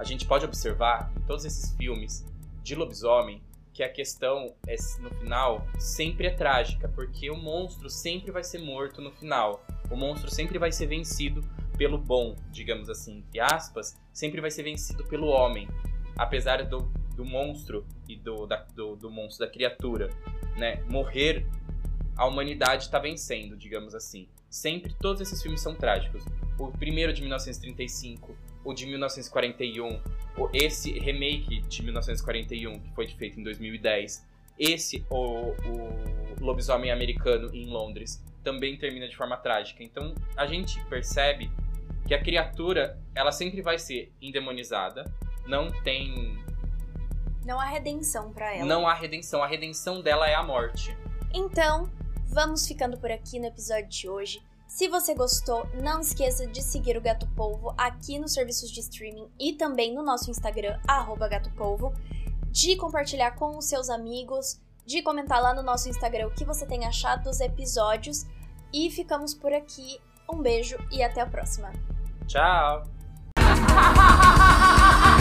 a 0.00 0.04
gente 0.04 0.24
pode 0.24 0.46
observar 0.46 1.12
em 1.14 1.20
todos 1.26 1.44
esses 1.44 1.76
filmes 1.76 2.24
de 2.62 2.74
lobisomem 2.74 3.42
que 3.70 3.82
a 3.82 3.88
questão 3.88 4.54
é, 4.66 4.74
no 4.98 5.10
final 5.10 5.66
sempre 5.78 6.26
é 6.26 6.30
trágica, 6.30 6.88
porque 6.88 7.30
o 7.30 7.36
monstro 7.36 7.90
sempre 7.90 8.32
vai 8.32 8.42
ser 8.42 8.60
morto 8.60 9.02
no 9.02 9.12
final. 9.12 9.62
O 9.90 9.96
monstro 9.96 10.30
sempre 10.30 10.58
vai 10.58 10.72
ser 10.72 10.86
vencido 10.86 11.42
pelo 11.76 11.98
bom, 11.98 12.34
digamos 12.50 12.88
assim, 12.88 13.18
entre 13.18 13.40
aspas, 13.40 13.94
sempre 14.10 14.40
vai 14.40 14.50
ser 14.50 14.62
vencido 14.62 15.04
pelo 15.04 15.26
homem. 15.26 15.68
Apesar 16.16 16.64
do, 16.64 16.90
do 17.14 17.24
monstro 17.24 17.86
e 18.08 18.16
do, 18.16 18.46
da, 18.46 18.56
do, 18.74 18.96
do 18.96 19.10
monstro, 19.10 19.44
da 19.44 19.52
criatura, 19.52 20.08
né, 20.56 20.82
morrer, 20.88 21.46
a 22.16 22.24
humanidade 22.24 22.84
está 22.84 22.98
vencendo, 22.98 23.54
digamos 23.54 23.94
assim. 23.94 24.26
Sempre 24.48 24.94
todos 24.94 25.20
esses 25.20 25.42
filmes 25.42 25.60
são 25.60 25.74
trágicos. 25.74 26.24
O 26.58 26.68
primeiro 26.68 27.12
de 27.12 27.20
1935, 27.20 28.34
o 28.64 28.72
de 28.72 28.86
1941, 28.86 30.00
esse 30.52 30.92
remake 30.98 31.60
de 31.62 31.82
1941 31.82 32.80
que 32.80 32.94
foi 32.94 33.08
feito 33.08 33.40
em 33.40 33.42
2010, 33.42 34.26
esse 34.58 35.04
o, 35.10 35.50
o 35.50 36.44
lobisomem 36.44 36.90
americano 36.90 37.54
em 37.54 37.66
Londres 37.66 38.22
também 38.42 38.76
termina 38.76 39.08
de 39.08 39.16
forma 39.16 39.36
trágica. 39.36 39.82
Então 39.82 40.14
a 40.36 40.46
gente 40.46 40.82
percebe 40.86 41.50
que 42.06 42.14
a 42.14 42.22
criatura 42.22 42.98
ela 43.14 43.32
sempre 43.32 43.62
vai 43.62 43.78
ser 43.78 44.12
endemonizada, 44.20 45.04
não 45.46 45.70
tem 45.82 46.38
não 47.44 47.58
há 47.58 47.64
redenção 47.64 48.32
para 48.32 48.54
ela. 48.54 48.66
Não 48.66 48.86
há 48.86 48.92
redenção, 48.92 49.42
a 49.42 49.46
redenção 49.46 50.02
dela 50.02 50.28
é 50.28 50.34
a 50.34 50.42
morte. 50.42 50.94
Então, 51.32 51.90
Vamos 52.32 52.64
ficando 52.66 52.96
por 52.96 53.10
aqui 53.10 53.40
no 53.40 53.46
episódio 53.46 53.88
de 53.88 54.08
hoje. 54.08 54.40
Se 54.70 54.86
você 54.86 55.14
gostou, 55.14 55.68
não 55.82 56.00
esqueça 56.00 56.46
de 56.46 56.62
seguir 56.62 56.96
o 56.96 57.00
Gato 57.00 57.26
Polvo 57.34 57.74
aqui 57.76 58.20
nos 58.20 58.32
serviços 58.32 58.70
de 58.70 58.78
streaming 58.78 59.28
e 59.38 59.52
também 59.54 59.92
no 59.92 60.00
nosso 60.00 60.30
Instagram, 60.30 60.78
@gatopolvo, 61.28 61.92
de 62.52 62.76
compartilhar 62.76 63.32
com 63.32 63.58
os 63.58 63.64
seus 63.64 63.90
amigos, 63.90 64.60
de 64.86 65.02
comentar 65.02 65.42
lá 65.42 65.52
no 65.52 65.64
nosso 65.64 65.88
Instagram 65.88 66.28
o 66.28 66.30
que 66.30 66.44
você 66.44 66.64
tem 66.64 66.86
achado 66.86 67.24
dos 67.24 67.40
episódios. 67.40 68.24
E 68.72 68.88
ficamos 68.92 69.34
por 69.34 69.52
aqui. 69.52 70.00
Um 70.32 70.40
beijo 70.40 70.78
e 70.92 71.02
até 71.02 71.20
a 71.20 71.26
próxima. 71.26 71.72
Tchau! 72.28 72.84